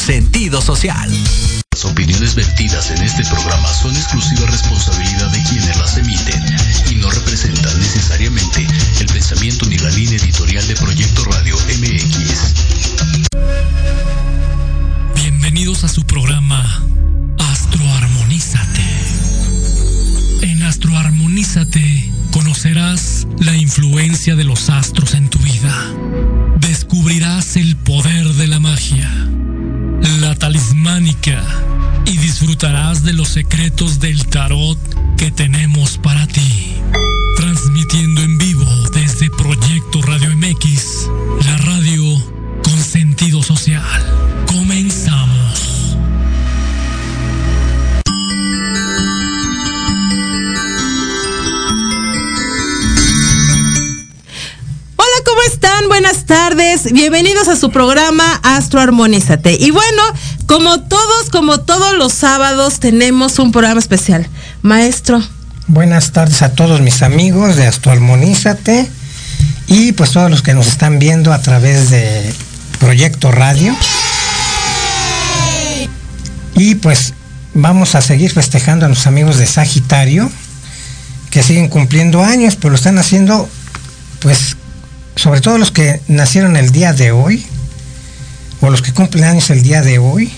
Sentido 0.00 0.62
social. 0.62 1.10
Las 1.72 1.84
opiniones 1.84 2.34
vertidas 2.34 2.90
en 2.90 3.02
este 3.02 3.22
programa 3.26 3.68
son 3.72 3.94
exclusiva 3.94 4.46
responsabilidad 4.46 5.30
de 5.30 5.42
quienes 5.44 5.76
las 5.76 5.96
emiten 5.98 6.42
y 6.90 6.94
no 6.96 7.10
representan 7.10 7.78
necesariamente 7.78 8.66
el 8.98 9.06
pensamiento 9.06 9.66
ni 9.66 9.76
la 9.76 9.90
línea 9.90 10.16
editorial 10.16 10.66
de 10.66 10.74
Proyecto 10.74 11.24
Radio 11.24 11.54
MX. 11.54 12.54
Bienvenidos 15.16 15.84
a 15.84 15.88
su 15.88 16.02
programa 16.04 16.82
Astroarmonízate. 17.38 18.82
En 20.40 20.62
Astroarmonízate 20.62 22.10
conocerás 22.32 23.26
la 23.38 23.54
influencia 23.54 24.34
de 24.34 24.44
los 24.44 24.70
astros 24.70 25.14
en 25.14 25.28
tu 25.28 25.38
vida. 25.40 25.76
Descubrirás 26.58 27.56
el 27.56 27.76
poder 27.76 28.28
de 28.34 28.46
la 28.46 28.60
magia, 28.60 29.10
la 30.20 30.34
talismánica 30.34 31.42
y 32.06 32.16
disfrutarás 32.16 33.02
de 33.02 33.12
los 33.12 33.28
secretos 33.28 34.00
del 34.00 34.26
tarot 34.26 34.78
que 35.16 35.30
tenemos 35.30 35.98
para 35.98 36.26
ti. 36.26 36.74
Transmitiendo 37.36 38.22
en 38.22 38.38
vivo 38.38 38.66
desde 38.94 39.30
Proyecto 39.30 40.02
Radio 40.02 40.34
MX, 40.36 41.08
la 41.46 41.56
radio 41.58 42.02
con 42.62 42.78
sentido 42.82 43.42
social. 43.42 43.82
Comenzamos. 44.46 45.09
Buenas 55.88 56.26
tardes. 56.26 56.92
Bienvenidos 56.92 57.48
a 57.48 57.56
su 57.56 57.70
programa 57.70 58.40
Astro 58.42 58.80
Armonízate. 58.80 59.56
Y 59.58 59.70
bueno, 59.70 60.02
como 60.46 60.80
todos, 60.80 61.30
como 61.30 61.60
todos 61.60 61.96
los 61.96 62.12
sábados, 62.12 62.80
tenemos 62.80 63.38
un 63.38 63.52
programa 63.52 63.80
especial. 63.80 64.28
Maestro. 64.62 65.22
Buenas 65.66 66.12
tardes 66.12 66.42
a 66.42 66.52
todos 66.52 66.80
mis 66.80 67.02
amigos 67.02 67.56
de 67.56 67.66
Astro 67.66 67.92
Armonízate 67.92 68.90
y 69.66 69.92
pues 69.92 70.12
todos 70.12 70.30
los 70.30 70.42
que 70.42 70.54
nos 70.54 70.66
están 70.66 70.98
viendo 70.98 71.32
a 71.32 71.40
través 71.40 71.90
de 71.90 72.32
Proyecto 72.78 73.30
Radio. 73.30 73.74
Y 76.54 76.74
pues 76.76 77.14
vamos 77.54 77.94
a 77.94 78.02
seguir 78.02 78.32
festejando 78.32 78.86
a 78.86 78.88
los 78.88 79.06
amigos 79.06 79.38
de 79.38 79.46
Sagitario 79.46 80.30
que 81.30 81.42
siguen 81.42 81.68
cumpliendo 81.68 82.22
años, 82.22 82.56
pero 82.56 82.70
lo 82.70 82.76
están 82.76 82.98
haciendo 82.98 83.48
pues 84.20 84.56
sobre 85.20 85.42
todo 85.42 85.58
los 85.58 85.70
que 85.70 86.00
nacieron 86.08 86.56
el 86.56 86.72
día 86.72 86.94
de 86.94 87.12
hoy, 87.12 87.44
o 88.62 88.70
los 88.70 88.80
que 88.80 88.94
cumplen 88.94 89.24
años 89.24 89.50
el 89.50 89.62
día 89.62 89.82
de 89.82 89.98
hoy, 89.98 90.32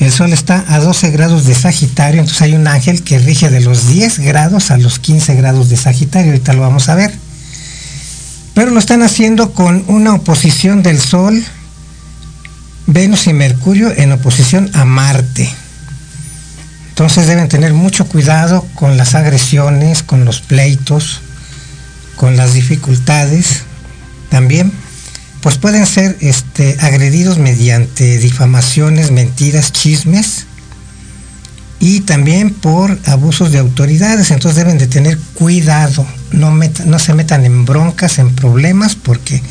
el 0.00 0.10
Sol 0.10 0.32
está 0.32 0.64
a 0.66 0.80
12 0.80 1.12
grados 1.12 1.44
de 1.44 1.54
Sagitario, 1.54 2.18
entonces 2.18 2.42
hay 2.42 2.54
un 2.54 2.66
ángel 2.66 3.04
que 3.04 3.20
rige 3.20 3.50
de 3.50 3.60
los 3.60 3.86
10 3.86 4.18
grados 4.18 4.72
a 4.72 4.76
los 4.76 4.98
15 4.98 5.36
grados 5.36 5.68
de 5.68 5.76
Sagitario, 5.76 6.32
ahorita 6.32 6.52
lo 6.52 6.62
vamos 6.62 6.88
a 6.88 6.96
ver. 6.96 7.14
Pero 8.54 8.72
lo 8.72 8.80
están 8.80 9.04
haciendo 9.04 9.52
con 9.52 9.84
una 9.86 10.14
oposición 10.14 10.82
del 10.82 11.00
Sol, 11.00 11.40
Venus 12.88 13.28
y 13.28 13.34
Mercurio 13.34 13.92
en 13.96 14.10
oposición 14.10 14.68
a 14.74 14.84
Marte. 14.84 15.48
Entonces 16.88 17.28
deben 17.28 17.48
tener 17.48 17.72
mucho 17.72 18.08
cuidado 18.08 18.66
con 18.74 18.96
las 18.96 19.14
agresiones, 19.14 20.02
con 20.02 20.24
los 20.24 20.40
pleitos, 20.40 21.20
con 22.16 22.36
las 22.36 22.54
dificultades 22.54 23.62
también, 24.30 24.72
pues 25.40 25.58
pueden 25.58 25.86
ser 25.86 26.16
este, 26.20 26.76
agredidos 26.80 27.38
mediante 27.38 28.18
difamaciones, 28.18 29.10
mentiras, 29.10 29.72
chismes 29.72 30.46
y 31.80 32.00
también 32.00 32.50
por 32.50 32.98
abusos 33.04 33.52
de 33.52 33.58
autoridades. 33.58 34.30
Entonces 34.30 34.56
deben 34.56 34.78
de 34.78 34.86
tener 34.86 35.18
cuidado, 35.34 36.06
no, 36.32 36.50
no 36.50 36.98
se 36.98 37.14
metan 37.14 37.44
en 37.44 37.66
broncas, 37.66 38.18
en 38.18 38.34
problemas, 38.34 38.94
porque 38.94 39.42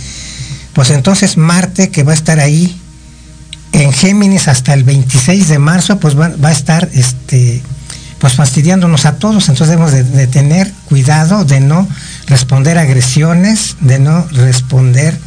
pues 0.74 0.90
entonces 0.90 1.38
Marte 1.38 1.90
que 1.90 2.02
va 2.02 2.14
a 2.14 2.16
estar 2.16 2.40
ahí 2.40 2.76
en 3.72 3.94
Géminis 3.94 4.48
hasta 4.48 4.74
el 4.74 4.84
26 4.84 5.48
de 5.48 5.60
marzo, 5.60 6.00
pues 6.00 6.18
va, 6.20 6.30
va 6.44 6.50
a 6.50 6.54
estar 6.54 6.90
este, 6.94 7.62
pues 8.18 8.34
fastidiándonos 8.34 9.06
a 9.06 9.18
todos. 9.18 9.50
Entonces 9.50 9.70
debemos 9.70 9.92
de, 9.92 10.04
de 10.04 10.28
tener 10.28 10.72
cuidado 10.86 11.46
de 11.46 11.60
no 11.60 11.88
responder 12.28 12.78
agresiones, 12.78 13.76
de 13.82 14.00
no 14.00 14.26
responder 14.32 15.18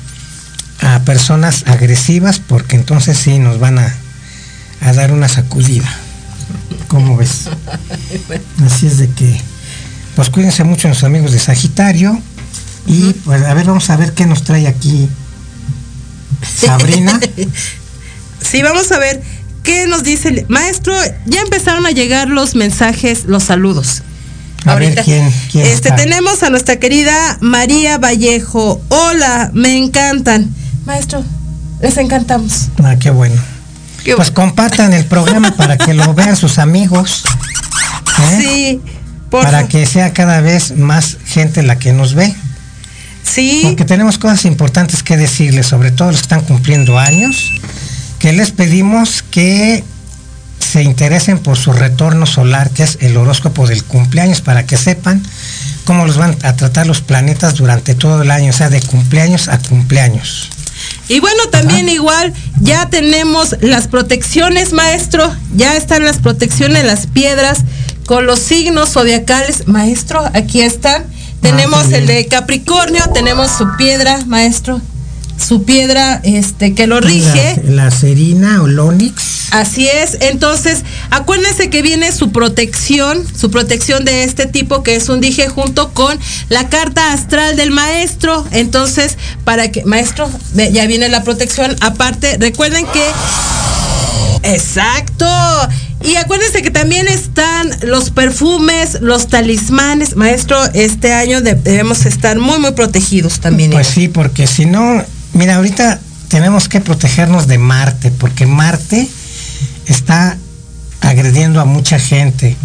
a 0.81 1.01
personas 1.01 1.65
agresivas, 1.67 2.41
porque 2.41 2.77
entonces 2.77 3.19
sí 3.19 3.39
nos 3.39 3.59
van 3.59 3.79
a, 3.79 3.95
a 4.81 4.93
dar 4.93 5.13
una 5.13 5.29
sacudida. 5.29 5.89
¿Cómo 6.89 7.17
ves? 7.17 7.49
Así 8.65 8.87
es 8.87 8.99
de 8.99 9.09
que, 9.11 9.41
pues 10.15 10.31
cuídense 10.31 10.65
mucho 10.65 10.89
los 10.89 11.05
amigos 11.05 11.33
de 11.33 11.39
Sagitario. 11.39 12.21
Y 12.87 13.13
pues 13.25 13.43
a 13.43 13.55
ver, 13.55 13.67
vamos 13.67 13.91
a 13.91 13.97
ver 13.97 14.13
qué 14.13 14.27
nos 14.27 14.45
trae 14.45 14.69
aquí 14.69 15.09
Sabrina. 16.43 17.19
sí, 18.41 18.63
vamos 18.63 18.91
a 18.93 18.99
ver 18.99 19.23
qué 19.63 19.87
nos 19.87 20.05
dice 20.05 20.29
el 20.29 20.47
maestro. 20.49 20.95
Ya 21.27 21.41
empezaron 21.41 21.87
a 21.87 21.91
llegar 21.91 22.29
los 22.29 22.55
mensajes, 22.55 23.25
los 23.25 23.45
saludos. 23.45 24.03
A 24.67 24.73
Ahorita. 24.73 24.97
ver, 24.97 25.05
¿quién, 25.05 25.33
quién 25.51 25.65
este, 25.67 25.89
está? 25.89 25.97
tenemos 25.97 26.43
a 26.43 26.51
nuestra 26.51 26.77
querida 26.77 27.39
María 27.41 27.99
Vallejo. 27.99 28.81
Hola, 28.89 29.51
me 29.55 29.77
encantan. 29.79 30.53
Maestro, 30.85 31.25
les 31.81 31.97
encantamos. 31.99 32.69
Ah, 32.83 32.97
qué 32.99 33.11
bueno. 33.11 33.41
Qué 34.05 34.17
pues 34.17 34.31
compartan 34.31 34.93
el 34.93 35.05
programa 35.05 35.53
para 35.53 35.79
que 35.79 35.95
lo 35.95 36.15
vean 36.15 36.37
sus 36.37 36.59
amigos. 36.59 37.23
¿eh? 38.33 38.39
Sí. 38.41 38.81
para 39.31 39.51
favor. 39.51 39.69
que 39.69 39.87
sea 39.87 40.13
cada 40.13 40.41
vez 40.41 40.77
más 40.77 41.17
gente 41.25 41.63
la 41.63 41.79
que 41.79 41.93
nos 41.93 42.15
ve. 42.15 42.35
Sí. 43.23 43.61
Porque 43.63 43.85
tenemos 43.85 44.19
cosas 44.19 44.45
importantes 44.45 45.03
que 45.03 45.17
decirles, 45.17 45.67
sobre 45.67 45.91
todo 45.91 46.09
los 46.09 46.19
que 46.19 46.23
están 46.23 46.43
cumpliendo 46.43 46.99
años, 46.99 47.53
que 48.19 48.33
les 48.33 48.51
pedimos 48.51 49.23
que 49.31 49.85
se 50.77 50.83
interesen 50.83 51.39
por 51.39 51.57
su 51.57 51.73
retorno 51.73 52.27
solar, 52.27 52.69
que 52.69 52.83
es 52.83 52.99
el 53.01 53.17
horóscopo 53.17 53.67
del 53.67 53.83
cumpleaños, 53.83 54.43
para 54.43 54.67
que 54.67 54.77
sepan 54.77 55.23
cómo 55.87 56.05
los 56.05 56.19
van 56.19 56.37
a 56.43 56.55
tratar 56.55 56.87
los 56.87 57.01
planetas 57.01 57.55
durante 57.55 57.95
todo 57.95 58.21
el 58.21 58.31
año, 58.31 58.51
o 58.51 58.53
sea, 58.53 58.69
de 58.69 58.83
cumpleaños 58.83 59.49
a 59.49 59.59
cumpleaños. 59.59 60.51
Y 61.09 61.21
bueno, 61.21 61.45
también 61.51 61.87
Ajá. 61.87 61.95
igual 61.95 62.35
ya 62.61 62.91
tenemos 62.91 63.57
las 63.63 63.89
protecciones, 63.89 64.75
maestro, 64.75 65.35
ya 65.55 65.79
están 65.79 66.05
las 66.05 66.19
protecciones, 66.19 66.85
las 66.85 67.07
piedras 67.07 67.61
con 68.05 68.27
los 68.27 68.39
signos 68.41 68.91
zodiacales. 68.91 69.69
Maestro, 69.69 70.23
aquí 70.35 70.61
están. 70.61 71.07
Tenemos 71.41 71.87
ah, 71.91 71.97
el 71.97 72.07
de 72.07 72.27
Capricornio, 72.27 73.03
tenemos 73.15 73.51
su 73.51 73.67
piedra, 73.79 74.27
maestro, 74.27 74.83
su 75.39 75.65
piedra 75.65 76.21
este 76.25 76.75
que 76.75 76.87
lo 76.87 77.01
rige. 77.01 77.61
La, 77.65 77.85
la 77.85 77.91
serina 77.91 78.63
o 78.63 78.67
Lonix. 78.67 79.37
Así 79.53 79.89
es. 79.89 80.19
Entonces, 80.21 80.83
acuérdense 81.11 81.71
que 81.71 81.83
viene 81.83 82.13
su 82.13 82.33
protección, 82.33 83.25
su 83.39 83.51
protección 83.51 84.05
de 84.05 84.25
este 84.25 84.47
tipo 84.47 84.83
que 84.83 84.97
es 84.97 85.09
un 85.09 85.21
dije 85.21 85.49
junto 85.49 85.93
con 85.93 86.19
la 86.49 86.69
carta 86.69 87.13
astral 87.13 87.57
del 87.57 87.71
maestro. 87.71 88.45
Entonces, 88.51 89.17
para 89.45 89.71
que 89.71 89.85
maestro, 89.85 90.29
ya 90.55 90.87
viene 90.87 91.09
la 91.09 91.23
protección. 91.23 91.77
Aparte, 91.81 92.37
recuerden 92.39 92.87
que 92.87 93.05
Exacto. 94.43 95.27
Y 96.05 96.15
acuérdense 96.17 96.63
que 96.63 96.71
también 96.71 97.09
están 97.09 97.71
los 97.83 98.11
perfumes, 98.11 98.99
los 99.01 99.29
talismanes. 99.29 100.15
Maestro, 100.15 100.59
este 100.75 101.13
año 101.13 101.41
debemos 101.41 102.07
estar 102.07 102.39
muy, 102.39 102.59
muy 102.59 102.73
protegidos 102.73 103.41
también. 103.41 103.73
Pues 103.73 103.89
sí, 103.89 104.09
porque 104.09 104.47
si 104.47 104.67
no, 104.67 105.03
mira, 105.37 105.57
ahorita 105.57 106.01
tenemos 106.29 106.69
que 106.69 106.81
protegernos 106.81 107.47
de 107.47 107.59
Marte, 107.59 108.11
porque 108.11 108.47
Marte 108.47 109.09
está 109.87 110.37
agrediendo 111.01 111.61
a 111.61 111.65
mucha 111.65 111.99
gente. 111.99 112.57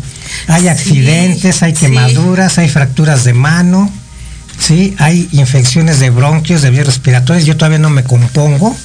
Hay 0.48 0.68
accidentes, 0.68 1.58
sí, 1.58 1.66
hay 1.66 1.74
quemaduras, 1.74 2.54
sí. 2.54 2.62
hay 2.62 2.70
fracturas 2.70 3.24
de 3.24 3.34
mano, 3.34 3.92
sí, 4.58 4.96
hay 4.98 5.28
infecciones 5.32 6.00
de 6.00 6.10
bronquios, 6.10 6.62
de 6.62 6.72
vías 6.72 6.86
respiratorias. 6.86 7.46
Yo 7.46 7.58
todavía 7.58 7.80
no 7.80 7.90
me 7.90 8.04
compongo 8.04 8.76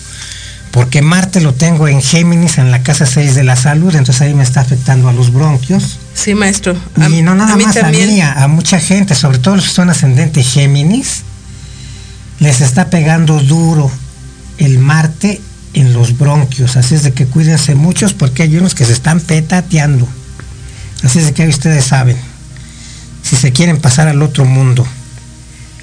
porque 0.76 1.00
Marte 1.00 1.40
lo 1.40 1.54
tengo 1.54 1.88
en 1.88 2.02
Géminis, 2.02 2.58
en 2.58 2.70
la 2.70 2.82
casa 2.82 3.06
6 3.06 3.34
de 3.34 3.44
la 3.44 3.56
salud, 3.56 3.94
entonces 3.94 4.20
ahí 4.20 4.34
me 4.34 4.42
está 4.42 4.60
afectando 4.60 5.08
a 5.08 5.12
los 5.14 5.32
bronquios. 5.32 5.98
Sí, 6.12 6.34
maestro. 6.34 6.76
A, 7.00 7.08
y 7.08 7.22
no 7.22 7.34
nada 7.34 7.54
a 7.54 7.56
más 7.56 7.74
también. 7.74 8.10
a 8.10 8.12
mí, 8.12 8.20
a, 8.20 8.44
a, 8.44 8.48
mucha 8.48 8.78
gente, 8.78 9.14
sobre 9.14 9.38
todo 9.38 9.56
los 9.56 9.64
que 9.64 9.70
son 9.72 9.88
ascendentes 9.88 10.46
Géminis, 10.46 11.22
les 12.40 12.60
está 12.60 12.90
pegando 12.90 13.40
duro 13.40 13.90
el 14.58 14.78
Marte 14.78 15.40
en 15.74 15.92
los 15.92 16.16
bronquios, 16.16 16.76
así 16.76 16.94
es 16.94 17.02
de 17.02 17.12
que 17.12 17.26
cuídense 17.26 17.74
muchos 17.74 18.14
porque 18.14 18.42
hay 18.42 18.56
unos 18.56 18.74
que 18.74 18.84
se 18.84 18.92
están 18.92 19.20
petateando. 19.20 20.08
Así 21.02 21.18
es 21.18 21.26
de 21.26 21.34
que 21.34 21.46
ustedes 21.46 21.84
saben, 21.84 22.16
si 23.22 23.36
se 23.36 23.52
quieren 23.52 23.78
pasar 23.78 24.08
al 24.08 24.22
otro 24.22 24.44
mundo. 24.44 24.86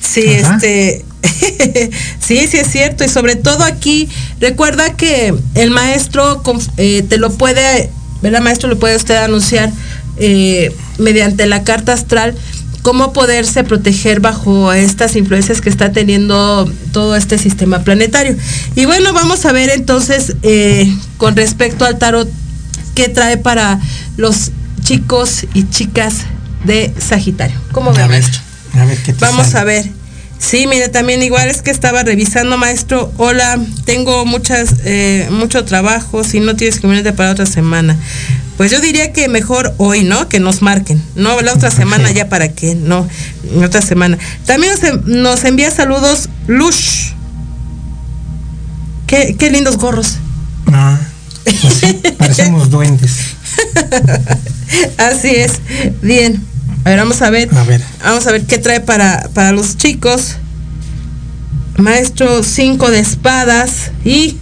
Sí, 0.01 0.37
Ajá. 0.41 0.55
este 0.55 1.05
sí, 2.19 2.47
sí 2.47 2.57
es 2.57 2.67
cierto. 2.67 3.03
Y 3.03 3.09
sobre 3.09 3.35
todo 3.35 3.63
aquí, 3.63 4.09
recuerda 4.39 4.95
que 4.95 5.33
el 5.55 5.71
maestro 5.71 6.41
eh, 6.77 7.03
te 7.07 7.17
lo 7.17 7.31
puede, 7.31 7.89
¿verdad, 8.21 8.41
maestro? 8.41 8.69
Lo 8.69 8.79
puede 8.79 8.95
usted 8.95 9.15
anunciar 9.15 9.71
eh, 10.17 10.75
mediante 10.97 11.45
la 11.45 11.63
carta 11.63 11.93
astral 11.93 12.35
cómo 12.83 13.13
poderse 13.13 13.63
proteger 13.63 14.19
bajo 14.19 14.71
estas 14.71 15.15
influencias 15.15 15.61
que 15.61 15.69
está 15.69 15.91
teniendo 15.91 16.71
todo 16.91 17.15
este 17.15 17.39
sistema 17.39 17.83
planetario. 17.83 18.35
Y 18.75 18.85
bueno, 18.85 19.13
vamos 19.13 19.45
a 19.45 19.51
ver 19.51 19.71
entonces 19.71 20.35
eh, 20.43 20.93
con 21.17 21.35
respecto 21.35 21.85
al 21.85 21.97
tarot 21.97 22.29
qué 22.93 23.09
trae 23.09 23.37
para 23.37 23.79
los 24.17 24.51
chicos 24.83 25.45
y 25.53 25.67
chicas 25.69 26.25
de 26.65 26.93
Sagitario. 26.99 27.59
¿Cómo? 27.71 27.91
A 27.91 28.85
ver 28.85 28.97
qué 28.97 29.13
Vamos 29.13 29.55
a 29.55 29.63
ver. 29.63 29.89
Sí, 30.37 30.67
mire, 30.67 30.89
también 30.89 31.23
igual 31.23 31.49
es 31.49 31.61
que 31.61 31.71
estaba 31.71 32.03
revisando, 32.03 32.57
maestro. 32.57 33.13
Hola, 33.15 33.57
tengo 33.85 34.25
muchas, 34.25 34.75
eh, 34.83 35.29
mucho 35.31 35.63
trabajo. 35.63 36.25
Si 36.25 36.41
no 36.41 36.57
tienes 36.57 36.81
que 36.81 36.87
venirte 36.87 37.13
para 37.13 37.31
otra 37.31 37.45
semana. 37.45 37.95
Pues 38.57 38.71
yo 38.71 38.79
diría 38.79 39.11
que 39.13 39.27
mejor 39.27 39.73
hoy, 39.77 40.03
¿no? 40.03 40.29
Que 40.29 40.39
nos 40.39 40.61
marquen. 40.61 41.01
No, 41.15 41.41
la 41.41 41.53
otra 41.53 41.71
semana 41.71 42.11
ya 42.11 42.29
para 42.29 42.49
qué. 42.49 42.75
No, 42.75 43.07
otra 43.63 43.81
semana. 43.81 44.17
También 44.45 44.73
nos, 45.05 45.43
envía 45.43 45.71
saludos 45.71 46.29
Lush. 46.47 47.11
Qué, 49.07 49.35
qué 49.37 49.49
lindos 49.49 49.77
gorros. 49.77 50.17
Ah, 50.71 50.99
pues 51.43 52.13
parecemos 52.17 52.69
duendes. 52.69 53.35
Así 54.97 55.29
es. 55.29 55.53
Bien. 56.01 56.43
A 56.85 56.89
ver, 56.89 56.99
vamos 56.99 57.21
a 57.21 57.29
ver. 57.29 57.49
A 57.55 57.63
ver. 57.63 57.81
Vamos 58.03 58.27
a 58.27 58.31
ver 58.31 58.43
qué 58.45 58.57
trae 58.57 58.81
para, 58.81 59.29
para 59.33 59.51
los 59.51 59.77
chicos. 59.77 60.37
Maestro 61.77 62.43
5 62.43 62.91
de 62.91 62.99
espadas 62.99 63.91
y 64.05 64.37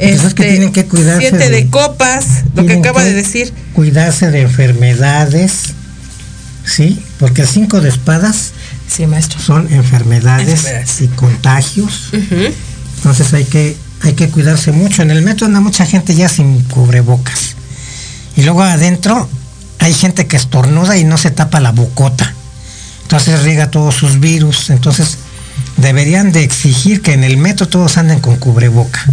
pues 0.00 0.24
es 0.24 0.34
que 0.34 0.44
tienen 0.44 0.72
que 0.72 0.86
cuidarse. 0.86 1.28
Siete 1.28 1.50
de, 1.50 1.68
copas, 1.68 2.44
lo 2.54 2.64
que 2.64 2.74
acaba 2.74 3.04
de 3.04 3.12
decir. 3.12 3.52
Cuidarse 3.74 4.30
de 4.30 4.40
enfermedades, 4.42 5.74
¿sí? 6.64 7.02
Porque 7.18 7.46
cinco 7.46 7.80
de 7.80 7.90
espadas 7.90 8.52
sí, 8.88 9.06
maestro. 9.06 9.40
son 9.40 9.72
enfermedades, 9.72 11.00
y 11.00 11.08
contagios. 11.08 12.10
Entonces 12.96 13.32
hay 13.34 13.44
que, 13.44 13.76
hay 14.02 14.14
que 14.14 14.28
cuidarse 14.30 14.72
mucho. 14.72 15.02
En 15.02 15.10
el 15.10 15.22
metro 15.22 15.46
anda 15.46 15.60
mucha 15.60 15.84
gente 15.84 16.14
ya 16.14 16.28
sin 16.28 16.62
cubrebocas. 16.64 17.56
Y 18.36 18.42
luego 18.42 18.62
adentro 18.62 19.28
hay 19.78 19.92
gente 19.92 20.26
que 20.26 20.36
estornuda 20.36 20.96
y 20.96 21.04
no 21.04 21.18
se 21.18 21.30
tapa 21.30 21.60
la 21.60 21.72
bocota. 21.72 22.34
Entonces 23.02 23.42
riega 23.42 23.70
todos 23.70 23.94
sus 23.94 24.18
virus. 24.18 24.70
Entonces 24.70 25.18
deberían 25.76 26.32
de 26.32 26.42
exigir 26.42 27.02
que 27.02 27.12
en 27.12 27.24
el 27.24 27.36
metro 27.36 27.68
todos 27.68 27.98
anden 27.98 28.20
con 28.20 28.36
cubreboca. 28.36 29.04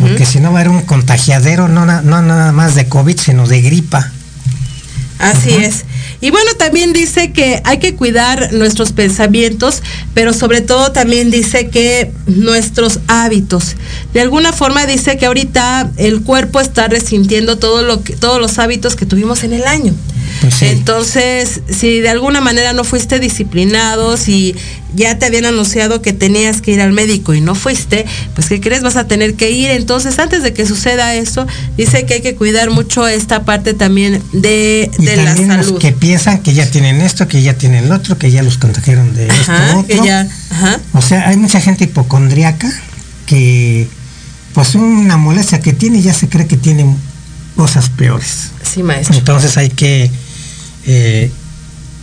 Porque 0.00 0.26
si 0.26 0.40
no 0.40 0.52
va 0.52 0.58
a 0.58 0.62
haber 0.62 0.72
un 0.72 0.82
contagiadero, 0.82 1.68
no, 1.68 1.86
no 1.86 2.22
nada 2.22 2.52
más 2.52 2.74
de 2.74 2.88
COVID, 2.88 3.18
sino 3.18 3.46
de 3.46 3.60
gripa. 3.62 4.12
Así 5.18 5.50
es. 5.50 5.84
Y 6.20 6.30
bueno, 6.30 6.52
también 6.54 6.92
dice 6.92 7.32
que 7.32 7.60
hay 7.64 7.78
que 7.78 7.94
cuidar 7.94 8.52
nuestros 8.52 8.92
pensamientos, 8.92 9.82
pero 10.14 10.32
sobre 10.32 10.60
todo 10.60 10.92
también 10.92 11.30
dice 11.30 11.68
que 11.68 12.12
nuestros 12.26 13.00
hábitos. 13.06 13.76
De 14.14 14.20
alguna 14.20 14.52
forma 14.52 14.86
dice 14.86 15.16
que 15.16 15.26
ahorita 15.26 15.90
el 15.96 16.22
cuerpo 16.22 16.60
está 16.60 16.88
resintiendo 16.88 17.58
todo 17.58 17.82
lo 17.82 18.02
que, 18.02 18.16
todos 18.16 18.40
los 18.40 18.58
hábitos 18.58 18.96
que 18.96 19.06
tuvimos 19.06 19.44
en 19.44 19.52
el 19.52 19.64
año. 19.64 19.94
Pues 20.40 20.62
Entonces, 20.62 21.62
si 21.68 22.00
de 22.00 22.10
alguna 22.10 22.40
manera 22.40 22.72
no 22.72 22.84
fuiste 22.84 23.18
disciplinado, 23.18 24.16
si 24.16 24.54
ya 24.94 25.18
te 25.18 25.26
habían 25.26 25.44
anunciado 25.44 26.00
que 26.00 26.12
tenías 26.12 26.62
que 26.62 26.72
ir 26.72 26.80
al 26.80 26.92
médico 26.92 27.34
y 27.34 27.40
no 27.40 27.54
fuiste, 27.54 28.06
pues 28.34 28.48
¿qué 28.48 28.60
crees? 28.60 28.82
Vas 28.82 28.96
a 28.96 29.06
tener 29.06 29.34
que 29.34 29.50
ir. 29.50 29.70
Entonces, 29.70 30.18
antes 30.18 30.42
de 30.42 30.52
que 30.52 30.66
suceda 30.66 31.14
eso, 31.14 31.46
dice 31.76 32.06
que 32.06 32.14
hay 32.14 32.20
que 32.22 32.34
cuidar 32.36 32.70
mucho 32.70 33.06
esta 33.06 33.44
parte 33.44 33.74
también 33.74 34.22
de, 34.32 34.90
de 34.98 35.16
la 35.16 35.36
salud. 35.36 35.72
Los 35.72 35.80
que 35.80 35.92
piensan 35.92 36.42
que 36.42 36.54
ya 36.54 36.70
tienen 36.70 37.00
esto, 37.00 37.28
que 37.28 37.42
ya 37.42 37.54
tienen 37.54 37.88
lo 37.88 37.96
otro, 37.96 38.16
que 38.18 38.30
ya 38.30 38.42
los 38.42 38.58
contagiaron 38.58 39.14
de 39.14 39.26
esto, 39.26 39.52
otro. 39.76 40.02
O 40.92 41.02
sea, 41.02 41.28
hay 41.28 41.36
mucha 41.36 41.60
gente 41.60 41.84
hipocondriaca 41.84 42.70
que, 43.26 43.88
pues 44.54 44.74
una 44.74 45.16
molestia 45.16 45.60
que 45.60 45.72
tiene, 45.72 46.00
ya 46.00 46.14
se 46.14 46.28
cree 46.28 46.46
que 46.46 46.56
tiene 46.56 46.86
cosas 47.56 47.90
peores. 47.90 48.50
Sí, 48.62 48.82
maestro. 48.82 49.16
Entonces 49.16 49.56
hay 49.56 49.68
que 49.68 50.10
eh, 50.90 51.30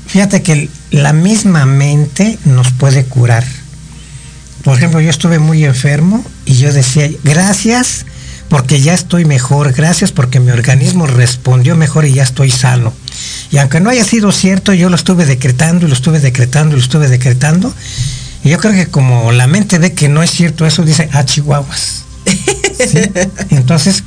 fíjate 0.06 0.44
que 0.44 0.70
la 0.92 1.12
misma 1.12 1.65
mente 1.65 2.38
nos 2.46 2.72
puede 2.72 3.04
curar. 3.04 3.44
Por 4.63 4.77
ejemplo, 4.77 5.01
yo 5.01 5.10
estuve 5.10 5.39
muy 5.39 5.65
enfermo 5.65 6.24
y 6.46 6.58
yo 6.58 6.72
decía, 6.72 7.10
gracias 7.24 8.06
porque 8.48 8.82
ya 8.82 8.94
estoy 8.94 9.25
mejor, 9.25 9.74
gracias 9.74 10.12
porque 10.12 10.39
mi 10.39 10.51
organismo 10.51 11.08
respondió 11.08 11.75
mejor 11.75 12.06
y 12.06 12.13
ya 12.13 12.22
estoy 12.22 12.51
sano. 12.51 12.94
Y 13.50 13.58
aunque 13.58 13.80
no 13.80 13.89
haya 13.89 14.06
sido 14.06 14.32
cierto, 14.32 14.72
yo 14.72 14.89
lo 14.89 14.96
estuve 14.96 15.25
decretando 15.25 15.88
y 15.88 15.89
lo 15.89 15.96
estuve 15.96 16.20
decretando 16.20 16.75
y 16.75 16.77
lo 16.77 16.84
estuve 16.84 17.08
decretando. 17.08 17.74
Y 18.44 18.50
yo 18.50 18.60
creo 18.60 18.74
que 18.74 18.86
como 18.86 19.32
la 19.32 19.48
mente 19.48 19.80
ve 19.80 19.94
que 19.94 20.10
no 20.10 20.22
es 20.22 20.30
cierto 20.30 20.68
eso, 20.68 20.84
dice, 20.84 21.10
ah, 21.12 21.25
chihuahuas. 21.25 22.04
Entonces 23.50 24.04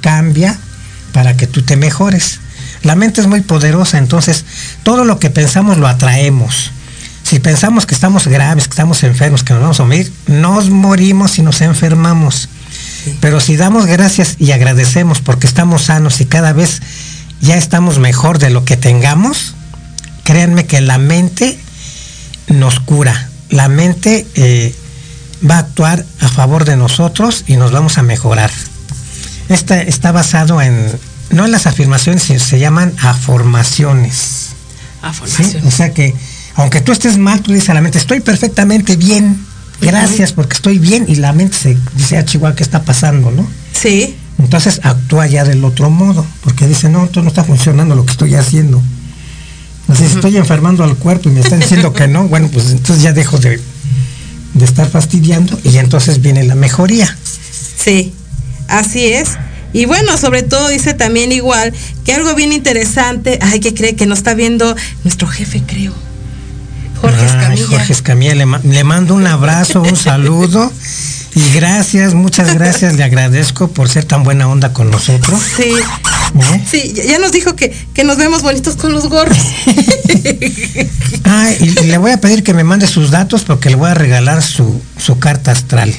cambia 0.00 0.58
para 1.12 1.36
que 1.36 1.46
tú 1.46 1.62
te 1.62 1.76
mejores. 1.76 2.40
La 2.82 2.96
mente 2.96 3.20
es 3.20 3.26
muy 3.26 3.40
poderosa, 3.40 3.98
entonces 3.98 4.44
todo 4.82 5.04
lo 5.04 5.18
que 5.18 5.30
pensamos 5.30 5.78
lo 5.78 5.86
atraemos. 5.86 6.72
Si 7.22 7.38
pensamos 7.38 7.86
que 7.86 7.94
estamos 7.94 8.26
graves, 8.26 8.64
que 8.64 8.72
estamos 8.72 9.04
enfermos, 9.04 9.44
que 9.44 9.54
nos 9.54 9.62
vamos 9.62 9.80
a 9.80 9.84
morir, 9.84 10.12
nos 10.26 10.70
morimos 10.70 11.38
y 11.38 11.42
nos 11.42 11.60
enfermamos. 11.60 12.48
Pero 13.20 13.40
si 13.40 13.56
damos 13.56 13.86
gracias 13.86 14.36
y 14.38 14.52
agradecemos 14.52 15.20
porque 15.20 15.46
estamos 15.46 15.82
sanos 15.84 16.20
y 16.20 16.26
cada 16.26 16.52
vez 16.52 16.82
ya 17.40 17.56
estamos 17.56 17.98
mejor 17.98 18.38
de 18.38 18.50
lo 18.50 18.64
que 18.64 18.76
tengamos, 18.76 19.54
créanme 20.24 20.66
que 20.66 20.80
la 20.80 20.98
mente 20.98 21.58
nos 22.48 22.80
cura. 22.80 23.28
La 23.50 23.68
mente 23.68 24.26
eh, 24.34 24.74
va 25.48 25.56
a 25.56 25.60
actuar 25.60 26.04
a 26.20 26.28
favor 26.28 26.64
de 26.64 26.76
nosotros 26.76 27.44
y 27.46 27.56
nos 27.56 27.72
vamos 27.72 27.98
a 27.98 28.02
mejorar. 28.02 28.50
Este 29.48 29.88
está 29.88 30.12
basado 30.12 30.62
en, 30.62 30.90
no 31.32 31.44
en 31.44 31.52
las 31.52 31.66
afirmaciones, 31.66 32.22
se 32.22 32.58
llaman 32.58 32.92
afirmaciones. 33.00 34.50
Afirmaciones. 35.02 35.64
O 35.64 35.70
sea 35.70 35.92
que, 35.92 36.14
aunque 36.54 36.80
tú 36.80 36.92
estés 36.92 37.18
mal, 37.18 37.40
tú 37.40 37.52
dices 37.52 37.70
a 37.70 37.74
la 37.74 37.80
mente, 37.80 37.98
estoy 37.98 38.20
perfectamente 38.20 38.96
bien, 38.96 39.44
gracias 39.80 40.32
porque 40.32 40.54
estoy 40.54 40.78
bien, 40.78 41.06
y 41.08 41.16
la 41.16 41.32
mente 41.32 41.56
se 41.56 41.78
dice, 41.96 42.18
ah, 42.18 42.24
Chihuahua, 42.24 42.54
¿qué 42.54 42.62
está 42.62 42.82
pasando, 42.82 43.30
no? 43.30 43.48
Sí. 43.72 44.16
Entonces 44.38 44.80
actúa 44.82 45.26
ya 45.26 45.44
del 45.44 45.64
otro 45.64 45.90
modo, 45.90 46.24
porque 46.42 46.66
dice, 46.66 46.88
no, 46.88 47.04
esto 47.04 47.22
no 47.22 47.28
está 47.28 47.44
funcionando 47.44 47.94
lo 47.94 48.04
que 48.04 48.12
estoy 48.12 48.34
haciendo. 48.34 48.82
Entonces, 49.82 50.14
estoy 50.14 50.36
enfermando 50.36 50.84
al 50.84 50.96
cuerpo 50.96 51.28
y 51.28 51.32
me 51.32 51.40
están 51.40 51.60
diciendo 51.60 51.92
que 51.92 52.06
no, 52.06 52.28
bueno, 52.28 52.48
pues 52.52 52.70
entonces 52.70 53.02
ya 53.02 53.12
dejo 53.12 53.38
de, 53.38 53.60
de 54.54 54.64
estar 54.64 54.88
fastidiando 54.88 55.58
y 55.64 55.76
entonces 55.78 56.22
viene 56.22 56.44
la 56.44 56.54
mejoría. 56.54 57.14
Sí, 57.76 58.14
así 58.68 59.06
es. 59.06 59.30
Y 59.72 59.86
bueno, 59.86 60.16
sobre 60.18 60.42
todo 60.42 60.68
dice 60.68 60.94
también 60.94 61.32
igual 61.32 61.72
que 62.04 62.12
algo 62.12 62.34
bien 62.34 62.52
interesante, 62.52 63.38
ay, 63.40 63.60
que 63.60 63.74
cree 63.74 63.96
que 63.96 64.06
nos 64.06 64.18
está 64.18 64.34
viendo 64.34 64.76
nuestro 65.04 65.26
jefe, 65.26 65.62
creo. 65.66 65.92
Jorge 67.00 67.26
Escamilla. 67.26 67.66
Jorge 67.66 67.92
Escamilla, 67.92 68.34
le, 68.34 68.84
mando 68.84 69.14
un 69.14 69.26
abrazo, 69.26 69.82
un 69.82 69.96
saludo. 69.96 70.72
Y 71.34 71.54
gracias, 71.54 72.12
muchas 72.12 72.54
gracias, 72.54 72.94
le 72.94 73.04
agradezco 73.04 73.68
por 73.68 73.88
ser 73.88 74.04
tan 74.04 74.22
buena 74.22 74.48
onda 74.48 74.74
con 74.74 74.90
nosotros. 74.90 75.40
Sí. 75.56 75.72
¿Eh? 75.72 76.64
Sí, 76.70 76.92
ya 76.92 77.18
nos 77.18 77.32
dijo 77.32 77.56
que, 77.56 77.74
que, 77.94 78.04
nos 78.04 78.18
vemos 78.18 78.42
bonitos 78.42 78.76
con 78.76 78.92
los 78.92 79.08
gorros. 79.08 79.36
ah, 81.24 81.50
y, 81.58 81.70
le 81.70 81.98
voy 81.98 82.10
a 82.10 82.20
pedir 82.20 82.42
que 82.42 82.52
me 82.52 82.64
mande 82.64 82.86
sus 82.86 83.10
datos 83.10 83.44
porque 83.44 83.70
le 83.70 83.76
voy 83.76 83.90
a 83.90 83.94
regalar 83.94 84.42
su, 84.42 84.80
su 84.98 85.18
carta 85.18 85.52
astral. 85.52 85.94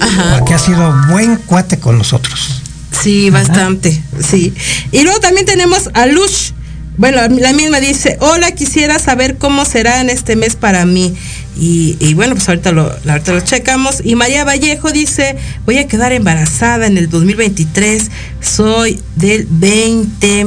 Ajá. 0.00 0.36
Porque 0.38 0.54
ha 0.54 0.58
sido 0.58 0.92
buen 1.08 1.36
cuate 1.36 1.78
con 1.78 1.96
nosotros. 1.96 2.63
Sí, 3.02 3.30
bastante, 3.30 4.00
sí. 4.20 4.54
Y 4.92 5.02
luego 5.02 5.20
también 5.20 5.46
tenemos 5.46 5.90
a 5.94 6.06
Luz. 6.06 6.54
Bueno, 6.96 7.20
la 7.28 7.52
misma 7.52 7.80
dice, 7.80 8.16
hola, 8.20 8.52
quisiera 8.52 9.00
saber 9.00 9.36
cómo 9.36 9.64
será 9.64 10.00
en 10.00 10.10
este 10.10 10.36
mes 10.36 10.54
para 10.54 10.86
mí. 10.86 11.14
Y, 11.56 12.14
bueno, 12.14 12.34
pues 12.34 12.48
ahorita 12.48 12.72
lo, 12.72 12.92
ahorita 13.08 13.32
lo 13.32 13.40
checamos. 13.40 14.00
Y 14.04 14.16
María 14.16 14.44
Vallejo 14.44 14.90
dice, 14.92 15.36
voy 15.64 15.78
a 15.78 15.86
quedar 15.86 16.12
embarazada 16.12 16.86
en 16.86 16.98
el 16.98 17.08
2023. 17.08 18.10
Soy 18.40 19.00
del 19.16 19.46
20 19.50 20.46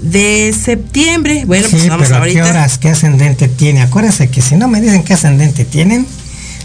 de 0.00 0.52
septiembre. 0.52 1.44
Bueno, 1.46 1.66
pues 1.70 1.88
vamos 1.88 2.06
pero 2.08 2.20
ahorita. 2.20 2.42
¿Qué 2.42 2.50
horas, 2.50 2.78
qué 2.78 2.88
ascendente 2.90 3.48
tiene? 3.48 3.82
Acuérdense 3.82 4.28
que 4.28 4.42
si 4.42 4.56
no 4.56 4.68
me 4.68 4.80
dicen 4.80 5.02
qué 5.04 5.14
ascendente 5.14 5.64
tienen, 5.64 6.06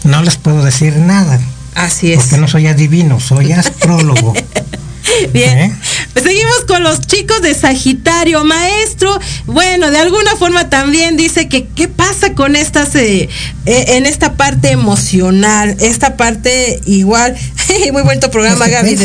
no 0.04 0.22
les 0.22 0.36
puedo 0.36 0.64
decir 0.64 0.96
nada. 0.96 1.40
Así 1.74 2.12
es. 2.12 2.18
Porque 2.18 2.38
no 2.38 2.48
soy 2.48 2.66
adivino, 2.66 3.20
soy 3.20 3.52
astrólogo. 3.52 4.34
Bien, 5.32 5.58
¿Eh? 5.58 5.76
pues 6.12 6.24
seguimos 6.24 6.64
con 6.66 6.82
los 6.82 7.00
chicos 7.00 7.42
de 7.42 7.54
Sagitario, 7.54 8.44
maestro. 8.44 9.18
Bueno, 9.46 9.90
de 9.90 9.98
alguna 9.98 10.36
forma 10.36 10.68
también 10.68 11.16
dice 11.16 11.48
que 11.48 11.68
qué 11.68 11.88
pasa 11.88 12.34
con 12.34 12.56
estas, 12.56 12.94
eh, 12.94 13.28
eh, 13.66 13.84
en 13.88 14.06
esta 14.06 14.34
parte 14.34 14.70
emocional? 14.70 15.76
Esta 15.80 16.16
parte 16.16 16.80
igual, 16.86 17.36
muy 17.92 18.02
vuelto 18.02 18.30
programa, 18.30 18.68
Gaby. 18.68 18.98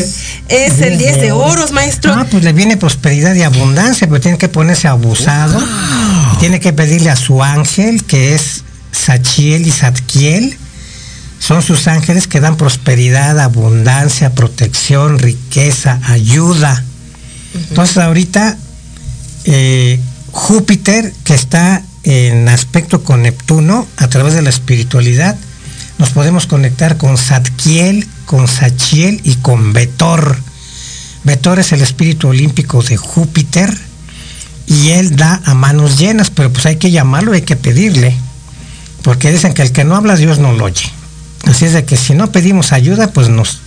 Es 0.49 0.81
el 0.81 0.97
10 0.97 1.21
de 1.21 1.31
oros, 1.31 1.71
maestro. 1.71 2.13
Ah, 2.13 2.25
pues 2.29 2.43
le 2.43 2.53
viene 2.53 2.77
prosperidad 2.77 3.35
y 3.35 3.43
abundancia, 3.43 4.07
pero 4.07 4.21
tiene 4.21 4.37
que 4.37 4.49
ponerse 4.49 4.87
abusado. 4.87 5.61
Tiene 6.39 6.59
que 6.59 6.73
pedirle 6.73 7.09
a 7.09 7.15
su 7.15 7.43
ángel, 7.43 8.03
que 8.03 8.35
es 8.35 8.63
Sachiel 8.91 9.65
y 9.67 9.71
Zadkiel. 9.71 10.57
Son 11.45 11.61
sus 11.61 11.87
ángeles 11.87 12.25
que 12.25 12.39
dan 12.39 12.57
prosperidad, 12.57 13.39
abundancia, 13.39 14.33
protección, 14.33 15.19
riqueza, 15.19 15.99
ayuda. 16.03 16.83
Entonces 17.69 17.99
ahorita 17.99 18.57
eh, 19.43 19.99
Júpiter, 20.31 21.13
que 21.23 21.35
está 21.35 21.83
en 22.01 22.49
aspecto 22.49 23.03
con 23.03 23.21
Neptuno, 23.21 23.87
a 23.97 24.07
través 24.07 24.33
de 24.33 24.41
la 24.41 24.49
espiritualidad, 24.49 25.35
nos 25.99 26.09
podemos 26.09 26.47
conectar 26.47 26.97
con 26.97 27.15
Zadkiel, 27.15 28.07
con 28.25 28.47
Sachiel 28.47 29.21
y 29.23 29.35
con 29.35 29.71
Betor. 29.71 30.35
Betor 31.25 31.59
es 31.59 31.71
el 31.73 31.81
espíritu 31.81 32.29
olímpico 32.29 32.81
de 32.81 32.97
Júpiter 32.97 33.71
y 34.65 34.89
él 34.89 35.15
da 35.15 35.43
a 35.45 35.53
manos 35.53 35.99
llenas, 35.99 36.31
pero 36.31 36.51
pues 36.51 36.65
hay 36.65 36.77
que 36.77 36.89
llamarlo, 36.89 37.33
hay 37.33 37.43
que 37.43 37.55
pedirle, 37.55 38.15
porque 39.03 39.31
dicen 39.31 39.53
que 39.53 39.61
el 39.61 39.71
que 39.71 39.83
no 39.83 39.95
habla 39.95 40.15
Dios 40.15 40.39
no 40.39 40.51
lo 40.51 40.65
oye. 40.65 40.94
Así 41.45 41.65
es 41.65 41.73
de 41.73 41.85
que 41.85 41.97
si 41.97 42.13
no 42.13 42.31
pedimos 42.31 42.71
ayuda, 42.73 43.07
pues 43.07 43.29
nos, 43.29 43.59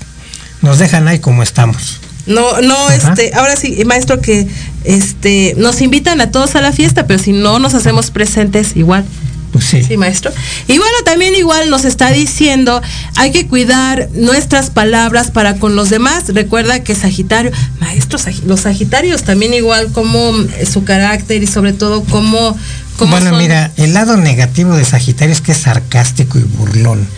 nos 0.63 0.79
dejan 0.79 1.09
ahí 1.09 1.19
como 1.19 1.43
estamos. 1.43 2.01
No, 2.27 2.61
no, 2.61 2.91
este, 2.91 3.33
ahora 3.35 3.57
sí, 3.57 3.83
maestro, 3.87 4.21
que 4.21 4.47
este, 4.85 5.55
nos 5.57 5.81
invitan 5.81 6.21
a 6.21 6.31
todos 6.31 6.57
a 6.57 6.61
la 6.61 6.73
fiesta, 6.73 7.07
pero 7.07 7.19
si 7.19 7.33
no 7.33 7.59
nos 7.59 7.75
hacemos 7.75 8.11
presentes, 8.11 8.77
igual. 8.77 9.05
Pues 9.53 9.65
sí. 9.65 9.83
Sí, 9.83 9.97
maestro. 9.97 10.31
Y 10.67 10.77
bueno, 10.77 10.95
también 11.07 11.35
igual 11.35 11.71
nos 11.71 11.87
está 11.87 12.11
diciendo, 12.11 12.83
hay 13.17 13.33
que 13.33 13.47
cuidar 13.47 14.11
nuestras 14.13 14.69
palabras 14.69 15.31
para 15.31 15.55
con 15.57 15.75
los 15.75 15.89
demás. 15.89 16.25
Recuerda 16.29 16.81
que 16.85 16.95
Sagitario, 16.95 17.51
maestro, 17.81 18.19
los 18.45 18.61
Sagitarios 18.61 19.23
también 19.23 19.55
igual 19.55 19.91
como 19.93 20.33
su 20.71 20.85
carácter 20.85 21.43
y 21.43 21.47
sobre 21.47 21.73
todo 21.73 22.05
como... 22.05 22.59
bueno, 22.99 23.33
mira, 23.39 23.73
el 23.77 23.95
lado 23.95 24.19
negativo 24.19 24.75
de 24.75 24.85
Sagitario 24.85 25.33
es 25.33 25.41
que 25.41 25.53
es 25.53 25.59
sarcástico 25.59 26.39
y 26.39 26.43
burlón. 26.43 27.09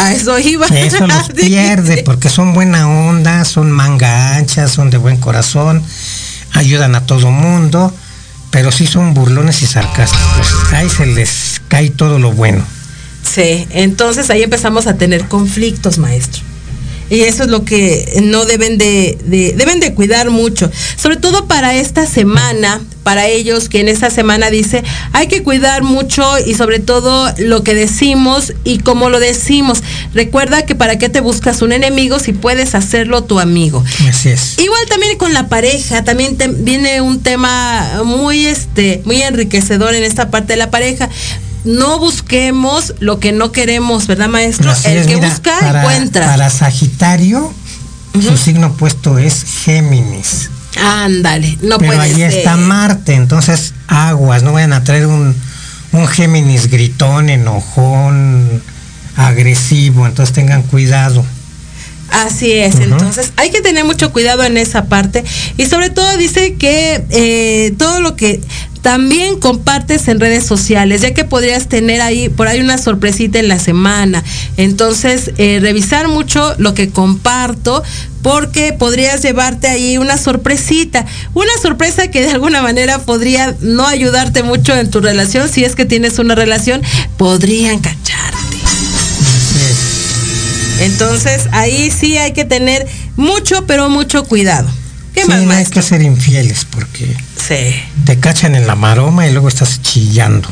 A 0.00 0.12
eso 0.12 0.38
iba. 0.38 0.66
Eso 0.66 1.06
los 1.06 1.28
pierde 1.36 2.02
porque 2.04 2.28
son 2.28 2.54
buena 2.54 2.88
onda, 2.88 3.44
son 3.44 3.70
manga 3.70 4.36
anchas, 4.36 4.70
son 4.70 4.90
de 4.90 4.96
buen 4.96 5.18
corazón, 5.18 5.82
ayudan 6.52 6.94
a 6.94 7.04
todo 7.06 7.30
mundo, 7.30 7.94
pero 8.50 8.72
sí 8.72 8.86
son 8.86 9.14
burlones 9.14 9.62
y 9.62 9.66
sarcásticos. 9.66 10.72
Ahí 10.72 10.88
se 10.88 11.06
les 11.06 11.60
cae 11.68 11.90
todo 11.90 12.18
lo 12.18 12.32
bueno. 12.32 12.64
Sí, 13.22 13.66
entonces 13.70 14.30
ahí 14.30 14.42
empezamos 14.42 14.86
a 14.86 14.96
tener 14.96 15.28
conflictos, 15.28 15.98
maestro. 15.98 16.42
Y 17.10 17.22
eso 17.22 17.42
es 17.42 17.50
lo 17.50 17.64
que 17.64 18.20
no 18.22 18.44
deben 18.44 18.78
de, 18.78 19.18
deben 19.56 19.80
de 19.80 19.94
cuidar 19.94 20.30
mucho. 20.30 20.70
Sobre 20.96 21.16
todo 21.16 21.46
para 21.46 21.74
esta 21.74 22.06
semana, 22.06 22.80
para 23.02 23.26
ellos 23.26 23.68
que 23.68 23.80
en 23.80 23.88
esta 23.88 24.10
semana 24.10 24.48
dice, 24.48 24.84
hay 25.12 25.26
que 25.26 25.42
cuidar 25.42 25.82
mucho 25.82 26.24
y 26.46 26.54
sobre 26.54 26.78
todo 26.78 27.32
lo 27.38 27.64
que 27.64 27.74
decimos 27.74 28.52
y 28.62 28.78
cómo 28.78 29.10
lo 29.10 29.18
decimos. 29.18 29.82
Recuerda 30.14 30.64
que 30.64 30.76
para 30.76 30.98
qué 30.98 31.08
te 31.08 31.20
buscas 31.20 31.62
un 31.62 31.72
enemigo 31.72 32.20
si 32.20 32.32
puedes 32.32 32.76
hacerlo 32.76 33.24
tu 33.24 33.40
amigo. 33.40 33.84
Así 34.08 34.28
es. 34.28 34.58
Igual 34.58 34.86
también 34.88 35.18
con 35.18 35.34
la 35.34 35.48
pareja, 35.48 36.04
también 36.04 36.38
viene 36.58 37.00
un 37.00 37.20
tema 37.20 38.02
muy 38.04 38.46
este, 38.46 39.02
muy 39.04 39.20
enriquecedor 39.20 39.94
en 39.94 40.04
esta 40.04 40.30
parte 40.30 40.52
de 40.52 40.58
la 40.58 40.70
pareja 40.70 41.08
no 41.64 41.98
busquemos 41.98 42.94
lo 43.00 43.20
que 43.20 43.32
no 43.32 43.52
queremos, 43.52 44.06
¿verdad, 44.06 44.28
maestro? 44.28 44.72
el 44.84 45.06
que 45.06 45.16
busca 45.16 45.80
encuentra. 45.80 46.26
Para 46.26 46.50
Sagitario, 46.50 47.52
su 48.14 48.36
signo 48.36 48.68
opuesto 48.68 49.18
es 49.18 49.44
Géminis. 49.64 50.50
Ándale, 50.82 51.58
no 51.62 51.78
Pero 51.78 52.00
ahí 52.00 52.22
está 52.22 52.56
Marte, 52.56 53.14
entonces 53.14 53.74
aguas, 53.88 54.42
no 54.42 54.52
vayan 54.52 54.72
a 54.72 54.84
traer 54.84 55.06
un, 55.06 55.34
un 55.92 56.06
Géminis 56.06 56.68
gritón, 56.68 57.28
enojón, 57.28 58.62
agresivo, 59.16 60.06
entonces 60.06 60.34
tengan 60.34 60.62
cuidado. 60.62 61.24
Así 62.10 62.52
es, 62.52 62.76
entonces 62.76 63.32
hay 63.36 63.50
que 63.50 63.60
tener 63.60 63.84
mucho 63.84 64.12
cuidado 64.12 64.42
en 64.42 64.56
esa 64.56 64.86
parte 64.86 65.22
y 65.56 65.66
sobre 65.66 65.90
todo 65.90 66.16
dice 66.16 66.54
que 66.54 67.04
eh, 67.10 67.72
todo 67.78 68.00
lo 68.00 68.16
que 68.16 68.40
también 68.82 69.38
compartes 69.38 70.08
en 70.08 70.20
redes 70.20 70.44
sociales, 70.46 71.02
ya 71.02 71.12
que 71.12 71.24
podrías 71.24 71.68
tener 71.68 72.00
ahí 72.00 72.28
por 72.28 72.48
ahí 72.48 72.60
una 72.60 72.78
sorpresita 72.78 73.38
en 73.38 73.48
la 73.48 73.58
semana. 73.58 74.24
Entonces, 74.56 75.32
eh, 75.38 75.58
revisar 75.60 76.08
mucho 76.08 76.54
lo 76.58 76.74
que 76.74 76.90
comparto, 76.90 77.82
porque 78.22 78.72
podrías 78.72 79.22
llevarte 79.22 79.68
ahí 79.68 79.98
una 79.98 80.18
sorpresita, 80.18 81.06
una 81.34 81.52
sorpresa 81.62 82.08
que 82.08 82.22
de 82.22 82.30
alguna 82.30 82.62
manera 82.62 82.98
podría 82.98 83.54
no 83.60 83.86
ayudarte 83.86 84.42
mucho 84.42 84.76
en 84.76 84.90
tu 84.90 85.00
relación, 85.00 85.48
si 85.48 85.64
es 85.64 85.74
que 85.74 85.84
tienes 85.84 86.18
una 86.18 86.34
relación, 86.34 86.82
podrían 87.16 87.78
cacharte. 87.80 88.56
Entonces, 90.80 91.42
ahí 91.52 91.90
sí 91.90 92.16
hay 92.16 92.32
que 92.32 92.46
tener 92.46 92.86
mucho, 93.16 93.66
pero 93.66 93.90
mucho 93.90 94.24
cuidado. 94.24 94.68
¿Qué 95.22 95.28
más, 95.28 95.42
no 95.42 95.52
hay 95.52 95.66
que 95.66 95.82
ser 95.82 96.02
infieles 96.02 96.64
porque 96.64 97.16
sí. 97.36 97.74
te 98.04 98.18
cachan 98.18 98.54
en 98.54 98.66
la 98.66 98.74
maroma 98.74 99.26
y 99.26 99.32
luego 99.32 99.48
estás 99.48 99.82
chillando. 99.82 100.48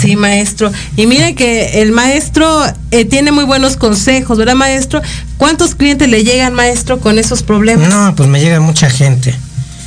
Sí, 0.00 0.16
maestro. 0.16 0.70
Y 0.96 1.06
mire 1.06 1.34
que 1.34 1.82
el 1.82 1.92
maestro 1.92 2.64
eh, 2.90 3.04
tiene 3.04 3.32
muy 3.32 3.44
buenos 3.44 3.76
consejos, 3.76 4.38
¿verdad, 4.38 4.54
maestro? 4.54 5.02
¿Cuántos 5.36 5.74
clientes 5.74 6.08
le 6.08 6.24
llegan, 6.24 6.54
maestro, 6.54 7.00
con 7.00 7.18
esos 7.18 7.42
problemas? 7.42 7.88
No, 7.88 8.14
pues 8.14 8.28
me 8.28 8.40
llega 8.40 8.60
mucha 8.60 8.90
gente. 8.90 9.34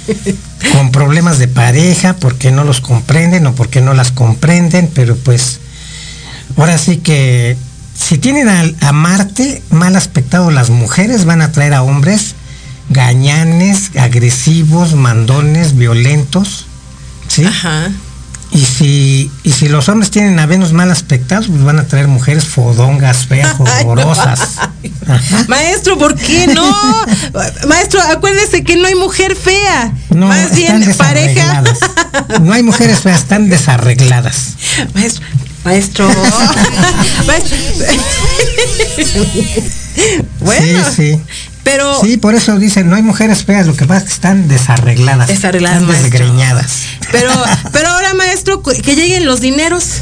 con 0.74 0.92
problemas 0.92 1.40
de 1.40 1.48
pareja, 1.48 2.16
porque 2.18 2.52
no 2.52 2.64
los 2.64 2.82
comprenden 2.82 3.46
o 3.48 3.56
porque 3.56 3.82
no 3.82 3.94
las 3.94 4.12
comprenden, 4.12 4.90
pero 4.94 5.16
pues 5.16 5.60
ahora 6.58 6.78
sí 6.78 6.98
que 6.98 7.56
si 7.96 8.18
tienen 8.18 8.50
a, 8.50 8.64
a 8.82 8.92
Marte 8.92 9.62
mal 9.70 9.96
aspectado 9.96 10.52
las 10.52 10.70
mujeres, 10.70 11.26
van 11.26 11.42
a 11.42 11.52
traer 11.52 11.74
a 11.74 11.84
hombres 11.84 12.36
gañanes, 12.94 13.92
agresivos, 13.98 14.94
mandones, 14.94 15.76
violentos, 15.76 16.66
¿sí? 17.28 17.44
Ajá. 17.46 17.90
Y 18.54 18.66
si, 18.66 19.32
y 19.42 19.52
si 19.52 19.68
los 19.68 19.90
hombres 19.90 20.12
tienen 20.12 20.38
a 20.38 20.46
Venus 20.46 20.74
mal 20.74 20.92
aspectados, 20.92 21.48
pues 21.48 21.64
van 21.64 21.80
a 21.80 21.88
traer 21.88 22.08
mujeres 22.08 22.46
fodongas, 22.46 23.26
feas, 23.26 23.56
horrorosas. 23.60 24.60
Maestro, 25.48 25.98
¿por 25.98 26.14
qué 26.16 26.46
no? 26.48 26.72
Maestro, 27.68 28.00
acuérdese 28.02 28.64
que 28.64 28.76
no 28.76 28.86
hay 28.86 28.94
mujer 28.94 29.36
fea. 29.36 29.92
No, 30.12 30.28
Más 30.28 30.56
bien 30.56 30.86
pareja. 30.96 31.64
no 32.42 32.54
hay 32.54 32.62
mujeres 32.62 33.00
feas, 33.00 33.22
están 33.22 33.50
desarregladas. 33.50 34.54
Maestro, 34.94 35.26
maestro. 35.66 36.08
maestro. 37.26 37.58
bueno. 40.42 40.84
Sí, 40.96 40.96
sí. 40.96 41.22
Pero. 41.64 42.02
Sí, 42.02 42.18
por 42.18 42.36
eso 42.36 42.58
dicen, 42.58 42.90
no 42.90 42.96
hay 42.96 43.02
mujeres 43.02 43.46
feas, 43.46 43.68
lo 43.68 43.76
que 43.76 43.86
pasa 43.86 44.00
es 44.00 44.04
que 44.06 44.14
están 44.14 44.48
desarregladas. 44.48 45.28
Desarregladas. 45.28 45.82
Están 45.82 46.02
desgreñadas. 46.02 46.84
Pero, 47.12 47.32
pero 47.72 47.90
ahora, 47.90 48.14
maestro, 48.14 48.62
que 48.62 48.96
lleguen 48.96 49.26
los 49.26 49.40
dineros. 49.40 50.02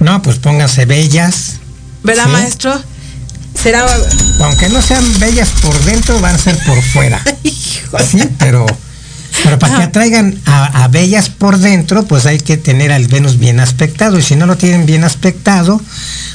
No, 0.00 0.20
pues 0.22 0.38
pónganse 0.38 0.84
bellas. 0.84 1.54
¿Verdad, 2.02 2.26
maestro? 2.26 2.74
Será. 3.54 3.86
Aunque 4.40 4.68
no 4.68 4.82
sean 4.82 5.04
bellas 5.18 5.48
por 5.62 5.78
dentro, 5.84 6.20
van 6.20 6.34
a 6.34 6.38
ser 6.38 6.58
por 6.64 6.80
fuera. 6.82 7.22
sí, 8.10 8.28
pero. 8.38 8.66
Pero 9.42 9.58
para 9.58 9.76
que 9.76 9.82
atraigan 9.82 10.40
a, 10.46 10.84
a, 10.84 10.88
bellas 10.88 11.28
por 11.28 11.58
dentro, 11.58 12.04
pues 12.06 12.24
hay 12.24 12.38
que 12.38 12.56
tener 12.56 12.90
al 12.90 13.06
Venus 13.06 13.38
bien 13.38 13.60
aspectado. 13.60 14.18
Y 14.18 14.22
si 14.22 14.34
no 14.34 14.46
lo 14.46 14.56
tienen 14.56 14.86
bien 14.86 15.04
aspectado, 15.04 15.80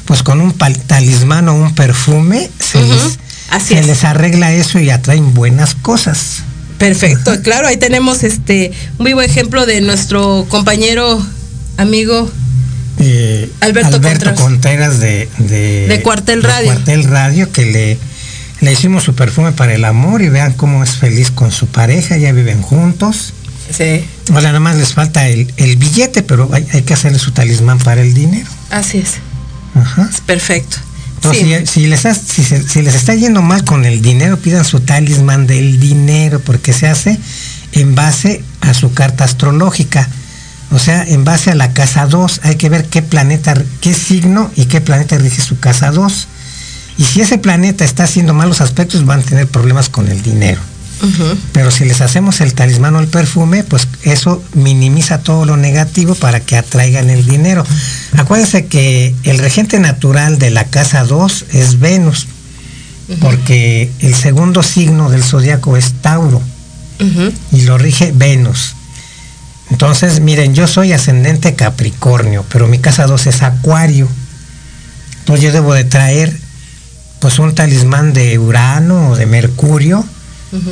pues 0.05 0.21
con 0.23 0.39
un 0.39 0.53
talismán 0.53 1.49
o 1.49 1.55
un 1.55 1.73
perfume 1.73 2.49
se 2.59 2.81
les 2.83 3.17
Así 3.51 3.75
se 3.75 3.83
les 3.83 4.03
arregla 4.03 4.53
eso 4.53 4.79
y 4.79 4.89
atraen 4.89 5.33
buenas 5.33 5.75
cosas. 5.75 6.43
Perfecto, 6.77 7.41
claro, 7.43 7.67
ahí 7.67 7.77
tenemos 7.77 8.23
este 8.23 8.71
un 8.97 9.05
vivo 9.05 9.21
ejemplo 9.21 9.67
de 9.67 9.81
nuestro 9.81 10.47
compañero, 10.49 11.23
amigo 11.77 12.31
eh, 12.99 13.51
Alberto, 13.61 14.35
Contreras, 14.35 14.99
de, 14.99 15.27
de, 15.37 16.01
Cuartel 16.03 16.43
Radio. 16.43 16.71
Cuartel 16.71 17.03
Radio, 17.05 17.51
que 17.51 17.65
le, 17.65 17.97
le 18.61 18.71
hicimos 18.71 19.03
su 19.03 19.15
perfume 19.15 19.51
para 19.51 19.73
el 19.73 19.85
amor 19.85 20.21
y 20.21 20.29
vean 20.29 20.53
cómo 20.53 20.83
es 20.83 20.91
feliz 20.91 21.31
con 21.31 21.51
su 21.51 21.67
pareja, 21.67 22.17
ya 22.17 22.31
viven 22.31 22.61
juntos. 22.61 23.33
Sí. 23.75 24.05
O 24.33 24.41
nada 24.41 24.59
más 24.59 24.75
les 24.75 24.93
falta 24.93 25.27
el, 25.27 25.51
el 25.57 25.77
billete, 25.77 26.23
pero 26.23 26.49
hay, 26.53 26.67
hay, 26.73 26.81
que 26.83 26.93
hacerle 26.93 27.19
su 27.19 27.31
talismán 27.31 27.79
para 27.79 28.01
el 28.01 28.13
dinero. 28.13 28.49
Así 28.69 28.99
es. 28.99 29.15
Ajá. 29.73 30.07
Es 30.11 30.21
perfecto. 30.21 30.77
Si, 31.21 31.43
les 31.85 32.01
si, 32.01 32.81
les 32.81 32.95
está 32.95 33.13
yendo 33.13 33.41
mal 33.41 33.63
con 33.63 33.85
el 33.85 34.01
dinero, 34.01 34.37
pidan 34.37 34.65
su 34.65 34.79
talismán 34.79 35.45
del 35.45 35.79
dinero, 35.79 36.39
porque 36.39 36.73
se 36.73 36.87
hace 36.87 37.19
en 37.73 37.93
base 37.93 38.43
a 38.61 38.73
su 38.73 38.93
carta 38.93 39.23
astrológica. 39.23 40.09
O 40.71 40.79
sea, 40.79 41.03
en 41.03 41.23
base 41.23 41.51
a 41.51 41.55
la 41.55 41.73
casa 41.73 42.07
2 42.07 42.41
hay 42.43 42.55
que 42.55 42.69
ver 42.69 42.85
qué 42.85 43.01
planeta, 43.01 43.53
qué 43.81 43.93
signo 43.93 44.49
y 44.55 44.65
qué 44.65 44.81
planeta 44.81 45.17
rige 45.17 45.41
su 45.41 45.59
casa 45.59 45.91
2. 45.91 46.27
Y 46.97 47.03
si 47.03 47.21
ese 47.21 47.37
planeta 47.37 47.85
está 47.85 48.05
haciendo 48.05 48.33
malos 48.33 48.61
aspectos, 48.61 49.05
van 49.05 49.19
a 49.19 49.23
tener 49.23 49.47
problemas 49.47 49.89
con 49.89 50.07
el 50.07 50.21
dinero. 50.23 50.61
Pero 51.51 51.71
si 51.71 51.85
les 51.85 52.01
hacemos 52.01 52.41
el 52.41 52.53
talismán 52.53 52.95
o 52.95 52.99
el 52.99 53.07
perfume, 53.07 53.63
pues 53.63 53.87
eso 54.03 54.43
minimiza 54.53 55.19
todo 55.19 55.45
lo 55.45 55.57
negativo 55.57 56.15
para 56.15 56.39
que 56.39 56.57
atraigan 56.57 57.09
el 57.09 57.25
dinero. 57.25 57.65
Acuérdense 58.17 58.67
que 58.67 59.15
el 59.23 59.39
regente 59.39 59.79
natural 59.79 60.37
de 60.37 60.51
la 60.51 60.65
casa 60.65 61.03
2 61.03 61.45
es 61.53 61.79
Venus, 61.79 62.27
porque 63.19 63.91
el 63.99 64.13
segundo 64.15 64.63
signo 64.63 65.09
del 65.09 65.23
zodiaco 65.23 65.75
es 65.75 65.93
Tauro 66.01 66.41
y 67.51 67.61
lo 67.61 67.77
rige 67.77 68.11
Venus. 68.13 68.75
Entonces, 69.71 70.19
miren, 70.19 70.53
yo 70.53 70.67
soy 70.67 70.93
ascendente 70.93 71.55
Capricornio, 71.55 72.45
pero 72.51 72.67
mi 72.67 72.77
casa 72.79 73.07
2 73.07 73.27
es 73.27 73.41
Acuario. 73.41 74.07
Entonces 75.19 75.43
yo 75.43 75.51
debo 75.51 75.73
de 75.73 75.85
traer 75.85 76.37
pues 77.19 77.39
un 77.39 77.55
talismán 77.55 78.13
de 78.13 78.37
Urano 78.37 79.09
o 79.09 79.15
de 79.15 79.25
Mercurio 79.25 80.05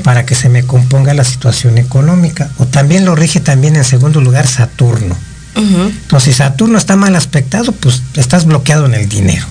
para 0.03 0.25
que 0.25 0.35
se 0.35 0.49
me 0.49 0.63
componga 0.63 1.13
la 1.13 1.23
situación 1.23 1.77
económica. 1.77 2.51
O 2.57 2.65
también 2.65 3.05
lo 3.05 3.15
rige 3.15 3.39
también 3.39 3.75
en 3.75 3.83
segundo 3.83 4.21
lugar 4.21 4.47
Saturno. 4.47 5.15
Entonces, 5.55 6.23
si 6.23 6.37
Saturno 6.37 6.77
está 6.77 6.95
mal 6.95 7.15
aspectado, 7.15 7.71
pues 7.73 8.01
estás 8.15 8.45
bloqueado 8.45 8.85
en 8.85 8.93
el 8.93 9.09
dinero. 9.09 9.45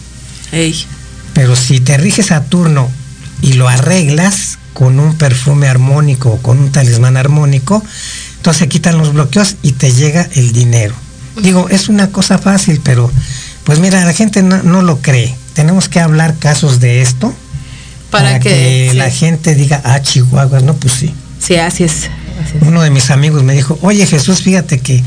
Pero 1.34 1.54
si 1.54 1.80
te 1.80 1.96
rige 1.98 2.22
Saturno 2.22 2.90
y 3.42 3.54
lo 3.54 3.68
arreglas 3.68 4.58
con 4.72 5.00
un 5.00 5.16
perfume 5.16 5.68
armónico 5.68 6.30
o 6.30 6.42
con 6.42 6.58
un 6.58 6.72
talismán 6.72 7.16
armónico, 7.16 7.82
entonces 8.36 8.60
se 8.60 8.68
quitan 8.68 8.96
los 8.96 9.12
bloqueos 9.12 9.56
y 9.62 9.72
te 9.72 9.92
llega 9.92 10.28
el 10.34 10.52
dinero. 10.52 10.94
Digo, 11.42 11.68
es 11.68 11.88
una 11.88 12.10
cosa 12.10 12.38
fácil, 12.38 12.80
pero 12.82 13.10
pues 13.64 13.78
mira, 13.80 14.04
la 14.04 14.12
gente 14.12 14.42
no, 14.42 14.82
lo 14.82 14.98
cree. 14.98 15.36
Tenemos 15.52 15.88
que 15.88 16.00
hablar 16.00 16.36
casos 16.38 16.80
de 16.80 17.02
esto 17.02 17.34
para, 18.10 18.40
que, 18.40 18.92
la 18.94 19.10
gente 19.10 19.54
diga, 19.54 19.80
ah, 19.84 20.00
Chihuahua, 20.00 20.60
no, 20.60 20.74
pues 20.74 20.94
sí. 20.94 21.14
Sí, 21.38 21.56
así 21.56 21.84
es, 21.84 22.10
Uno 22.62 22.82
de 22.82 22.90
mis 22.90 23.10
amigos 23.10 23.42
me 23.42 23.54
dijo, 23.54 23.78
oye 23.82 24.06
Jesús, 24.06 24.42
fíjate 24.42 24.80
que 24.80 25.02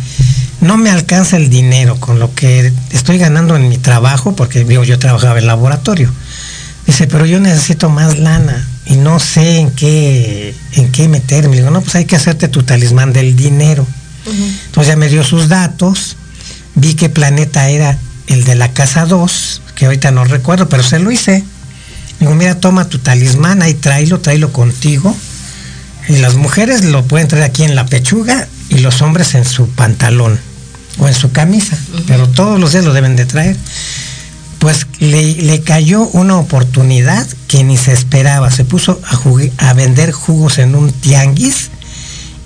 no 0.62 0.78
me 0.78 0.90
alcanza 0.90 1.38
el 1.38 1.50
dinero 1.50 2.00
con 2.00 2.20
lo 2.20 2.34
que 2.34 2.72
estoy 2.92 3.18
ganando 3.18 3.56
en 3.56 3.68
mi 3.68 3.78
trabajo, 3.78 4.36
porque 4.36 4.64
digo, 4.64 4.84
yo 4.84 5.00
trabajaba 5.00 5.40
en 5.40 5.48
laboratorio. 5.48 6.12
Dice, 6.86 7.08
pero 7.08 7.26
yo 7.26 7.40
necesito 7.40 7.90
más 7.90 8.20
lana 8.20 8.68
y 8.86 8.96
no 8.96 9.20
sé 9.20 9.58
en 9.58 9.72
qué, 9.72 10.56
en 10.74 10.92
qué 10.92 11.08
meterme. 11.08 11.58
digo, 11.58 11.72
no, 11.72 11.82
pues 11.82 11.96
hay 11.96 12.06
que 12.06 12.16
hacerte 12.16 12.48
tu 12.48 12.64
talismán 12.64 13.14
del 13.14 13.36
dinero. 13.36 13.86
Entonces 14.26 14.88
ya 14.88 14.96
me 14.96 15.10
dio 15.10 15.24
sus 15.24 15.50
datos, 15.50 16.16
vi 16.76 16.94
qué 16.94 17.10
planeta 17.10 17.70
era 17.70 17.98
el 18.28 18.44
de 18.44 18.56
la 18.56 18.72
casa 18.72 19.06
2, 19.06 19.62
que 19.76 19.86
ahorita 19.86 20.12
no 20.12 20.26
recuerdo, 20.26 20.70
pero 20.70 20.84
se 20.84 21.00
lo 21.00 21.12
hice. 21.12 21.44
Digo, 22.22 22.34
mira, 22.36 22.58
toma 22.60 22.88
tu 22.88 23.00
talismán, 23.00 23.62
ahí 23.62 23.74
tráelo, 23.74 24.22
tráelo 24.22 24.54
contigo. 24.54 25.14
Y 26.08 26.18
las 26.18 26.36
mujeres 26.36 26.86
lo 26.86 27.04
pueden 27.04 27.28
traer 27.28 27.44
aquí 27.44 27.64
en 27.64 27.76
la 27.76 27.86
pechuga 27.86 28.48
y 28.70 28.78
los 28.78 29.02
hombres 29.02 29.36
en 29.36 29.44
su 29.44 29.68
pantalón 29.68 30.40
o 31.00 31.08
en 31.10 31.14
su 31.14 31.34
camisa, 31.34 31.78
pero 32.08 32.30
todos 32.30 32.60
los 32.60 32.72
días 32.72 32.86
lo 32.86 32.94
deben 32.94 33.18
de 33.18 33.26
traer 33.26 33.58
pues 34.62 34.86
le, 35.00 35.62
cayó 35.64 36.08
una 36.10 36.38
oportunidad 36.38 37.28
que 37.48 37.64
ni 37.64 37.78
se 37.78 37.94
esperaba. 37.94 38.52
Se 38.52 38.64
puso 38.64 39.02
a, 39.04 39.70
a 39.70 39.74
vender 39.74 40.12
jugos 40.12 40.60
en 40.60 40.76
un 40.76 40.92
tianguis 40.92 41.72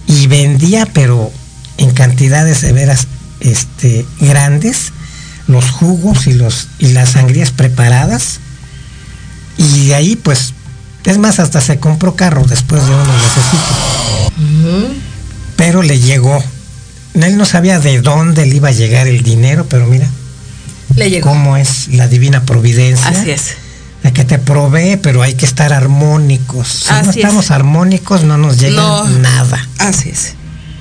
y 0.08 0.28
vendía, 0.28 0.86
pero 0.86 1.30
en 1.78 1.92
cantidades 1.92 2.60
severas 2.60 3.08
este, 3.42 4.06
grandes, 4.22 4.94
los 5.48 5.70
jugos 5.70 6.28
y, 6.28 6.34
los, 6.34 6.70
y 6.80 6.94
las 6.94 7.10
sangrías 7.10 7.52
preparadas. 7.52 8.40
Y 9.58 9.88
de 9.88 9.96
ahí, 9.96 10.16
pues, 10.16 10.54
es 11.06 11.18
más, 11.18 11.40
hasta 11.40 11.62
se 11.62 11.80
compró 11.80 12.16
carro 12.16 12.44
después 12.46 12.86
de 12.86 12.94
unos 12.94 13.08
necesito. 13.08 14.92
Pero 15.56 15.82
le 15.82 16.00
llegó. 16.00 16.44
Él 17.14 17.38
no 17.38 17.46
sabía 17.46 17.80
de 17.80 18.02
dónde 18.02 18.46
le 18.46 18.56
iba 18.56 18.70
a 18.70 18.72
llegar 18.72 19.08
el 19.08 19.24
dinero, 19.24 19.66
pero 19.70 19.88
mira, 19.88 20.08
cómo 21.22 21.58
es 21.58 21.88
la 21.90 22.08
divina 22.08 22.44
providencia. 22.44 23.08
Así 23.08 23.32
es. 23.32 23.56
La 24.04 24.12
que 24.12 24.24
te 24.24 24.38
provee, 24.38 24.98
pero 24.98 25.22
hay 25.24 25.34
que 25.34 25.46
estar 25.46 25.74
armónicos. 25.74 26.86
Si 26.88 26.94
no 26.94 27.10
estamos 27.10 27.52
armónicos, 27.52 28.24
no 28.24 28.38
nos 28.38 28.60
llega 28.60 29.04
nada. 29.22 29.68
Así 29.78 30.10
es. 30.10 30.34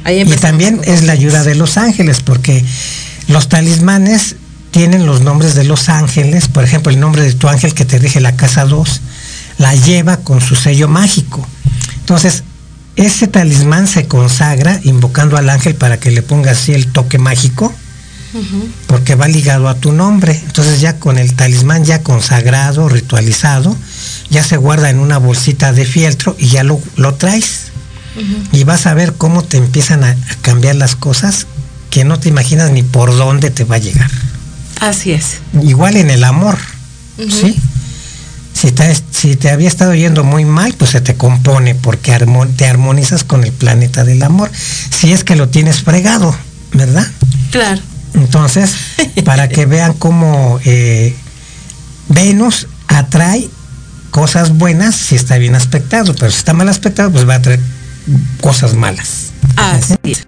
y 0.07 0.37
también 0.37 0.81
es 0.85 1.05
la 1.05 1.13
ayuda 1.13 1.43
de 1.45 1.55
los 1.55 1.77
ángeles, 1.79 2.21
porque 2.21 2.65
los 3.29 3.49
talismanes 3.49 4.37
tienen 4.75 5.07
los 5.07 5.21
nombres 5.21 5.55
de 5.55 5.63
los 5.63 5.89
ángeles. 5.89 6.49
Por 6.49 6.65
ejemplo, 6.65 6.91
el 6.91 6.99
nombre 6.99 7.23
de 7.23 7.33
tu 7.33 7.47
ángel 7.47 7.75
que 7.75 7.85
te 7.85 7.97
rige 8.01 8.21
la 8.21 8.35
casa 8.35 8.65
2, 8.65 9.01
la 9.59 9.73
lleva 9.77 10.17
con 10.17 10.41
su 10.41 10.57
sello 10.57 10.89
mágico. 10.89 11.47
Entonces, 12.01 12.43
ese 12.97 13.29
talismán 13.29 13.87
se 13.87 14.09
consagra 14.09 14.81
invocando 14.83 15.37
al 15.37 15.49
ángel 15.49 15.77
para 15.77 16.01
que 16.01 16.11
le 16.11 16.23
ponga 16.23 16.51
así 16.51 16.73
el 16.73 16.89
toque 16.89 17.19
mágico 17.19 17.73
porque 18.89 19.15
va 19.15 19.29
ligado 19.29 19.69
a 19.69 19.77
tu 19.77 19.93
nombre. 19.93 20.43
Entonces 20.45 20.81
ya 20.81 20.99
con 20.99 21.19
el 21.19 21.35
talismán 21.35 21.85
ya 21.85 22.03
consagrado, 22.03 22.89
ritualizado, 22.89 23.77
ya 24.29 24.43
se 24.43 24.57
guarda 24.57 24.91
en 24.91 24.99
una 24.99 25.19
bolsita 25.19 25.73
de 25.73 25.85
fieltro 25.85 26.35
y 26.37 26.49
ya 26.49 26.65
lo, 26.65 26.81
traes. 27.17 27.67
Y 28.51 28.65
vas 28.65 28.87
a 28.87 28.95
ver 28.95 29.15
cómo 29.15 29.45
te 29.45 29.57
empiezan 29.57 30.03
a, 30.03 30.17
cambiar 30.43 30.75
las 30.75 30.97
cosas 30.97 31.47
que 31.91 32.05
no 32.05 32.19
te 32.19 32.29
imaginas 32.29 32.73
ni 32.73 32.83
por 32.83 33.17
dónde 33.17 33.51
te 33.51 33.63
va 33.63 33.77
a 33.77 33.79
llegar. 33.79 34.11
Así 34.85 35.13
es. 35.13 35.39
Igual 35.63 35.97
en 35.97 36.11
el 36.11 36.25
amor, 36.25 36.59
¿sí? 37.17 37.57
Si 38.53 38.71
te, 38.71 38.95
si 39.11 39.35
te 39.35 39.51
había 39.51 39.67
estado 39.67 39.95
yendo 39.95 40.25
muy 40.25 40.45
mal, 40.45 40.75
pues 40.75 40.91
se 40.91 41.01
te 41.01 41.15
compone 41.15 41.75
porque 41.75 42.13
te 42.57 42.67
armonizas 42.67 43.25
con 43.25 43.45
el 43.45 43.53
planeta 43.53 44.05
del 44.05 44.23
amor. 44.23 44.51
Si 44.91 45.11
es 45.11 45.25
que 45.25 45.37
lo 45.37 45.49
tienes 45.49 45.83
fregado, 45.83 46.37
¿verdad? 46.73 47.07
Claro. 47.51 47.81
Entonces, 48.13 48.75
para 49.25 49.49
que 49.49 49.65
vean 49.65 49.95
cómo 49.95 50.61
eh, 50.65 51.17
Venus 52.09 52.69
atrae 52.87 53.49
cosas 54.11 54.51
buenas 54.51 54.95
si 54.95 55.17
está 55.17 55.39
bien 55.39 55.55
aspectado, 55.55 56.15
pero 56.15 56.31
si 56.31 56.37
está 56.37 56.53
mal 56.53 56.69
aspectado, 56.69 57.11
pues 57.11 57.27
va 57.27 57.37
a 57.37 57.43
traer 57.43 57.61
cosas 58.43 58.75
malas. 58.75 59.33
Así 59.57 59.95
es. 60.05 60.27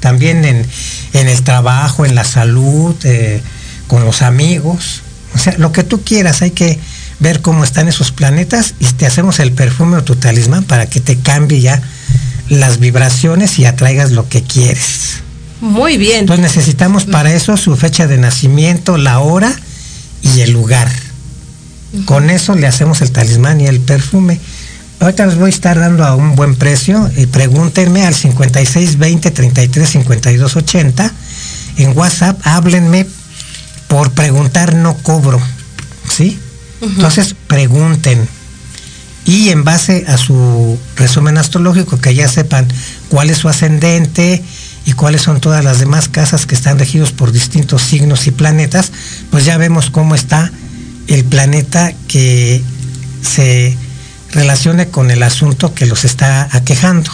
También 0.00 0.44
en, 0.44 0.66
el 1.12 1.42
trabajo, 1.42 2.06
en 2.06 2.14
la 2.14 2.24
salud, 2.24 2.94
eh, 3.04 3.40
con 3.86 4.04
los 4.04 4.22
amigos. 4.22 5.02
O 5.34 5.38
sea, 5.38 5.54
lo 5.58 5.72
que 5.72 5.82
tú 5.82 6.02
quieras, 6.02 6.42
hay 6.42 6.50
que 6.50 6.78
ver 7.18 7.40
cómo 7.40 7.64
están 7.64 7.88
esos 7.88 8.12
planetas 8.12 8.74
y 8.80 8.86
te 8.86 9.06
hacemos 9.06 9.38
el 9.38 9.52
perfume 9.52 9.96
o 9.98 10.04
tu 10.04 10.16
talismán 10.16 10.64
para 10.64 10.86
que 10.86 11.00
te 11.00 11.16
cambie 11.16 11.60
ya 11.60 11.80
las 12.48 12.78
vibraciones 12.78 13.58
y 13.58 13.64
atraigas 13.64 14.12
lo 14.12 14.28
que 14.28 14.42
quieres. 14.42 15.22
Muy 15.60 15.96
bien. 15.96 16.20
Entonces 16.20 16.42
necesitamos 16.42 17.04
para 17.04 17.32
eso 17.32 17.56
su 17.56 17.76
fecha 17.76 18.06
de 18.06 18.18
nacimiento, 18.18 18.98
la 18.98 19.20
hora 19.20 19.54
y 20.22 20.40
el 20.40 20.50
lugar. 20.50 20.90
Con 22.04 22.30
eso 22.30 22.54
le 22.54 22.66
hacemos 22.66 23.00
el 23.00 23.12
talismán 23.12 23.60
y 23.60 23.66
el 23.66 23.80
perfume. 23.80 24.40
Ahorita 25.02 25.26
les 25.26 25.34
voy 25.36 25.46
a 25.46 25.48
estar 25.48 25.80
dando 25.80 26.04
a 26.04 26.14
un 26.14 26.36
buen 26.36 26.54
precio. 26.54 27.10
Y 27.16 27.26
pregúntenme 27.26 28.06
al 28.06 28.14
56 28.14 28.98
20 28.98 29.32
33 29.32 29.90
52 29.90 30.56
80. 30.56 31.12
En 31.78 31.98
WhatsApp, 31.98 32.38
háblenme. 32.44 33.08
Por 33.88 34.12
preguntar 34.12 34.76
no 34.76 34.94
cobro. 34.94 35.40
¿Sí? 36.08 36.38
Entonces 36.80 37.34
pregunten. 37.48 38.28
Y 39.24 39.48
en 39.48 39.64
base 39.64 40.04
a 40.06 40.16
su 40.18 40.78
resumen 40.94 41.36
astrológico, 41.36 42.00
que 42.00 42.14
ya 42.14 42.28
sepan 42.28 42.68
cuál 43.08 43.28
es 43.30 43.38
su 43.38 43.48
ascendente, 43.48 44.40
y 44.84 44.92
cuáles 44.92 45.22
son 45.22 45.40
todas 45.40 45.64
las 45.64 45.80
demás 45.80 46.08
casas 46.08 46.46
que 46.46 46.54
están 46.54 46.78
regidos 46.78 47.10
por 47.10 47.32
distintos 47.32 47.82
signos 47.82 48.26
y 48.26 48.30
planetas, 48.30 48.92
pues 49.30 49.44
ya 49.44 49.56
vemos 49.56 49.90
cómo 49.90 50.14
está 50.14 50.50
el 51.08 51.24
planeta 51.24 51.92
que 52.08 52.62
se 53.22 53.76
relacione 54.32 54.88
con 54.88 55.10
el 55.10 55.22
asunto 55.22 55.74
que 55.74 55.86
los 55.86 56.04
está 56.04 56.48
aquejando. 56.50 57.10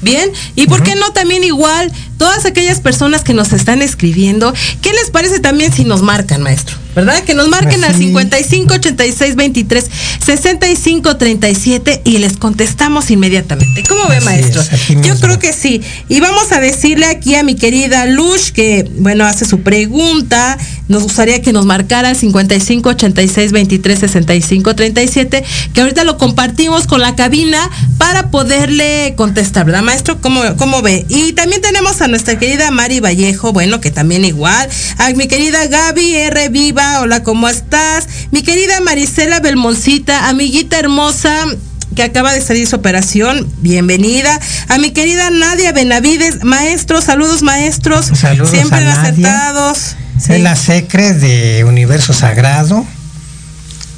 Bien, 0.00 0.30
y 0.54 0.66
por 0.66 0.82
qué 0.82 0.96
no 0.96 1.12
también 1.12 1.44
igual 1.44 1.90
todas 2.18 2.44
aquellas 2.44 2.80
personas 2.80 3.22
que 3.22 3.32
nos 3.32 3.52
están 3.52 3.80
escribiendo, 3.80 4.52
¿qué 4.82 4.92
les 4.92 5.10
parece 5.10 5.40
también 5.40 5.72
si 5.72 5.84
nos 5.84 6.02
marcan, 6.02 6.42
maestro? 6.42 6.76
¿Verdad? 6.94 7.22
Que 7.24 7.34
nos 7.34 7.48
marquen 7.48 7.80
Pues 7.80 7.90
al 7.90 7.96
sí. 7.96 8.04
55 8.06 8.74
86 8.74 9.36
23 9.36 9.90
65 10.24 11.16
37 11.16 12.02
y 12.04 12.18
les 12.18 12.36
contestamos 12.36 13.10
inmediatamente. 13.10 13.82
¿Cómo 13.88 14.06
ve, 14.08 14.20
maestro? 14.20 14.62
es, 14.62 14.88
Yo 14.88 14.98
mismo. 14.98 15.20
creo 15.20 15.38
que 15.38 15.52
sí. 15.52 15.80
Y 16.08 16.20
vamos 16.20 16.52
a 16.52 16.60
decirle 16.60 17.06
aquí 17.06 17.34
a 17.34 17.42
mi 17.42 17.54
querida 17.54 18.06
Lush 18.06 18.50
que, 18.52 18.88
bueno, 18.98 19.24
hace 19.24 19.44
su 19.44 19.60
pregunta. 19.60 20.58
Nos 20.88 21.02
gustaría 21.02 21.40
que 21.40 21.52
nos 21.52 21.64
marcara 21.64 22.10
al 22.10 22.16
55 22.16 22.90
86 22.90 23.52
23 23.52 23.98
65 23.98 24.74
37, 24.74 25.44
que 25.72 25.80
ahorita 25.80 26.04
lo 26.04 26.18
compartimos 26.18 26.86
con 26.86 27.00
la 27.00 27.14
cabina 27.16 27.70
para 27.98 28.30
poderle 28.30 29.14
contestar, 29.16 29.64
¿verdad, 29.64 29.82
maestro? 29.82 30.20
¿Cómo, 30.20 30.42
cómo 30.58 30.82
ve? 30.82 31.06
Y 31.08 31.32
también 31.32 31.62
tenemos 31.62 32.02
a 32.02 32.08
nuestra 32.08 32.38
querida 32.38 32.70
Mari 32.70 33.00
Vallejo, 33.00 33.52
bueno, 33.52 33.80
que 33.80 33.90
también 33.90 34.24
igual. 34.26 34.68
A 34.98 35.10
mi 35.10 35.26
querida 35.26 35.66
Gaby 35.66 36.14
R. 36.16 36.48
Viva, 36.50 36.83
hola, 37.00 37.22
¿cómo 37.22 37.48
estás? 37.48 38.08
Mi 38.30 38.42
querida 38.42 38.80
Marisela 38.80 39.40
Belmoncita, 39.40 40.28
amiguita 40.28 40.78
hermosa 40.78 41.46
que 41.94 42.02
acaba 42.02 42.32
de 42.32 42.40
salir 42.40 42.66
su 42.66 42.76
operación, 42.76 43.48
bienvenida. 43.58 44.38
A 44.68 44.78
mi 44.78 44.90
querida 44.90 45.30
Nadia 45.30 45.72
Benavides, 45.72 46.44
maestros, 46.44 47.04
saludos 47.04 47.42
maestros. 47.42 48.06
Saludos 48.14 48.50
Siempre 48.50 48.84
a 48.84 49.00
acertados. 49.00 49.96
Sí. 50.18 50.38
La 50.38 50.56
secre 50.56 51.14
de 51.14 51.64
Universo 51.64 52.12
Sagrado 52.12 52.86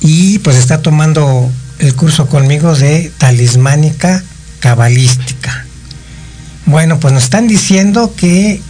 y 0.01 0.39
pues 0.41 0.57
está 0.57 0.83
tomando 0.83 1.51
el 1.79 1.95
curso 1.95 2.29
conmigo 2.29 2.75
de 2.75 3.11
talismánica 3.19 4.23
cabalística. 4.61 5.67
Bueno, 6.67 6.99
pues 7.01 7.13
nos 7.15 7.25
están 7.25 7.47
diciendo 7.49 8.15
que 8.17 8.61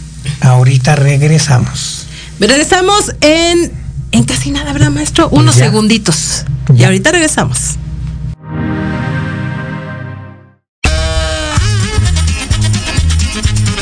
ahorita 0.41 0.95
regresamos. 0.95 2.07
Regresamos 2.39 3.15
en, 3.21 3.71
en 4.11 4.23
casi 4.23 4.51
nada, 4.51 4.73
¿verdad, 4.73 4.91
maestro? 4.91 5.29
Unos 5.29 5.55
ya. 5.55 5.65
segunditos. 5.65 6.45
Y 6.75 6.83
ahorita 6.83 7.11
regresamos. 7.11 7.75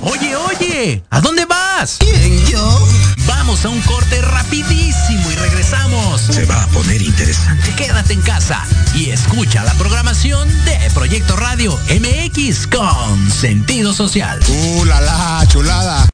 Oye, 0.02 0.36
oye, 0.36 1.04
¿a 1.10 1.22
dónde 1.22 1.46
vas? 1.46 1.98
¿Quién, 2.00 2.46
yo? 2.46 2.88
Vamos 3.28 3.66
a 3.66 3.70
un 3.70 3.82
corte 3.82 4.22
rapidísimo 4.22 5.32
y 5.32 5.36
regresamos. 5.36 6.22
Se 6.22 6.46
va 6.46 6.64
a 6.64 6.68
poner 6.68 7.02
interesante. 7.02 7.74
Quédate 7.76 8.14
en 8.14 8.22
casa 8.22 8.64
y 8.94 9.10
escucha 9.10 9.64
la 9.64 9.74
programación 9.74 10.48
de 10.66 10.78
Proyecto 10.94 11.36
Radio 11.36 11.78
MX 11.90 12.68
con 12.68 13.32
sentido 13.32 13.94
social. 13.94 14.40
¡Uh, 14.48 14.86
la, 14.86 15.02
la, 15.02 15.46
chulada! 15.48 16.08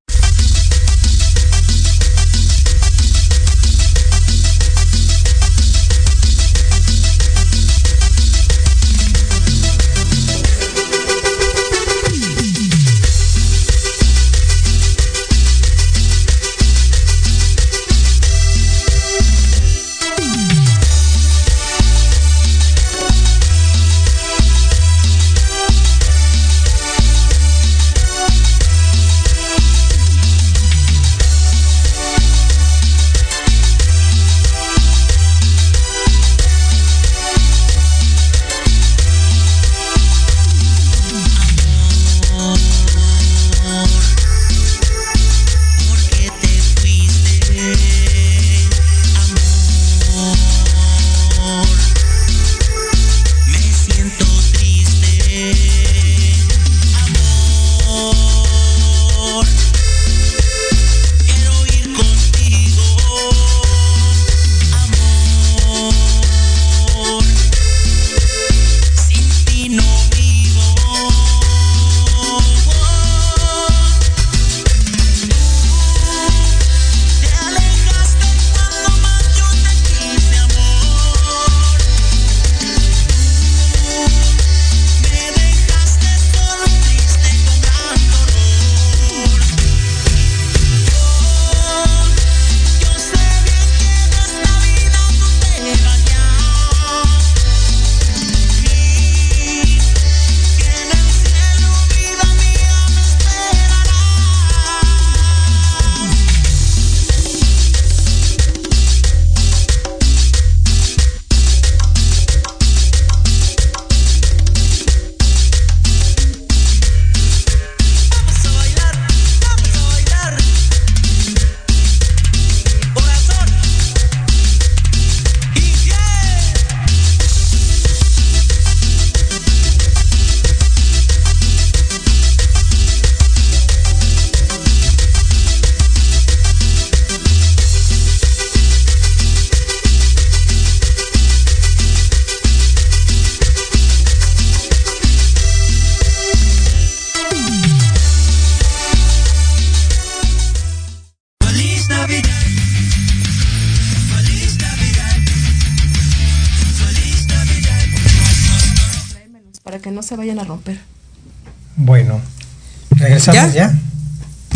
Regresamos 163.25 163.53
ya. 163.53 163.73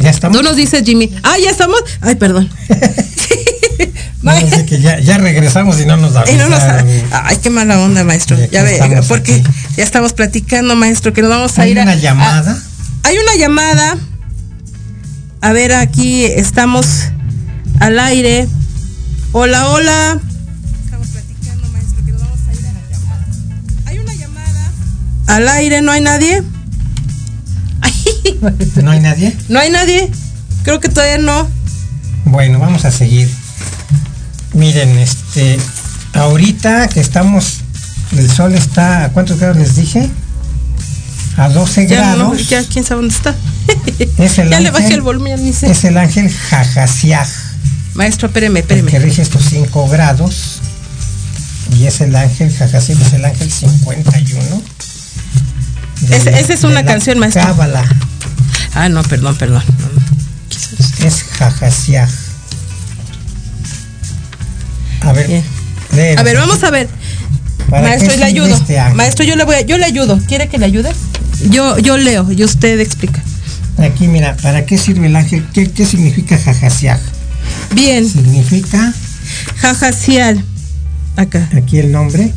¿Ya, 0.04 0.10
estamos? 0.10 0.38
Tú 0.38 0.44
nos 0.44 0.56
dices, 0.56 0.84
Jimmy. 0.86 1.10
Ah, 1.24 1.36
ya 1.42 1.50
estamos. 1.52 1.80
Ay, 2.02 2.16
perdón. 2.16 2.50
Que 4.68 4.82
ya, 4.82 5.00
ya 5.00 5.20
regresamos 5.20 5.80
y 5.80 5.86
no 5.86 5.98
nos 5.98 6.12
Y 6.28 6.34
no 6.34 6.50
nos- 6.50 6.60
avisaron. 6.64 6.90
ay, 7.12 7.38
qué 7.44 7.52
mala 7.52 7.80
onda, 7.80 8.04
maestro. 8.04 8.36
Ya 8.52 8.64
ve, 8.64 8.80
porque 9.08 9.36
aquí. 9.36 9.44
ya 9.78 9.84
estamos 9.84 10.14
platicando, 10.14 10.76
maestro, 10.76 11.14
que 11.14 11.22
nos 11.22 11.30
vamos 11.30 11.60
a 11.60 11.62
Hay 11.62 11.72
ir 11.72 11.80
a- 11.80 11.84
una 11.84 11.92
a- 11.92 11.96
llamada. 11.96 12.58
hay 13.04 13.18
una 13.18 13.36
llamada. 13.36 13.98
A 15.42 15.54
ver, 15.54 15.74
aquí 15.74 16.26
estamos 16.26 16.88
al 17.80 18.00
aire. 18.00 18.48
Hola, 19.32 19.70
hola. 19.70 20.20
Estamos 20.86 21.08
platicando, 21.10 21.68
maestro, 21.70 22.04
que 22.04 22.12
nos 22.12 22.22
vamos 22.22 22.40
a 22.50 22.54
ir 22.54 22.66
a 22.66 22.72
la 22.72 22.90
llamada. 22.90 23.28
Hay 23.86 24.00
una 24.00 24.14
llamada. 24.16 24.72
Al 25.28 25.48
aire, 25.50 25.82
¿no 25.84 25.92
hay 25.92 26.02
nadie? 26.02 26.42
¿No 28.84 28.92
hay 28.92 29.00
nadie? 29.00 29.36
¿No 29.50 29.60
hay 29.60 29.70
nadie? 29.70 30.10
Creo 30.64 30.80
que 30.80 30.90
todavía 30.90 31.18
no. 31.18 31.48
Bueno, 32.26 32.60
vamos 32.60 32.86
a 32.86 32.92
seguir. 32.92 33.30
Miren, 34.54 34.98
este, 34.98 35.58
ahorita 36.14 36.88
que 36.88 37.00
estamos, 37.02 37.58
el 38.18 38.30
sol 38.32 38.56
está, 38.56 39.06
¿a 39.06 39.10
cuántos 39.10 39.40
grados 39.40 39.58
les 39.58 39.76
dije? 39.76 40.10
A 41.38 41.50
12 41.50 41.88
Ya 41.88 42.16
no, 42.16 42.30
grados. 42.32 42.48
ya 42.50 42.64
quién 42.64 42.86
sabe 42.86 43.02
dónde 43.02 43.16
está. 43.16 43.36
Es 44.18 44.38
el 44.40 44.50
ya 44.50 44.60
le 44.60 44.70
ángel- 44.70 44.72
bajé 44.74 44.94
el 44.94 45.02
volumen, 45.02 45.44
ni 45.44 45.54
sé. 45.54 45.70
Es 45.70 45.84
el 45.84 45.98
ángel 45.98 46.32
Jajasiaj. 46.32 47.28
Maestro, 47.94 48.28
espéreme, 48.28 48.62
el 48.62 48.66
que 48.68 48.76
espéreme. 48.76 49.00
rige 49.06 49.22
estos 49.22 49.44
5 49.50 49.88
grados. 49.90 50.60
Y 51.78 51.86
es 51.88 52.00
el 52.02 52.16
ángel, 52.16 52.54
Jajacil 52.56 53.02
es 53.02 53.14
el 53.14 53.26
ángel 53.26 53.52
51. 53.52 54.62
de 56.02 56.16
Ese- 56.18 56.32
la- 56.32 56.40
esa 56.40 56.54
es 56.54 56.64
una 56.64 56.86
canción, 56.86 57.20
maestro. 57.20 57.42
Cábala, 57.44 57.84
Ah, 58.76 58.90
no, 58.90 59.02
perdón, 59.04 59.36
perdón. 59.38 59.64
es 61.04 61.24
Jajasiaj. 61.24 62.10
A 65.02 65.12
ver. 65.14 65.44
A 66.18 66.24
ver, 66.24 66.38
vamos 66.38 66.64
a 66.64 66.70
ver. 66.72 66.90
¿Para 67.70 67.88
Maestro, 67.88 68.16
le 68.18 68.26
ayudo. 68.26 68.54
este? 68.56 68.80
Maestro, 68.94 69.26
yo 69.26 69.36
le 69.36 69.44
voy 69.44 69.56
a, 69.56 69.62
yo 69.62 69.78
le 69.78 69.86
ayudo. 69.86 70.20
¿Quiere 70.28 70.50
que 70.50 70.58
le 70.58 70.66
ayude? 70.66 70.92
Yo, 71.50 71.78
yo 71.80 71.98
leo 71.98 72.32
y 72.32 72.44
usted 72.44 72.80
explica. 72.80 73.22
Aquí, 73.78 74.08
mira, 74.08 74.36
¿para 74.38 74.66
qué 74.66 74.78
sirve 74.78 75.08
el 75.08 75.16
ángel? 75.16 75.46
¿Qué, 75.54 75.70
qué 75.72 75.86
significa 75.86 76.38
Jajasiaj? 76.38 77.00
Bien, 77.74 78.08
Significa, 78.08 78.94
jajacial. 79.58 80.44
Acá. 81.18 81.50
aquí 81.56 81.80
el 81.80 81.92
nombre. 81.92 82.34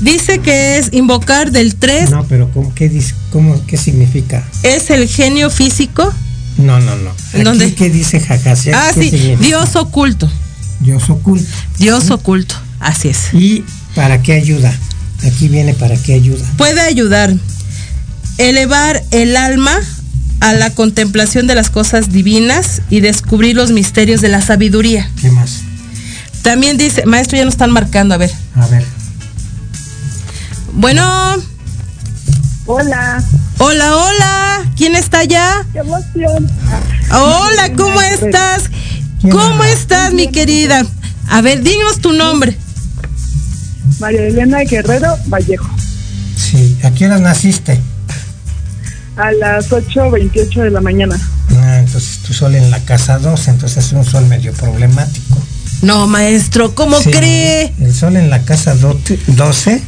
Dice 0.00 0.38
que 0.40 0.78
es 0.78 0.92
invocar 0.92 1.50
del 1.52 1.74
3, 1.76 2.10
No, 2.10 2.24
pero 2.26 2.50
¿cómo, 2.50 2.74
qué, 2.74 2.90
dis- 2.90 3.14
cómo, 3.34 3.60
¿qué 3.66 3.76
significa? 3.76 4.44
es 4.62 4.90
el 4.90 5.08
genio 5.08 5.50
físico. 5.50 6.14
No, 6.56 6.78
no, 6.78 6.94
no. 6.94 7.10
¿En 7.32 7.40
Aquí, 7.40 7.42
dónde? 7.42 7.74
¿Qué 7.74 7.90
dice 7.90 8.20
Jajasiaj? 8.20 8.76
Ah, 8.76 8.92
¿Qué 8.94 9.02
sí, 9.02 9.10
significa? 9.10 9.44
Dios 9.44 9.74
oculto. 9.74 10.30
Dios 10.78 11.10
oculto. 11.10 11.50
Dios 11.76 12.10
oculto. 12.12 12.54
Así 12.78 13.08
es. 13.08 13.34
¿Y 13.34 13.64
para 13.96 14.22
qué 14.22 14.34
ayuda? 14.34 14.72
Aquí 15.26 15.48
viene 15.48 15.74
para 15.74 15.96
qué 15.96 16.14
ayuda. 16.14 16.44
Puede 16.56 16.80
ayudar 16.80 17.34
elevar 18.38 19.02
el 19.10 19.36
alma 19.36 19.80
a 20.38 20.52
la 20.52 20.70
contemplación 20.70 21.48
de 21.48 21.56
las 21.56 21.70
cosas 21.70 22.12
divinas 22.12 22.82
y 22.88 23.00
descubrir 23.00 23.56
los 23.56 23.72
misterios 23.72 24.20
de 24.20 24.28
la 24.28 24.42
sabiduría. 24.42 25.10
¿Qué 25.20 25.32
más? 25.32 25.62
También 26.42 26.76
dice, 26.76 27.04
maestro, 27.04 27.36
ya 27.36 27.44
nos 27.44 27.54
están 27.54 27.72
marcando, 27.72 28.14
a 28.14 28.18
ver. 28.18 28.30
A 28.54 28.68
ver. 28.68 28.84
Bueno, 30.74 31.02
Hola, 32.66 33.22
hola, 33.58 33.96
hola, 33.96 34.64
¿quién 34.76 34.94
está 34.96 35.18
allá? 35.18 35.66
qué 35.72 35.80
emoción. 35.80 36.48
Hola, 37.12 37.72
¿cómo 37.76 38.00
estás? 38.00 38.64
¿Cómo 39.30 39.62
estás, 39.64 40.12
mi 40.14 40.28
querida? 40.28 40.84
A 41.28 41.40
ver, 41.42 41.62
dinos 41.62 41.98
tu 42.00 42.12
nombre. 42.12 42.56
María 44.00 44.22
Elena 44.22 44.60
Guerrero 44.60 45.16
Vallejo, 45.26 45.68
Sí, 46.36 46.76
¿a 46.82 46.90
qué 46.90 47.06
hora 47.06 47.18
naciste? 47.18 47.80
a 49.16 49.30
las 49.32 49.70
8.28 49.70 50.62
de 50.64 50.70
la 50.70 50.80
mañana. 50.80 51.16
Ah, 51.56 51.78
entonces 51.78 52.18
tu 52.26 52.32
sol 52.32 52.54
en 52.56 52.70
la 52.72 52.80
casa 52.80 53.18
12, 53.18 53.50
entonces 53.52 53.84
es 53.86 53.92
un 53.92 54.04
sol 54.04 54.26
medio 54.26 54.52
problemático. 54.54 55.38
No, 55.82 56.06
maestro, 56.08 56.74
¿cómo 56.74 56.98
Sí, 57.00 57.10
cree? 57.12 57.72
El 57.80 57.94
sol 57.94 58.16
en 58.16 58.28
la 58.30 58.42
casa 58.42 58.74
dote- 58.74 59.20
12 59.28 59.82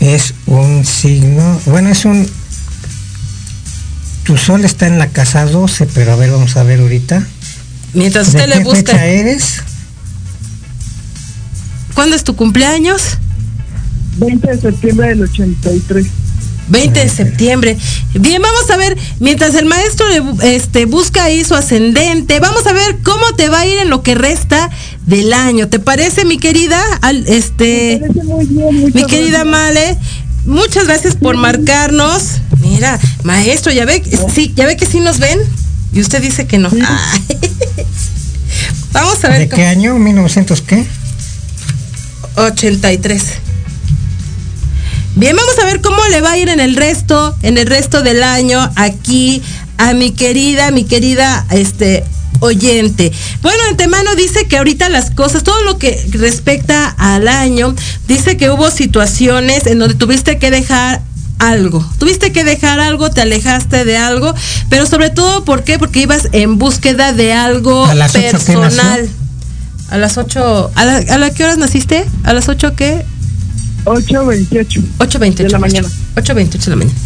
es 0.00 0.34
un 0.46 0.84
signo, 0.84 1.60
bueno, 1.66 1.90
es 1.90 2.04
un... 2.04 2.28
Tu 4.24 4.36
sol 4.36 4.64
está 4.64 4.86
en 4.86 4.98
la 4.98 5.08
casa 5.08 5.44
12, 5.46 5.86
pero 5.94 6.12
a 6.12 6.16
ver, 6.16 6.30
vamos 6.32 6.56
a 6.56 6.62
ver 6.64 6.80
ahorita. 6.80 7.24
Mientras 7.94 8.32
¿De 8.32 8.38
usted 8.38 8.48
le 8.48 8.58
qué 8.58 8.64
busca. 8.64 8.92
fecha 8.92 9.06
eres? 9.06 9.62
¿Cuándo 11.94 12.16
es 12.16 12.24
tu 12.24 12.34
cumpleaños? 12.34 13.18
20 14.18 14.48
de 14.48 14.60
septiembre 14.60 15.08
del 15.08 15.22
83. 15.22 16.06
20 16.68 17.00
de 17.00 17.08
septiembre. 17.08 17.76
Bien, 18.14 18.42
vamos 18.42 18.68
a 18.70 18.76
ver, 18.76 18.96
mientras 19.20 19.54
el 19.54 19.66
maestro 19.66 20.06
este, 20.42 20.86
busca 20.86 21.24
ahí 21.24 21.44
su 21.44 21.54
ascendente, 21.54 22.40
vamos 22.40 22.66
a 22.66 22.72
ver 22.72 22.98
cómo 23.04 23.34
te 23.36 23.48
va 23.48 23.60
a 23.60 23.66
ir 23.66 23.78
en 23.78 23.90
lo 23.90 24.02
que 24.02 24.14
resta 24.14 24.70
del 25.06 25.32
año. 25.32 25.68
¿Te 25.68 25.78
parece, 25.78 26.24
mi 26.24 26.38
querida? 26.38 26.82
Al- 27.02 27.26
este, 27.28 28.00
Me 28.02 28.08
parece 28.08 28.24
muy 28.24 28.46
bien, 28.46 28.84
mi 28.94 29.04
querida 29.04 29.44
gracias. 29.44 29.46
Male, 29.46 29.96
muchas 30.44 30.86
gracias 30.86 31.14
por 31.14 31.36
marcarnos. 31.36 32.22
Mira, 32.60 32.98
maestro, 33.22 33.72
ya 33.72 33.84
ve, 33.84 34.02
sí, 34.34 34.52
ya 34.56 34.66
ve 34.66 34.76
que 34.76 34.86
sí 34.86 35.00
nos 35.00 35.18
ven 35.18 35.38
y 35.92 36.00
usted 36.00 36.20
dice 36.20 36.46
que 36.46 36.58
no. 36.58 36.68
Vamos 38.92 39.22
a 39.24 39.28
ver. 39.28 39.40
¿De 39.40 39.48
cómo- 39.48 39.56
qué 39.62 39.66
año? 39.66 39.96
¿1900 39.98 40.60
qué? 40.62 40.84
83. 42.36 43.22
Bien, 45.16 45.34
vamos 45.34 45.58
a 45.58 45.64
ver 45.64 45.80
cómo 45.80 45.96
le 46.10 46.20
va 46.20 46.32
a 46.32 46.38
ir 46.38 46.50
en 46.50 46.60
el 46.60 46.76
resto, 46.76 47.34
en 47.40 47.56
el 47.56 47.66
resto 47.66 48.02
del 48.02 48.22
año 48.22 48.70
aquí 48.76 49.42
a 49.78 49.94
mi 49.94 50.10
querida, 50.10 50.70
mi 50.70 50.84
querida, 50.84 51.46
este 51.50 52.04
oyente. 52.40 53.10
Bueno, 53.40 53.62
antemano 53.70 54.14
dice 54.14 54.46
que 54.46 54.58
ahorita 54.58 54.90
las 54.90 55.10
cosas, 55.10 55.42
todo 55.42 55.62
lo 55.64 55.78
que 55.78 55.98
respecta 56.10 56.94
al 56.98 57.28
año, 57.28 57.74
dice 58.06 58.36
que 58.36 58.50
hubo 58.50 58.70
situaciones 58.70 59.66
en 59.66 59.78
donde 59.78 59.94
tuviste 59.94 60.38
que 60.38 60.50
dejar 60.50 61.00
algo. 61.38 61.82
Tuviste 61.98 62.30
que 62.30 62.44
dejar 62.44 62.78
algo, 62.78 63.08
te 63.08 63.22
alejaste 63.22 63.86
de 63.86 63.96
algo, 63.96 64.34
pero 64.68 64.84
sobre 64.84 65.08
todo, 65.08 65.46
¿por 65.46 65.64
qué? 65.64 65.78
Porque 65.78 66.00
ibas 66.00 66.28
en 66.32 66.58
búsqueda 66.58 67.14
de 67.14 67.32
algo 67.32 67.86
¿A 67.86 67.94
las 67.94 68.14
ocho 68.14 68.20
qué 68.22 68.32
nació? 68.32 68.60
personal. 68.60 69.08
A 69.88 69.98
las 69.98 70.18
8, 70.18 70.72
¿a 70.74 70.84
la, 70.84 70.96
¿a 70.96 71.16
la 71.16 71.30
qué 71.30 71.44
horas 71.44 71.58
naciste? 71.58 72.04
¿A 72.24 72.32
las 72.32 72.48
8 72.48 72.74
qué? 72.74 73.06
8.28. 73.86 74.82
8.28 74.98 75.34
De 75.36 75.48
la 75.50 75.58
mañana. 75.58 75.88
8.28 76.16 76.50
de 76.64 76.70
la 76.70 76.76
mañana. 76.76 76.96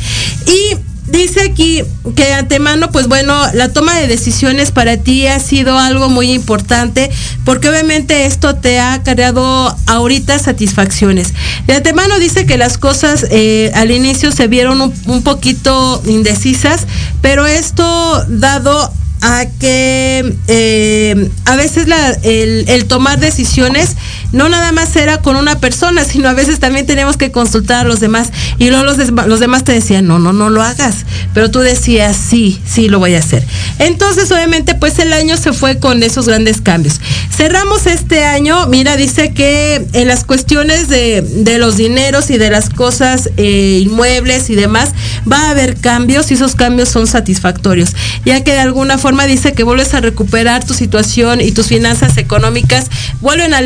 Y 0.47 0.77
dice 1.11 1.41
aquí 1.43 1.83
que 2.15 2.25
de 2.25 2.33
antemano, 2.35 2.91
pues 2.93 3.07
bueno, 3.09 3.35
la 3.55 3.69
toma 3.73 3.97
de 3.99 4.07
decisiones 4.07 4.71
para 4.71 4.97
ti 4.97 5.27
ha 5.27 5.41
sido 5.41 5.77
algo 5.79 6.09
muy 6.09 6.33
importante 6.33 7.11
porque 7.45 7.69
obviamente 7.69 8.27
esto 8.27 8.55
te 8.57 8.79
ha 8.79 8.95
acarreado 8.95 9.77
ahorita 9.87 10.39
satisfacciones. 10.39 11.35
De 11.67 11.75
antemano 11.75 12.19
dice 12.19 12.47
que 12.47 12.57
las 12.57 12.79
cosas 12.79 13.27
eh, 13.31 13.71
al 13.75 13.91
inicio 13.91 14.31
se 14.33 14.47
vieron 14.47 14.81
un, 14.81 14.95
un 15.07 15.23
poquito 15.23 16.03
indecisas, 16.07 16.87
pero 17.21 17.47
esto 17.47 18.25
dado 18.29 18.93
a 19.23 19.45
que 19.59 20.35
eh, 20.49 21.31
a 21.45 21.57
veces 21.57 21.89
la- 21.89 22.13
el, 22.23 22.65
el 22.69 22.87
tomar 22.87 23.19
decisiones 23.21 23.97
no 24.33 24.49
nada 24.49 24.73
más 24.73 24.95
era 24.97 25.19
con 25.19 25.37
una 25.37 25.59
persona, 25.59 26.05
sino 26.05 26.29
a 26.29 26.35
veces 26.35 26.61
también 26.61 26.87
teníamos 26.87 27.17
que 27.17 27.31
consultar 27.31 27.85
a 27.87 27.89
los 27.89 28.01
demás 28.01 28.31
y 28.59 28.69
luego 28.69 28.85
los, 28.85 28.99
los 28.99 29.41
demás 29.41 29.65
te 29.65 29.73
decían, 29.73 30.07
no, 30.07 30.19
no, 30.19 30.33
no 30.33 30.51
lo 30.51 30.63
hagas, 30.63 31.07
pero 31.35 31.51
tú 31.51 31.61
decías, 31.61 32.17
sí, 32.17 32.61
sí, 32.67 32.89
lo 32.89 32.99
voy 32.99 33.15
a 33.15 33.19
hacer. 33.19 33.45
Entonces, 33.79 34.31
obviamente, 34.31 34.75
pues 34.75 34.99
el 34.99 35.13
año 35.13 35.37
se 35.37 35.53
fue 35.53 35.79
con 35.79 36.03
esos 36.03 36.27
grandes 36.27 36.61
cambios. 36.61 37.01
Cerramos 37.35 37.87
este 37.87 38.25
año, 38.25 38.67
mira, 38.67 38.97
dice 38.97 39.33
que 39.33 39.87
en 39.93 40.09
las 40.09 40.25
cuestiones 40.25 40.89
de, 40.89 41.23
de 41.23 41.59
los 41.59 41.77
dineros 41.77 42.31
y 42.31 42.39
de 42.39 42.51
las 42.51 42.71
cosas 42.71 43.31
eh, 43.37 43.81
inmuebles 43.83 44.51
y 44.51 44.55
demás, 44.55 44.91
va 45.31 45.47
a 45.47 45.51
haber 45.51 45.77
cambios 45.77 46.31
y 46.31 46.35
esos 46.35 46.55
cambios 46.55 46.89
son 46.89 47.07
satisfactorios, 47.07 47.95
ya 48.25 48.45
que 48.45 48.53
de 48.53 48.61
alguna 48.61 48.99
forma 48.99 49.27
dice 49.27 49.53
que 49.53 49.65
vuelves 49.65 49.95
a 49.95 50.01
recuperar 50.01 50.65
tu 50.65 50.75
situación 50.75 51.41
y 51.41 51.53
tus 51.53 51.67
finanzas 51.67 52.17
económicas 52.19 52.87
vuelven 53.21 53.55
a 53.55 53.61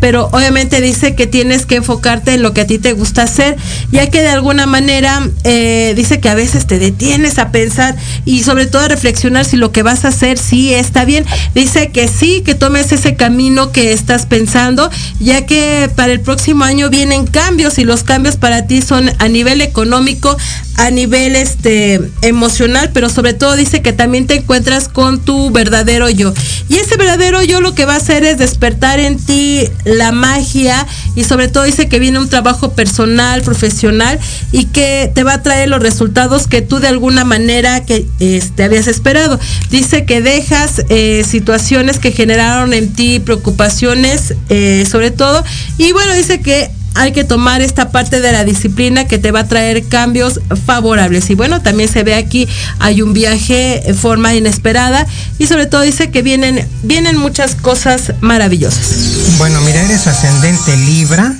pero 0.00 0.28
obviamente 0.32 0.80
dice 0.80 1.14
que 1.14 1.26
tienes 1.26 1.66
que 1.66 1.76
enfocarte 1.76 2.34
en 2.34 2.42
lo 2.42 2.52
que 2.52 2.62
a 2.62 2.66
ti 2.66 2.78
te 2.78 2.92
gusta 2.92 3.22
hacer, 3.22 3.56
ya 3.90 4.08
que 4.08 4.20
de 4.20 4.28
alguna 4.28 4.66
manera 4.66 5.28
eh, 5.44 5.92
dice 5.96 6.20
que 6.20 6.28
a 6.28 6.34
veces 6.34 6.66
te 6.66 6.78
detienes 6.78 7.38
a 7.38 7.50
pensar 7.50 7.96
y 8.24 8.42
sobre 8.42 8.66
todo 8.66 8.82
a 8.82 8.88
reflexionar 8.88 9.44
si 9.44 9.56
lo 9.56 9.72
que 9.72 9.82
vas 9.82 10.04
a 10.04 10.08
hacer 10.08 10.38
sí 10.38 10.72
está 10.72 11.04
bien. 11.04 11.24
Dice 11.54 11.90
que 11.90 12.08
sí, 12.08 12.42
que 12.42 12.54
tomes 12.54 12.92
ese 12.92 13.16
camino 13.16 13.72
que 13.72 13.92
estás 13.92 14.26
pensando, 14.26 14.90
ya 15.20 15.46
que 15.46 15.90
para 15.94 16.12
el 16.12 16.20
próximo 16.20 16.64
año 16.64 16.90
vienen 16.90 17.26
cambios 17.26 17.78
y 17.78 17.84
los 17.84 18.02
cambios 18.02 18.36
para 18.36 18.66
ti 18.66 18.82
son 18.82 19.10
a 19.18 19.28
nivel 19.28 19.60
económico, 19.60 20.36
a 20.76 20.90
nivel 20.90 21.36
este 21.36 22.00
emocional, 22.22 22.90
pero 22.92 23.08
sobre 23.08 23.34
todo 23.34 23.56
dice 23.56 23.82
que 23.82 23.92
también 23.92 24.26
te 24.26 24.36
encuentras 24.36 24.88
con 24.88 25.20
tu 25.20 25.50
verdadero 25.50 26.08
yo. 26.08 26.32
Y 26.68 26.76
ese 26.76 26.96
verdadero 26.96 27.42
yo 27.42 27.60
lo 27.60 27.74
que 27.74 27.84
va 27.84 27.94
a 27.94 27.98
hacer 27.98 28.24
es 28.24 28.38
despertar 28.38 29.00
en 29.00 29.18
ti 29.18 29.61
la 29.84 30.12
magia 30.12 30.86
y 31.14 31.24
sobre 31.24 31.48
todo 31.48 31.64
dice 31.64 31.88
que 31.88 31.98
viene 31.98 32.18
un 32.18 32.28
trabajo 32.28 32.72
personal, 32.72 33.42
profesional 33.42 34.18
y 34.50 34.66
que 34.66 35.10
te 35.14 35.22
va 35.22 35.34
a 35.34 35.42
traer 35.42 35.68
los 35.68 35.82
resultados 35.82 36.46
que 36.46 36.62
tú 36.62 36.78
de 36.78 36.88
alguna 36.88 37.24
manera 37.24 37.84
que 37.84 38.06
este, 38.20 38.64
habías 38.64 38.86
esperado. 38.86 39.38
Dice 39.70 40.04
que 40.04 40.20
dejas 40.20 40.84
eh, 40.88 41.24
situaciones 41.26 41.98
que 41.98 42.12
generaron 42.12 42.72
en 42.72 42.92
ti 42.92 43.20
preocupaciones 43.20 44.34
eh, 44.48 44.86
sobre 44.90 45.10
todo 45.10 45.44
y 45.78 45.92
bueno, 45.92 46.14
dice 46.14 46.40
que 46.40 46.70
hay 46.94 47.12
que 47.12 47.24
tomar 47.24 47.62
esta 47.62 47.90
parte 47.90 48.20
de 48.20 48.32
la 48.32 48.44
disciplina 48.44 49.06
que 49.06 49.18
te 49.18 49.30
va 49.30 49.40
a 49.40 49.48
traer 49.48 49.84
cambios 49.86 50.40
favorables. 50.66 51.30
Y 51.30 51.34
bueno, 51.34 51.62
también 51.62 51.88
se 51.88 52.02
ve 52.02 52.14
aquí, 52.14 52.48
hay 52.78 53.02
un 53.02 53.12
viaje 53.12 53.88
en 53.88 53.96
forma 53.96 54.34
inesperada 54.34 55.06
y 55.38 55.46
sobre 55.46 55.66
todo 55.66 55.82
dice 55.82 56.10
que 56.10 56.22
vienen, 56.22 56.66
vienen 56.82 57.16
muchas 57.16 57.54
cosas 57.54 58.12
maravillosas. 58.20 59.36
Bueno, 59.38 59.60
mira, 59.62 59.82
eres 59.82 60.06
ascendente 60.06 60.76
Libra, 60.76 61.34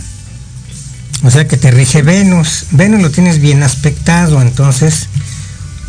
o 1.23 1.31
sea 1.31 1.47
que 1.47 1.57
te 1.57 1.71
rige 1.71 2.03
Venus. 2.03 2.67
Venus 2.71 3.03
lo 3.03 3.11
tienes 3.11 3.41
bien 3.41 3.63
aspectado, 3.63 4.41
entonces 4.41 5.09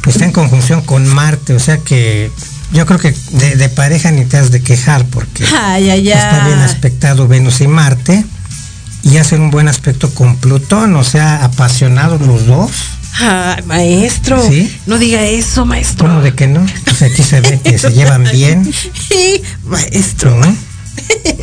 está 0.06 0.26
en 0.26 0.32
conjunción 0.32 0.82
con 0.82 1.08
Marte, 1.08 1.54
o 1.54 1.60
sea 1.60 1.78
que 1.78 2.30
yo 2.74 2.86
creo 2.86 3.00
que 3.00 3.16
de, 3.32 3.56
de 3.56 3.70
pareja 3.70 4.12
ni 4.12 4.26
te 4.26 4.38
has 4.38 4.52
de 4.52 4.62
quejar 4.62 5.06
porque 5.06 5.46
Ay, 5.62 5.90
ay, 5.92 6.12
está 6.12 6.46
bien 6.46 6.60
aspectado 6.60 7.28
Venus 7.28 7.62
y 7.62 7.68
Marte 7.68 8.26
y 9.04 9.18
hacen 9.18 9.42
un 9.42 9.52
buen 9.52 9.68
aspecto 9.68 10.14
con 10.14 10.38
Plutón, 10.38 10.96
o 10.96 11.04
sea, 11.04 11.44
apasionados 11.44 12.22
los 12.22 12.48
dos. 12.48 12.72
Ay, 13.20 13.62
maestro. 13.66 14.42
¿Sí? 14.48 14.76
No 14.86 14.98
diga 14.98 15.24
eso, 15.24 15.66
maestro. 15.66 16.08
¿Cómo 16.08 16.22
de 16.22 16.34
que 16.34 16.48
no? 16.48 16.66
Pues 16.86 17.02
aquí 17.04 17.22
se 17.22 17.42
ve 17.42 17.60
que 17.64 17.78
se 17.78 17.92
llevan 17.92 18.24
bien, 18.32 18.72
maestro. 19.66 20.36
¿no? 20.36 20.56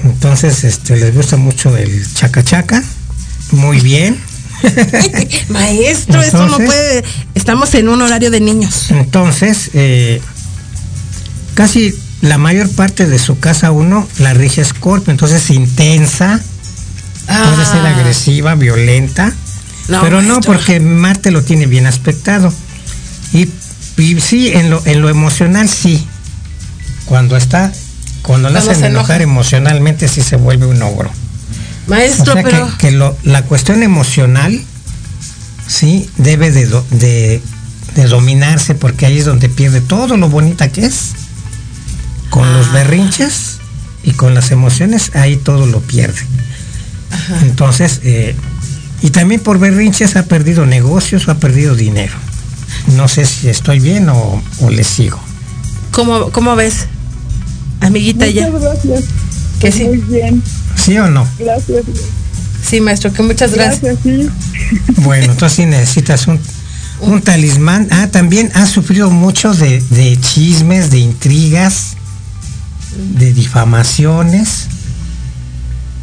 Entonces, 0.04 0.64
este, 0.64 0.96
les 0.96 1.14
gusta 1.14 1.36
mucho 1.36 1.76
el 1.76 2.12
chaca 2.14 2.42
chaca, 2.42 2.82
muy 3.52 3.80
bien. 3.80 4.18
Maestro, 5.48 6.20
esto 6.20 6.46
no 6.46 6.56
puede. 6.58 7.02
Estamos 7.34 7.74
en 7.74 7.88
un 7.88 8.02
horario 8.02 8.30
de 8.30 8.40
niños. 8.40 8.90
Entonces, 8.90 9.70
eh, 9.72 10.20
casi 11.54 11.94
la 12.20 12.36
mayor 12.36 12.70
parte 12.70 13.06
de 13.06 13.18
su 13.18 13.38
casa 13.38 13.70
uno 13.70 14.06
la 14.18 14.34
rige 14.34 14.64
Scorpio, 14.64 15.10
entonces 15.10 15.50
intensa, 15.50 16.40
puede 17.26 17.64
ser 17.66 17.86
Ah. 17.86 17.94
agresiva, 17.96 18.54
violenta, 18.54 19.32
No, 19.88 20.00
pero 20.02 20.22
no 20.22 20.40
porque 20.40 20.78
Marte 20.80 21.30
lo 21.30 21.42
tiene 21.42 21.66
bien 21.66 21.86
aspectado. 21.86 22.52
Y, 23.32 23.48
y 23.96 24.20
sí, 24.20 24.48
en 24.52 24.70
lo, 24.70 24.82
en 24.86 25.00
lo 25.00 25.08
emocional 25.08 25.68
sí. 25.68 26.06
Cuando 27.06 27.36
está, 27.36 27.72
cuando 28.22 28.50
la 28.50 28.60
hacen 28.60 28.84
enojar 28.84 29.20
enoja. 29.20 29.32
emocionalmente 29.32 30.06
sí 30.08 30.22
se 30.22 30.36
vuelve 30.36 30.66
un 30.66 30.80
ogro. 30.82 31.10
O 31.86 31.90
Maestro, 31.90 32.34
sea 32.34 32.42
pero. 32.44 32.66
que, 32.72 32.76
que 32.78 32.90
lo- 32.92 33.16
la 33.24 33.42
cuestión 33.42 33.82
emocional 33.82 34.60
sí 35.66 36.08
debe 36.18 36.50
de, 36.52 36.66
do- 36.66 36.86
de- 36.90 37.42
de 37.96 38.04
dominarse 38.06 38.74
porque 38.76 39.06
ahí 39.06 39.18
es 39.18 39.24
donde 39.24 39.48
pierde 39.48 39.80
todo 39.80 40.16
lo 40.16 40.28
bonita 40.28 40.68
que 40.70 40.86
es. 40.86 41.12
Con 42.30 42.44
Ah. 42.46 42.52
los 42.52 42.72
berrinches 42.72 43.58
y 44.04 44.12
con 44.12 44.34
las 44.34 44.52
emociones, 44.52 45.10
ahí 45.16 45.36
todo 45.36 45.66
lo 45.66 45.80
pierde. 45.80 46.20
Entonces, 47.42 48.00
eh, 48.04 48.34
y 49.02 49.10
también 49.10 49.40
por 49.40 49.58
berrinches 49.58 50.16
ha 50.16 50.24
perdido 50.24 50.66
negocios 50.66 51.26
o 51.28 51.30
ha 51.30 51.36
perdido 51.36 51.74
dinero. 51.74 52.12
No 52.96 53.08
sé 53.08 53.24
si 53.26 53.48
estoy 53.48 53.80
bien 53.80 54.08
o, 54.08 54.42
o 54.60 54.70
le 54.70 54.84
sigo. 54.84 55.18
¿Cómo, 55.92 56.30
cómo 56.30 56.54
ves? 56.56 56.86
Amiguita 57.80 58.26
ya. 58.26 58.48
Muchas 58.50 58.62
gracias. 58.62 59.04
Que 59.58 59.60
Pues 59.60 59.74
sí. 59.74 59.84
Muy 59.84 59.96
bien. 59.98 60.42
¿Sí 60.76 60.98
o 60.98 61.08
no? 61.08 61.26
Gracias. 61.38 61.84
Sí, 62.68 62.80
maestro, 62.80 63.12
que 63.12 63.22
muchas 63.22 63.52
gracias. 63.54 63.82
Gracias, 63.82 63.98
sí. 64.02 64.30
Bueno, 65.02 65.32
entonces 65.32 65.56
sí 65.56 65.66
necesitas 65.66 66.26
un, 66.26 66.38
un 67.00 67.22
talismán. 67.22 67.88
Ah, 67.90 68.08
también 68.10 68.50
has 68.54 68.68
sufrido 68.70 69.10
mucho 69.10 69.52
de, 69.54 69.80
de 69.90 70.18
chismes, 70.20 70.90
de 70.90 70.98
intrigas, 70.98 71.96
de 73.16 73.32
difamaciones. 73.32 74.66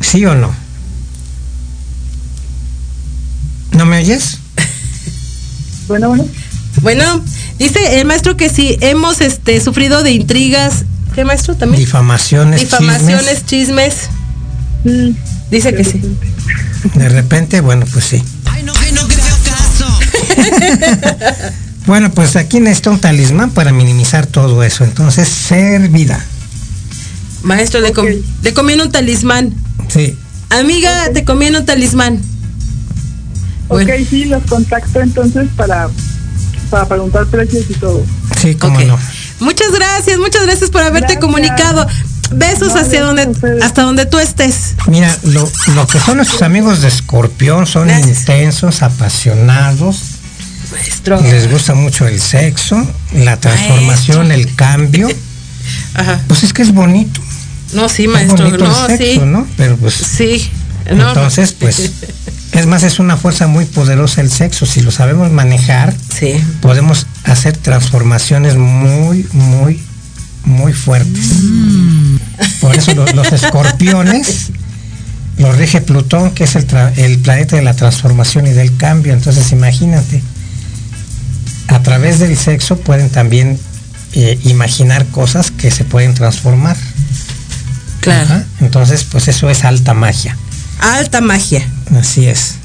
¿Sí 0.01 0.25
o 0.25 0.35
no? 0.35 0.53
¿No 3.77 3.85
me 3.85 3.97
oyes? 3.99 4.39
Bueno, 5.87 6.09
bueno. 6.09 6.25
Bueno, 6.81 7.23
dice 7.57 7.99
el 7.99 8.05
maestro 8.05 8.35
que 8.37 8.49
sí, 8.49 8.77
hemos 8.81 9.21
este, 9.21 9.59
sufrido 9.61 10.03
de 10.03 10.11
intrigas. 10.11 10.83
¿Qué 11.15 11.23
maestro 11.25 11.55
también? 11.55 11.79
Difamaciones, 11.79 12.59
Difamaciones, 12.61 13.45
chismes. 13.45 13.93
Sí. 14.83 15.15
Dice 15.49 15.73
que 15.73 15.83
sí. 15.83 16.01
De 16.93 17.09
repente, 17.09 17.61
bueno, 17.61 17.85
pues 17.91 18.05
sí. 18.05 18.23
Ay, 18.45 18.63
no, 18.63 18.73
ay, 18.79 18.91
no 18.91 19.07
creo 19.07 19.25
caso. 19.45 19.99
Bueno, 21.87 22.11
pues 22.11 22.35
aquí 22.35 22.59
necesita 22.59 22.89
un 22.89 22.99
talismán 22.99 23.51
para 23.51 23.71
minimizar 23.71 24.27
todo 24.27 24.61
eso. 24.61 24.83
Entonces, 24.83 25.25
ser 25.29 25.87
vida. 25.87 26.21
Maestro, 27.43 27.79
le, 27.79 27.93
com- 27.93 28.05
Ok. 28.05 28.11
le 28.43 28.53
conviene 28.53 28.83
un 28.83 28.91
talismán. 28.91 29.53
Sí. 29.87 30.17
Amiga, 30.49 31.11
te 31.13 31.23
conviene 31.23 31.59
un 31.59 31.65
talismán. 31.65 32.19
Bueno. 33.67 33.91
Ok, 33.93 33.99
sí, 34.09 34.25
los 34.25 34.43
contacto 34.43 35.01
entonces 35.01 35.47
para, 35.55 35.89
para 36.69 36.87
preguntar 36.87 37.25
precios 37.27 37.65
y 37.69 37.73
todo. 37.75 38.03
Sí, 38.41 38.55
cómo 38.55 38.79
no. 38.81 38.97
Muchas 39.39 39.71
gracias, 39.71 40.17
muchas 40.19 40.43
gracias 40.43 40.69
por 40.69 40.81
haberte 40.81 41.13
Gracias. 41.13 41.21
comunicado. 41.21 41.87
Besos 42.31 42.73
No, 42.73 42.81
hacia 42.81 43.03
donde, 43.03 43.29
hasta 43.63 43.83
donde 43.83 44.05
tú 44.05 44.19
estés. 44.19 44.75
Mira, 44.87 45.15
lo, 45.23 45.49
lo 45.75 45.87
que 45.87 45.97
son 45.99 46.17
nuestros 46.17 46.41
amigos 46.41 46.81
de 46.81 46.89
Escorpión 46.89 47.65
son 47.65 47.87
Gracias. 47.87 48.19
intensos, 48.19 48.81
apasionados, 48.81 50.01
Maestro. 50.73 51.21
les 51.21 51.49
gusta 51.49 51.73
mucho 51.73 52.05
el 52.05 52.19
sexo, 52.19 52.85
la 53.13 53.37
transformación, 53.39 54.31
el 54.33 54.53
cambio. 54.55 55.07
Ajá. 55.93 56.19
Pues 56.27 56.43
es 56.43 56.51
que 56.51 56.63
es 56.63 56.73
bonito. 56.73 57.21
No, 57.73 57.87
sí, 57.87 58.03
es 58.05 58.09
maestro. 58.09 58.45
bonito 58.45 58.65
No, 58.65 58.87
el 58.87 58.97
sexo, 58.97 59.21
sí. 59.21 59.25
¿no? 59.25 59.47
Pero 59.55 59.77
pues 59.77 59.93
Sí. 59.93 60.51
No, 60.93 61.07
entonces, 61.09 61.53
pues, 61.53 61.91
es 62.57 62.65
más, 62.65 62.83
es 62.83 62.99
una 62.99 63.17
fuerza 63.17 63.47
muy 63.47 63.65
poderosa 63.65 64.21
el 64.21 64.29
sexo. 64.31 64.65
Si 64.65 64.81
lo 64.81 64.91
sabemos 64.91 65.31
manejar, 65.31 65.93
Sí. 66.17 66.33
podemos 66.61 67.07
hacer 67.23 67.55
transformaciones 67.57 68.55
muy, 68.57 69.27
muy, 69.33 69.81
muy 70.43 70.73
fuertes. 70.73 71.27
Por 72.61 72.75
eso 72.75 72.93
lo- 72.95 73.05
los 73.13 73.31
escorpiones 73.31 74.49
los 75.37 75.55
rige 75.55 75.81
Plutón, 75.81 76.31
que 76.31 76.45
es 76.45 76.55
el, 76.55 76.65
planeta 77.19 77.55
de 77.55 77.61
la 77.61 77.75
transformación 77.75 78.47
y 78.47 78.51
del 78.51 78.75
cambio. 78.75 79.13
Entonces, 79.13 79.51
imagínate, 79.51 80.23
a 81.67 81.79
través 81.83 82.17
del 82.17 82.35
sexo 82.37 82.77
pueden 82.79 83.09
también 83.11 83.59
eh, 84.13 84.39
imaginar 84.45 85.05
cosas 85.07 85.51
que 85.51 85.69
se 85.69 85.83
pueden 85.83 86.15
transformar. 86.15 86.75
Claro. 87.99 88.23
Ajá. 88.25 88.45
Entonces, 88.61 89.03
pues 89.03 89.27
eso 89.27 89.47
es 89.51 89.63
alta 89.63 89.93
magia. 89.93 90.35
Alta 90.79 91.21
magia. 91.21 91.61
Así 91.95 92.25
es. 92.27 92.55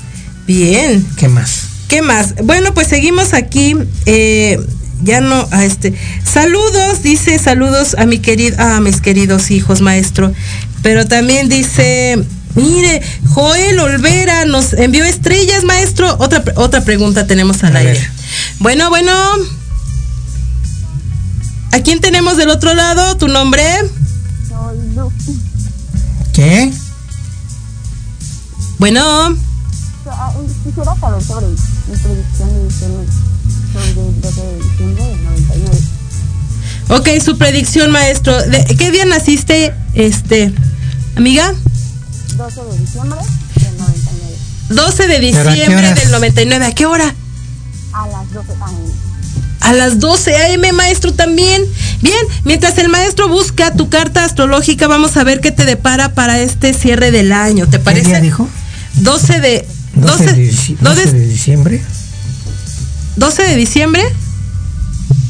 Bien. 0.47 1.07
¿Qué 1.17 1.29
más? 1.29 1.65
¿Qué 1.89 2.03
más? 2.03 2.35
Bueno, 2.43 2.75
pues 2.75 2.89
seguimos 2.89 3.35
aquí. 3.35 3.77
eh, 4.07 4.59
ya 5.03 5.21
no, 5.21 5.49
a 5.51 5.65
este. 5.65 5.95
Saludos, 6.25 7.03
dice 7.03 7.37
saludos 7.41 7.97
a 7.99 8.07
mi 8.07 8.19
querido, 8.21 8.57
a 8.63 8.81
mis 8.81 9.01
queridos 9.01 9.51
hijos, 9.51 9.81
maestro. 9.81 10.33
Pero 10.83 11.07
también 11.07 11.49
dice, 11.49 12.23
mire, 12.55 13.03
Joel 13.29 13.81
Olvera 13.81 14.45
nos 14.45 14.73
envió 14.75 15.05
estrellas, 15.05 15.65
maestro. 15.65 16.15
Otra, 16.21 16.45
otra 16.55 16.85
pregunta 16.85 17.27
tenemos 17.27 17.65
al 17.65 17.75
A 17.77 17.81
aire. 17.81 17.93
ver. 17.95 18.11
Bueno, 18.61 18.91
bueno. 18.91 19.13
¿A 21.73 21.81
quién 21.81 22.01
tenemos 22.01 22.37
del 22.37 22.51
otro 22.51 22.73
lado? 22.75 23.17
¿Tu 23.17 23.27
nombre? 23.29 23.63
¿Qué? 26.33 26.73
Bueno. 28.83 29.37
Quisiera 30.65 30.97
saber 30.97 31.23
sobre 31.23 31.47
mi 31.47 31.97
predicción 32.03 32.49
de 32.53 32.65
diciembre, 32.65 33.07
sobre 33.73 34.09
el 34.09 34.21
12 34.21 34.41
de 34.43 34.57
diciembre 34.57 35.05
del 35.05 35.25
99. 35.25 35.79
Ok, 36.89 37.09
su 37.25 37.39
predicción, 37.39 37.93
maestro. 37.93 38.43
¿De 38.43 38.65
qué 38.77 38.91
día 38.91 39.05
naciste, 39.05 39.73
este, 39.95 40.53
amiga? 41.15 41.55
12 42.35 42.61
de 42.65 42.79
diciembre 42.79 43.21
del 43.55 43.79
99. 43.79 44.37
12 44.71 45.07
de 45.07 45.31
¿Pero 45.31 45.39
a 45.39 45.53
qué 45.53 45.61
diciembre 45.61 45.95
del 45.95 46.11
99. 46.11 46.67
¿A 46.67 46.73
qué 46.73 46.87
hora? 46.87 47.15
A 47.93 48.09
las 48.09 48.33
12 48.33 48.53
am. 48.63 48.75
A 49.61 49.73
las 49.75 50.01
12 50.01 50.35
a.m., 50.35 50.73
maestro, 50.73 51.15
también. 51.15 51.63
Bien, 52.01 52.27
mientras 52.43 52.77
el 52.79 52.89
maestro 52.89 53.29
busca 53.29 53.73
tu 53.75 53.89
carta 53.89 54.25
astrológica, 54.25 54.89
vamos 54.89 55.17
a 55.17 55.23
ver 55.23 55.41
qué 55.41 55.53
te 55.53 55.67
depara 55.67 56.15
para 56.15 56.41
este 56.41 56.75
cierre 56.75 57.13
del 57.13 57.33
año. 57.33 57.67
¿Te 57.67 57.79
¿Qué 57.79 57.85
parece? 57.85 58.09
día 58.09 58.21
dijo? 58.21 58.49
12 58.97 59.41
de... 59.41 59.67
12 59.95 60.25
de, 60.25 60.33
12, 60.33 60.37
dici- 60.37 60.77
12 60.81 61.13
de 61.13 61.27
diciembre. 61.27 61.83
12 63.17 63.43
de 63.43 63.57
diciembre. 63.57 64.03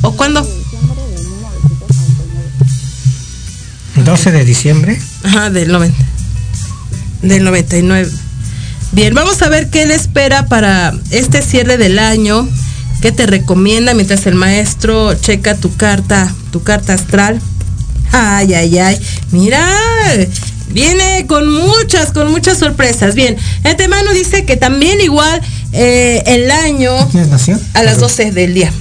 ¿O 0.03 0.13
cuándo? 0.17 0.43
De 0.43 0.49
diciembre 0.49 1.03
de 1.17 1.25
1999. 1.25 4.05
12 4.05 4.31
de 4.33 4.45
diciembre. 4.45 5.01
Ajá, 5.25 5.51
del 5.51 5.71
90. 5.73 5.97
Del 7.23 7.45
99. 7.45 8.11
Bien, 8.93 9.15
vamos 9.15 9.41
a 9.43 9.49
ver 9.49 9.71
qué 9.71 9.87
le 9.87 9.95
espera 9.95 10.47
para 10.47 10.93
este 11.11 11.43
cierre 11.43 11.77
del 11.79 11.99
año. 11.99 12.49
¿Qué 13.01 13.11
te 13.11 13.27
recomienda 13.27 13.95
mientras 13.95 14.27
el 14.27 14.35
maestro 14.37 15.15
checa 15.15 15.57
tu 15.57 15.75
carta, 15.77 16.33
tu 16.53 16.63
carta 16.63 16.95
astral? 16.95 17.41
Ay, 18.13 18.55
ay, 18.55 18.79
ay. 18.79 19.01
Mira, 19.33 19.67
viene 20.73 21.27
con 21.27 21.49
muchas, 21.53 22.13
con 22.13 22.31
muchas 22.31 22.59
sorpresas. 22.59 23.15
Bien, 23.15 23.37
antemano 23.65 24.13
dice 24.13 24.45
que 24.45 24.57
también 24.57 25.01
igual 25.01 25.41
eh, 25.73 26.23
el 26.27 26.51
año 26.51 26.93
a 26.95 27.83
las 27.83 27.95
Perdón. 27.95 28.01
12 28.01 28.33
del 28.33 28.55
día. 28.55 28.73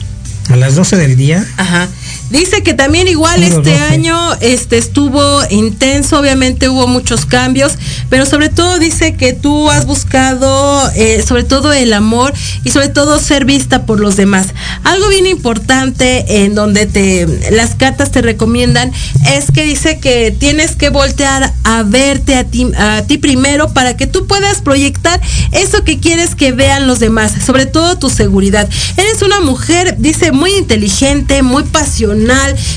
A 0.49 0.55
las 0.55 0.75
12 0.75 0.97
del 0.97 1.15
día. 1.15 1.45
Ajá. 1.57 1.87
Dice 2.31 2.63
que 2.63 2.73
también 2.73 3.09
igual 3.09 3.43
Puro 3.43 3.57
este 3.57 3.71
12. 3.71 3.83
año 3.93 4.33
este 4.39 4.77
estuvo 4.77 5.41
intenso, 5.49 6.17
obviamente 6.17 6.69
hubo 6.69 6.87
muchos 6.87 7.25
cambios, 7.25 7.73
pero 8.09 8.25
sobre 8.25 8.47
todo 8.47 8.79
dice 8.79 9.15
que 9.15 9.33
tú 9.33 9.69
has 9.69 9.85
buscado 9.85 10.89
eh, 10.95 11.23
sobre 11.27 11.43
todo 11.43 11.73
el 11.73 11.91
amor 11.91 12.33
y 12.63 12.71
sobre 12.71 12.87
todo 12.87 13.19
ser 13.19 13.43
vista 13.43 13.85
por 13.85 13.99
los 13.99 14.15
demás. 14.15 14.47
algo 14.85 15.09
bien 15.09 15.27
importante 15.27 16.43
en 16.43 16.55
donde 16.55 16.85
te 16.85 17.27
las 17.51 17.75
cartas 17.75 18.11
te 18.11 18.21
recomiendan 18.21 18.93
es 19.29 19.51
que 19.51 19.63
dice 19.63 19.99
que 19.99 20.31
tienes 20.31 20.77
que 20.77 20.89
voltear 20.89 21.51
a 21.65 21.83
verte 21.83 22.35
a 22.35 22.45
ti, 22.45 22.71
a 22.77 23.01
ti 23.03 23.17
primero 23.17 23.73
para 23.73 23.97
que 23.97 24.07
tú 24.07 24.25
puedas 24.25 24.61
proyectar 24.61 25.19
eso 25.51 25.83
que 25.83 25.99
quieres 25.99 26.35
que 26.35 26.53
vean 26.53 26.87
los 26.87 26.99
demás, 26.99 27.33
sobre 27.45 27.65
todo 27.65 27.97
tu 27.97 28.09
seguridad. 28.09 28.69
Eres 28.95 29.21
una 29.21 29.41
mujer, 29.41 29.95
dice, 29.99 30.31
muy 30.31 30.51
inteligente, 30.51 31.41
muy 31.41 31.63
pasional, 31.63 32.20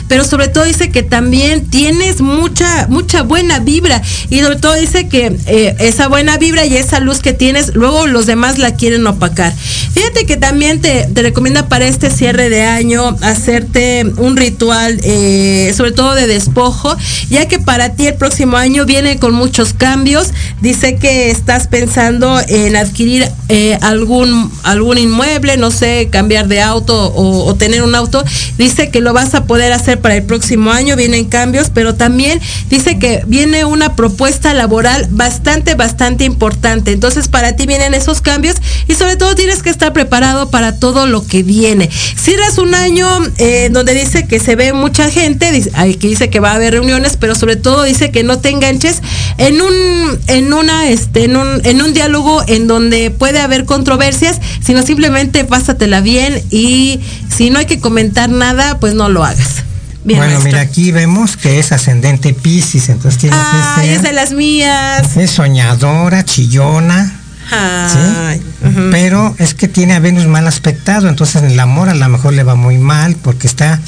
pero 0.08 0.24
sobre 0.24 0.48
todo 0.48 0.64
dice 0.64 0.90
que 0.90 1.02
también 1.02 1.66
tienes 1.66 2.20
mucha, 2.20 2.86
mucha 2.88 3.22
buena 3.22 3.58
vibra 3.58 4.02
y 4.30 4.40
sobre 4.40 4.56
todo 4.56 4.74
dice 4.74 5.08
que 5.08 5.36
eh, 5.46 5.76
esa 5.78 6.08
buena 6.08 6.38
vibra 6.38 6.64
y 6.66 6.76
esa 6.76 7.00
luz 7.00 7.20
que 7.20 7.32
tienes, 7.32 7.74
luego 7.74 8.06
los 8.06 8.26
demás 8.26 8.58
la 8.58 8.74
quieren 8.74 9.06
opacar. 9.06 9.52
Fíjate 9.92 10.26
que 10.26 10.36
también 10.36 10.80
te, 10.80 11.08
te 11.12 11.22
recomienda 11.22 11.68
para 11.68 11.86
este 11.86 12.10
cierre 12.10 12.50
de 12.50 12.62
año 12.62 13.16
hacerte 13.22 14.04
un 14.16 14.36
ritual, 14.36 15.00
eh, 15.04 15.72
sobre 15.76 15.92
todo 15.92 16.14
de 16.14 16.26
despojo, 16.26 16.96
ya 17.30 17.46
que 17.46 17.58
para 17.58 17.94
ti 17.94 18.06
el 18.06 18.14
próximo 18.14 18.56
año 18.56 18.86
viene 18.86 19.18
con 19.18 19.34
muchos 19.34 19.72
cambios. 19.72 20.28
Dice 20.60 20.96
que 20.96 21.30
estás 21.30 21.68
pensando 21.68 22.40
en 22.48 22.76
adquirir 22.76 23.28
eh, 23.48 23.78
algún, 23.82 24.50
algún 24.62 24.98
inmueble, 24.98 25.56
no 25.56 25.70
sé, 25.70 26.08
cambiar 26.10 26.48
de 26.48 26.60
auto 26.60 27.06
o, 27.08 27.44
o 27.44 27.54
tener 27.54 27.82
un 27.82 27.94
auto. 27.94 28.24
Dice 28.58 28.90
que 28.90 29.00
lo 29.00 29.12
vas 29.12 29.33
a 29.34 29.44
poder 29.44 29.72
hacer 29.72 30.00
para 30.00 30.16
el 30.16 30.22
próximo 30.22 30.70
año, 30.70 30.96
vienen 30.96 31.24
cambios, 31.26 31.70
pero 31.70 31.94
también 31.94 32.40
dice 32.70 32.98
que 32.98 33.22
viene 33.26 33.64
una 33.64 33.96
propuesta 33.96 34.54
laboral 34.54 35.06
bastante, 35.10 35.74
bastante 35.74 36.24
importante. 36.24 36.92
Entonces 36.92 37.28
para 37.28 37.56
ti 37.56 37.66
vienen 37.66 37.94
esos 37.94 38.20
cambios 38.20 38.56
y 38.88 38.94
sobre 38.94 39.16
todo 39.16 39.34
tienes 39.34 39.62
que 39.62 39.70
estar 39.70 39.92
preparado 39.92 40.50
para 40.50 40.78
todo 40.78 41.06
lo 41.06 41.26
que 41.26 41.42
viene. 41.42 41.88
Cierras 42.16 42.58
un 42.58 42.74
año 42.74 43.06
eh, 43.38 43.68
donde 43.70 43.94
dice 43.94 44.26
que 44.26 44.40
se 44.40 44.56
ve 44.56 44.72
mucha 44.72 45.10
gente, 45.10 45.50
dice, 45.52 45.70
ay, 45.74 45.94
que 45.96 46.08
dice 46.08 46.30
que 46.30 46.40
va 46.40 46.52
a 46.52 46.54
haber 46.54 46.74
reuniones, 46.74 47.16
pero 47.18 47.34
sobre 47.34 47.56
todo 47.56 47.82
dice 47.82 48.10
que 48.10 48.22
no 48.22 48.38
te 48.38 48.50
enganches 48.50 49.02
en 49.38 49.60
un, 49.60 50.18
en 50.28 50.52
una, 50.52 50.88
este, 50.88 51.24
en 51.24 51.36
un, 51.36 51.60
en 51.64 51.82
un 51.82 51.92
diálogo 51.92 52.42
en 52.46 52.66
donde 52.66 53.10
puede 53.10 53.40
haber 53.40 53.64
controversias, 53.64 54.40
sino 54.62 54.82
simplemente 54.82 55.44
pásatela 55.44 56.00
bien 56.00 56.42
y 56.50 57.00
si 57.34 57.50
no 57.50 57.58
hay 57.58 57.66
que 57.66 57.80
comentar 57.80 58.30
nada, 58.30 58.78
pues 58.78 58.94
no 58.94 59.08
lo 59.08 59.23
hagas. 59.24 59.64
Bien, 60.04 60.18
bueno, 60.18 60.32
maestro. 60.34 60.44
mira, 60.44 60.60
aquí 60.60 60.92
vemos 60.92 61.36
que 61.38 61.58
es 61.58 61.72
ascendente 61.72 62.34
Pisces, 62.34 62.88
entonces 62.90 63.18
tiene 63.20 63.36
Ay, 63.38 63.88
que 63.88 63.94
es 63.94 64.00
ser 64.02 64.08
de 64.10 64.12
las 64.14 64.32
mías. 64.32 65.16
es 65.16 65.30
soñadora, 65.30 66.24
chillona, 66.24 67.20
Ay, 67.50 68.42
ujú. 68.62 68.88
pero 68.90 69.34
es 69.38 69.54
que 69.54 69.66
tiene 69.68 69.94
a 69.94 70.00
Venus 70.00 70.26
mal 70.26 70.46
aspectado, 70.46 71.08
entonces 71.08 71.42
en 71.42 71.50
el 71.50 71.58
amor 71.60 71.88
a 71.88 71.94
lo 71.94 72.08
mejor 72.08 72.34
le 72.34 72.42
va 72.42 72.54
muy 72.54 72.76
mal 72.78 73.16
porque 73.16 73.46
está 73.46 73.80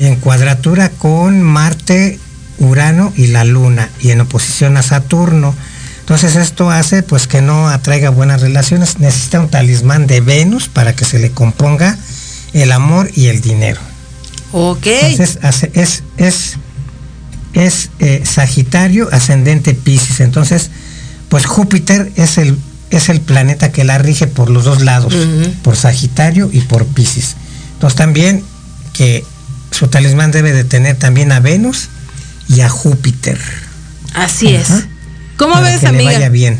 en 0.00 0.16
cuadratura 0.16 0.88
con 0.90 1.42
Marte, 1.42 2.18
Urano 2.58 3.12
y 3.16 3.28
la 3.28 3.44
Luna 3.44 3.88
y 4.00 4.10
en 4.10 4.20
oposición 4.20 4.76
a 4.76 4.82
Saturno. 4.82 5.54
Entonces 6.00 6.34
esto 6.34 6.70
hace 6.70 7.04
pues 7.04 7.28
que 7.28 7.40
no 7.40 7.68
atraiga 7.68 8.10
buenas 8.10 8.40
relaciones, 8.40 8.98
necesita 8.98 9.38
un 9.38 9.48
talismán 9.48 10.08
de 10.08 10.20
Venus 10.20 10.68
para 10.68 10.94
que 10.96 11.04
se 11.04 11.20
le 11.20 11.30
componga 11.30 11.96
el 12.52 12.72
amor 12.72 13.10
y 13.14 13.26
el 13.28 13.40
dinero. 13.40 13.80
Ok. 14.52 14.86
Entonces 14.86 15.38
es, 15.74 16.02
es, 16.16 16.56
es 17.54 17.90
eh, 17.98 18.22
Sagitario 18.24 19.08
ascendente 19.12 19.74
Pisces. 19.74 20.20
Entonces, 20.20 20.70
pues 21.28 21.46
Júpiter 21.46 22.12
es 22.16 22.38
el, 22.38 22.58
es 22.90 23.08
el 23.08 23.20
planeta 23.20 23.72
que 23.72 23.84
la 23.84 23.98
rige 23.98 24.26
por 24.26 24.50
los 24.50 24.64
dos 24.64 24.82
lados, 24.82 25.14
por 25.62 25.76
Sagitario 25.76 26.50
y 26.52 26.60
por 26.60 26.86
Pisces. 26.86 27.36
Entonces 27.74 27.96
también 27.96 28.44
que 28.92 29.24
su 29.70 29.88
talismán 29.88 30.30
debe 30.30 30.52
de 30.52 30.64
tener 30.64 30.96
también 30.96 31.32
a 31.32 31.40
Venus 31.40 31.88
y 32.48 32.60
a 32.60 32.68
Júpiter. 32.68 33.38
Así 34.14 34.54
es. 34.54 34.68
¿Cómo 35.38 35.54
para 35.54 35.68
ves, 35.68 35.80
que 35.80 35.86
le 35.86 35.88
amiga? 35.88 36.12
vaya 36.12 36.28
bien. 36.28 36.58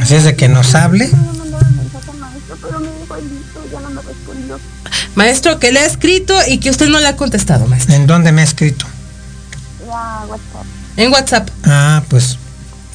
Así 0.00 0.14
es 0.14 0.24
de 0.24 0.34
que 0.34 0.48
nos 0.48 0.74
hable. 0.74 1.10
Maestro, 5.14 5.58
que 5.58 5.72
le 5.72 5.80
ha 5.80 5.86
escrito 5.86 6.34
y 6.48 6.58
que 6.58 6.70
usted 6.70 6.88
no 6.88 7.00
le 7.00 7.06
ha 7.08 7.16
contestado, 7.16 7.66
maestro. 7.66 7.94
¿En 7.94 8.06
dónde 8.06 8.32
me 8.32 8.40
ha 8.42 8.44
escrito? 8.44 8.86
WhatsApp. 9.86 10.64
En 10.96 11.12
WhatsApp. 11.12 11.48
Ah, 11.64 12.02
pues, 12.08 12.38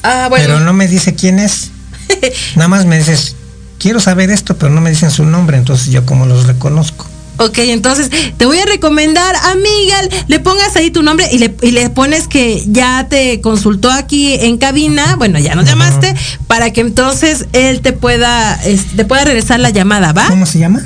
Ah, 0.02 0.26
bueno. 0.30 0.44
pero 0.46 0.60
no 0.60 0.72
me 0.72 0.88
dice 0.88 1.14
quién 1.14 1.38
es. 1.38 1.70
Nada 2.56 2.68
más 2.68 2.86
me 2.86 2.98
dices, 2.98 3.36
quiero 3.78 4.00
saber 4.00 4.30
esto, 4.30 4.56
pero 4.56 4.72
no 4.72 4.80
me 4.80 4.90
dicen 4.90 5.10
su 5.10 5.24
nombre, 5.24 5.56
entonces 5.58 5.88
yo 5.88 6.04
como 6.06 6.26
los 6.26 6.46
reconozco. 6.46 7.06
Ok, 7.36 7.56
entonces 7.58 8.10
te 8.36 8.44
voy 8.44 8.58
a 8.58 8.66
recomendar, 8.66 9.34
amiga, 9.36 9.96
le 10.28 10.40
pongas 10.40 10.76
ahí 10.76 10.90
tu 10.90 11.02
nombre 11.02 11.26
y 11.32 11.38
le, 11.38 11.54
y 11.62 11.70
le 11.70 11.88
pones 11.88 12.28
que 12.28 12.62
ya 12.66 13.06
te 13.08 13.40
consultó 13.40 13.90
aquí 13.90 14.34
en 14.34 14.58
cabina, 14.58 15.16
bueno, 15.16 15.38
ya 15.38 15.54
nos 15.54 15.64
llamaste, 15.64 16.14
para 16.46 16.70
que 16.70 16.82
entonces 16.82 17.46
él 17.54 17.80
te 17.80 17.94
pueda, 17.94 18.54
es- 18.64 18.94
te 18.94 19.06
pueda 19.06 19.24
regresar 19.24 19.58
la 19.60 19.70
llamada, 19.70 20.12
¿va? 20.12 20.28
¿Cómo 20.28 20.44
se 20.44 20.58
llama? 20.58 20.82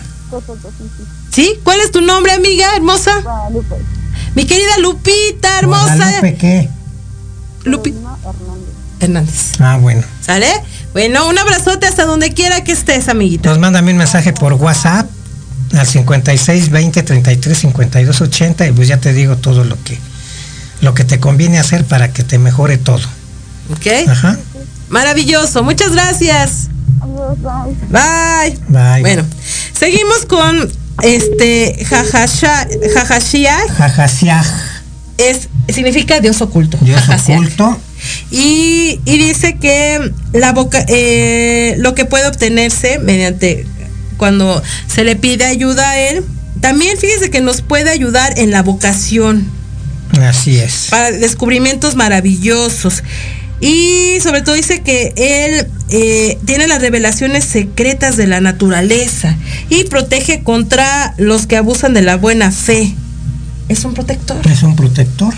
Sí. 1.30 1.55
¿Cuál 1.62 1.80
es 1.80 1.91
tu 1.91 2.01
nombre, 2.01 2.32
amiga 2.32 2.74
hermosa? 2.76 3.20
Guadalupe. 3.20 3.76
Mi 4.35 4.47
querida 4.47 4.78
Lupita, 4.78 5.59
hermosa. 5.59 5.97
Guadalupe, 5.97 6.35
¿qué? 6.37 6.68
Lupita 7.64 7.99
Hernández. 8.24 8.74
Hernández. 9.01 9.53
Ah, 9.61 9.78
bueno. 9.80 10.03
¿Sale? 10.20 10.49
Bueno, 10.93 11.28
un 11.28 11.39
abrazote 11.39 11.87
hasta 11.87 12.05
donde 12.05 12.32
quiera 12.32 12.62
que 12.62 12.72
estés, 12.72 13.09
amiguita. 13.09 13.49
Nos 13.49 13.59
mándame 13.59 13.93
un 13.93 13.99
mensaje 13.99 14.32
por 14.32 14.55
WhatsApp 14.55 15.09
al 15.72 15.87
56 15.87 16.70
20 16.70 17.03
33 17.03 17.59
52 17.59 18.20
80 18.20 18.66
y 18.68 18.72
pues 18.72 18.89
ya 18.89 18.99
te 18.99 19.12
digo 19.12 19.37
todo 19.37 19.64
lo 19.64 19.82
que 19.82 19.99
lo 20.80 20.95
que 20.95 21.05
te 21.05 21.18
conviene 21.18 21.59
hacer 21.59 21.85
para 21.85 22.12
que 22.12 22.22
te 22.22 22.39
mejore 22.39 22.78
todo. 22.78 23.07
¿Ok? 23.72 24.09
Ajá. 24.09 24.39
Maravilloso. 24.89 25.62
Muchas 25.62 25.93
gracias. 25.93 26.68
Bye. 27.90 28.59
Bye. 28.68 29.01
Bueno, 29.01 29.24
seguimos 29.78 30.26
con 30.26 30.70
este 31.03 31.84
jajasha, 31.84 32.68
jajashia 32.95 33.57
Jajasiaj, 33.76 34.47
es 35.18 35.49
significa 35.72 36.20
Dios 36.20 36.40
oculto. 36.42 36.78
Dios 36.80 37.03
oculto. 37.09 37.78
Y, 38.30 39.01
y 39.05 39.18
dice 39.18 39.57
que 39.57 40.12
la 40.32 40.53
boca, 40.53 40.84
eh, 40.88 41.74
lo 41.78 41.95
que 41.95 42.05
puede 42.05 42.26
obtenerse 42.26 42.99
mediante 42.99 43.66
cuando 44.16 44.62
se 44.86 45.05
le 45.05 45.16
pide 45.16 45.45
ayuda 45.45 45.90
a 45.90 45.99
él, 45.99 46.24
también 46.61 46.99
fíjese 46.99 47.30
que 47.30 47.40
nos 47.40 47.62
puede 47.62 47.90
ayudar 47.90 48.38
en 48.38 48.51
la 48.51 48.62
vocación 48.62 49.51
Así 50.22 50.59
es. 50.59 50.88
para 50.90 51.11
descubrimientos 51.11 51.95
maravillosos. 51.97 53.03
Y 53.65 54.21
sobre 54.21 54.43
todo 54.43 54.55
dice 54.55 54.83
que 54.83 55.15
él 55.17 55.67
eh, 55.89 56.39
tiene 56.45 56.67
las 56.67 56.83
revelaciones 56.83 57.45
secretas 57.45 58.19
de 58.19 58.27
la 58.27 58.43
naturaleza 58.43 59.39
y 59.71 59.85
protege 59.85 60.43
contra 60.43 61.15
los 61.17 61.47
que 61.47 61.57
abusan 61.57 61.95
de 61.95 62.03
la 62.03 62.19
buena 62.19 62.51
fe. 62.51 62.95
Es 63.71 63.87
un 63.87 63.95
protector. 63.95 64.47
Es 64.47 64.62
un 64.62 64.77
protector. 64.77 65.33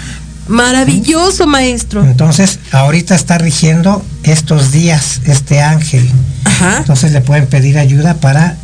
Maravilloso, 0.49 1.47
maestro. 1.47 2.05
Entonces, 2.05 2.59
ahorita 2.72 3.14
está 3.14 3.39
rigiendo 3.39 4.05
estos 4.24 4.72
días 4.72 5.20
este 5.27 5.61
ángel. 5.61 6.11
Ajá. 6.43 6.79
Entonces 6.79 7.12
le 7.12 7.20
pueden 7.20 7.47
pedir 7.47 7.79
ayuda 7.79 8.14
para 8.14 8.57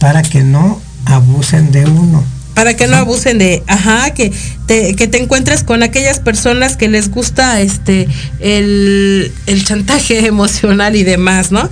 para 0.00 0.24
que 0.24 0.42
no 0.42 0.80
abusen 1.04 1.70
de 1.70 1.84
uno. 1.84 2.24
Para 2.54 2.74
que 2.74 2.86
no 2.86 2.96
abusen 2.96 3.38
de, 3.38 3.62
ajá, 3.66 4.12
que 4.12 4.30
te, 4.66 4.94
que 4.94 5.08
te 5.08 5.22
encuentres 5.22 5.64
con 5.64 5.82
aquellas 5.82 6.20
personas 6.20 6.76
que 6.76 6.88
les 6.88 7.10
gusta 7.10 7.60
este 7.60 8.08
el, 8.40 9.32
el 9.46 9.64
chantaje 9.64 10.26
emocional 10.26 10.96
y 10.96 11.04
demás, 11.04 11.50
¿no? 11.50 11.68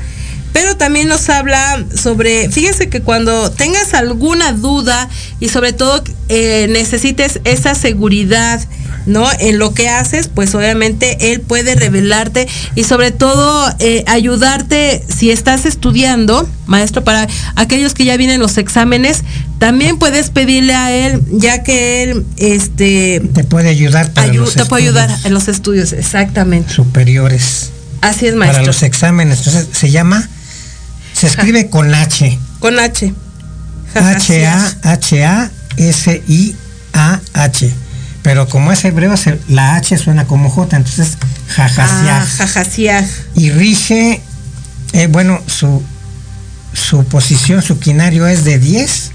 Pero 0.52 0.76
también 0.76 1.08
nos 1.08 1.28
habla 1.28 1.84
sobre, 1.94 2.48
fíjese 2.50 2.88
que 2.88 3.02
cuando 3.02 3.50
tengas 3.52 3.94
alguna 3.94 4.52
duda 4.52 5.08
y 5.38 5.48
sobre 5.48 5.72
todo 5.72 6.02
eh, 6.28 6.66
necesites 6.70 7.40
esa 7.44 7.74
seguridad, 7.76 8.60
¿no? 9.06 9.26
En 9.38 9.58
lo 9.58 9.72
que 9.74 9.88
haces, 9.88 10.28
pues 10.28 10.54
obviamente 10.54 11.32
él 11.32 11.40
puede 11.40 11.74
revelarte 11.76 12.48
y 12.74 12.82
sobre 12.84 13.12
todo 13.12 13.72
eh, 13.78 14.02
ayudarte 14.08 15.04
si 15.08 15.30
estás 15.30 15.66
estudiando, 15.66 16.48
maestro, 16.66 17.04
para 17.04 17.28
aquellos 17.54 17.94
que 17.94 18.04
ya 18.04 18.16
vienen 18.16 18.40
los 18.40 18.58
exámenes, 18.58 19.22
también 19.58 19.98
puedes 19.98 20.30
pedirle 20.30 20.74
a 20.74 20.90
él, 20.92 21.22
ya 21.30 21.62
que 21.62 22.02
él, 22.02 22.24
este, 22.38 23.20
Te 23.34 23.44
puede 23.44 23.68
ayudar 23.68 24.12
para 24.12 24.26
ayu- 24.32 24.40
los 24.40 24.54
te 24.54 24.64
puede 24.64 24.82
ayudar 24.84 25.10
en 25.24 25.32
los 25.32 25.46
estudios, 25.48 25.92
exactamente. 25.92 26.72
superiores. 26.72 27.70
Así 28.00 28.26
es, 28.26 28.32
Para 28.32 28.46
maestro. 28.46 28.66
los 28.66 28.82
exámenes. 28.82 29.38
Entonces 29.38 29.68
se 29.72 29.90
llama, 29.90 30.28
se 31.20 31.26
escribe 31.26 31.68
con 31.68 31.94
H. 31.94 32.38
Con 32.60 32.78
H. 32.78 33.12
H 33.94 34.46
A 34.46 34.74
H 34.82 35.24
A 35.24 35.50
S 35.76 36.22
I 36.28 36.54
A 36.94 37.20
H. 37.34 37.70
Pero 38.22 38.48
como 38.48 38.72
es 38.72 38.84
hebreo, 38.84 39.14
la 39.48 39.76
H 39.76 39.96
suena 39.98 40.26
como 40.26 40.50
J, 40.50 40.76
entonces 40.76 41.16
Ah, 41.22 41.68
jajasiaj. 41.68 42.28
jajasiaj. 42.36 43.06
Y 43.34 43.50
rige, 43.50 44.20
eh, 44.92 45.06
bueno, 45.08 45.40
su, 45.46 45.82
su 46.72 47.04
posición, 47.04 47.60
su 47.62 47.78
quinario 47.80 48.26
es 48.26 48.44
de 48.44 48.58
10 48.58 49.10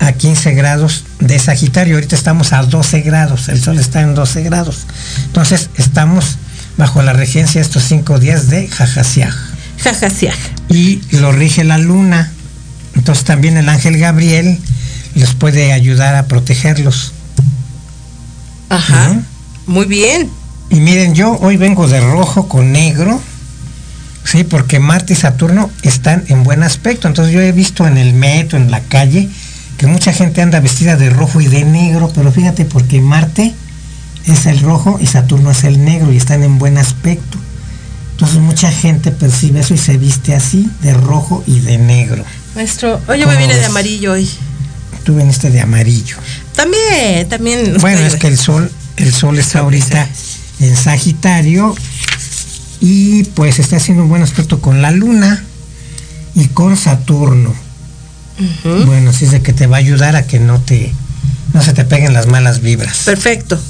a 0.00 0.12
15 0.12 0.54
grados 0.54 1.04
de 1.20 1.38
Sagitario. 1.38 1.94
Ahorita 1.96 2.16
estamos 2.16 2.52
a 2.52 2.62
12 2.62 3.02
grados, 3.02 3.48
el 3.48 3.62
sol 3.62 3.78
está 3.78 4.00
en 4.00 4.14
12 4.14 4.42
grados. 4.42 4.86
Entonces 5.26 5.68
estamos 5.76 6.38
bajo 6.78 7.02
la 7.02 7.12
regencia 7.12 7.60
estos 7.60 7.84
cinco 7.84 8.18
días 8.18 8.48
de 8.48 8.66
Jajasiaj. 8.68 9.34
Y 10.68 11.00
lo 11.12 11.32
rige 11.32 11.64
la 11.64 11.78
luna. 11.78 12.32
Entonces 12.94 13.24
también 13.24 13.56
el 13.56 13.68
ángel 13.68 13.98
Gabriel 13.98 14.58
les 15.14 15.34
puede 15.34 15.72
ayudar 15.72 16.14
a 16.14 16.26
protegerlos. 16.26 17.12
Ajá. 18.68 19.08
¿no? 19.08 19.22
Muy 19.66 19.86
bien. 19.86 20.30
Y 20.70 20.80
miren, 20.80 21.14
yo 21.14 21.38
hoy 21.40 21.56
vengo 21.56 21.86
de 21.86 22.00
rojo 22.00 22.48
con 22.48 22.72
negro, 22.72 23.20
sí, 24.24 24.42
porque 24.42 24.78
Marte 24.78 25.12
y 25.12 25.16
Saturno 25.16 25.70
están 25.82 26.24
en 26.28 26.44
buen 26.44 26.62
aspecto. 26.62 27.08
Entonces 27.08 27.34
yo 27.34 27.40
he 27.40 27.52
visto 27.52 27.86
en 27.86 27.98
el 27.98 28.14
metro, 28.14 28.58
en 28.58 28.70
la 28.70 28.80
calle, 28.80 29.28
que 29.76 29.86
mucha 29.86 30.12
gente 30.12 30.40
anda 30.40 30.60
vestida 30.60 30.96
de 30.96 31.10
rojo 31.10 31.40
y 31.40 31.46
de 31.46 31.64
negro, 31.64 32.10
pero 32.14 32.32
fíjate, 32.32 32.64
porque 32.64 33.00
Marte 33.00 33.52
es 34.26 34.46
el 34.46 34.60
rojo 34.60 34.98
y 35.00 35.06
Saturno 35.06 35.50
es 35.50 35.64
el 35.64 35.84
negro 35.84 36.12
y 36.12 36.16
están 36.16 36.42
en 36.42 36.58
buen 36.58 36.78
aspecto. 36.78 37.38
Entonces 38.12 38.38
mucha 38.38 38.70
gente 38.70 39.10
percibe 39.10 39.60
eso 39.60 39.74
y 39.74 39.78
se 39.78 39.96
viste 39.96 40.34
así, 40.34 40.68
de 40.82 40.94
rojo 40.94 41.42
y 41.46 41.60
de 41.60 41.78
negro. 41.78 42.24
Maestro, 42.54 43.00
hoy 43.08 43.18
yo 43.18 43.24
¿Cómo 43.24 43.36
me 43.36 43.42
vine 43.42 43.54
de 43.54 43.60
ves? 43.60 43.68
amarillo 43.68 44.12
hoy. 44.12 44.28
Tú 45.04 45.14
veniste 45.14 45.50
de 45.50 45.60
amarillo. 45.60 46.16
También, 46.54 47.28
también. 47.28 47.76
Bueno, 47.80 48.00
es 48.00 48.16
que 48.16 48.28
el 48.28 48.38
sol, 48.38 48.70
el 48.96 49.12
sol 49.12 49.38
está 49.38 49.60
ahorita 49.60 50.08
en 50.60 50.76
Sagitario 50.76 51.74
y 52.80 53.24
pues 53.24 53.58
está 53.58 53.76
haciendo 53.76 54.04
un 54.04 54.08
buen 54.08 54.22
aspecto 54.22 54.60
con 54.60 54.82
la 54.82 54.90
luna 54.90 55.44
y 56.34 56.48
con 56.48 56.76
Saturno. 56.76 57.54
Bueno, 58.64 59.10
así 59.10 59.24
es 59.24 59.30
de 59.30 59.42
que 59.42 59.52
te 59.52 59.66
va 59.66 59.76
a 59.76 59.80
ayudar 59.80 60.16
a 60.16 60.26
que 60.26 60.40
no 60.40 60.60
te 60.60 60.92
no 61.52 61.62
se 61.62 61.72
te 61.72 61.84
peguen 61.84 62.12
las 62.12 62.26
malas 62.26 62.60
vibras. 62.60 63.02
Perfecto. 63.04 63.60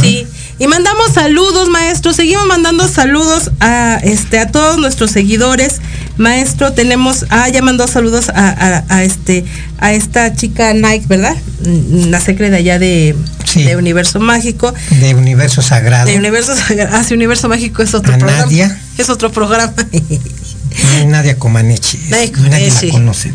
Sí. 0.00 0.26
Y 0.58 0.66
mandamos 0.68 1.12
saludos, 1.12 1.68
maestro. 1.68 2.14
Seguimos 2.14 2.46
mandando 2.46 2.88
saludos 2.88 3.50
a 3.60 4.00
este 4.02 4.38
a 4.38 4.50
todos 4.50 4.78
nuestros 4.78 5.10
seguidores. 5.10 5.80
Maestro, 6.16 6.72
tenemos, 6.72 7.26
ah, 7.28 7.46
ya 7.50 7.60
mandó 7.60 7.86
saludos 7.86 8.30
a, 8.30 8.48
a- 8.48 8.84
a 8.88 9.02
este, 9.04 9.44
a 9.78 9.92
esta 9.92 10.34
chica 10.34 10.72
Nike, 10.72 11.04
¿verdad? 11.08 11.36
Mm, 11.66 12.06
La 12.10 12.20
secre 12.20 12.48
de 12.48 12.56
allá 12.56 12.78
de, 12.78 13.14
Sí. 13.44 13.64
de 13.64 13.76
Universo 13.76 14.18
Mágico. 14.18 14.72
De 14.98 15.14
universo 15.14 15.60
sagrado. 15.60 16.06
De 16.06 16.16
Universo, 16.16 16.54
ah, 16.90 17.04
sí, 17.04 17.12
Universo 17.12 17.50
Mágico 17.50 17.82
es 17.82 17.92
otro 17.94 18.14
A 18.14 18.18
programa. 18.18 18.44
Nadia. 18.46 18.80
Es 18.96 19.10
otro 19.10 19.30
programa. 19.30 19.74
No 19.92 20.90
hay 20.98 21.06
Nadia 21.06 21.38
Comaneci. 21.38 21.98
Nadie 22.08 22.70
la 22.70 22.90
conoce. 22.92 23.30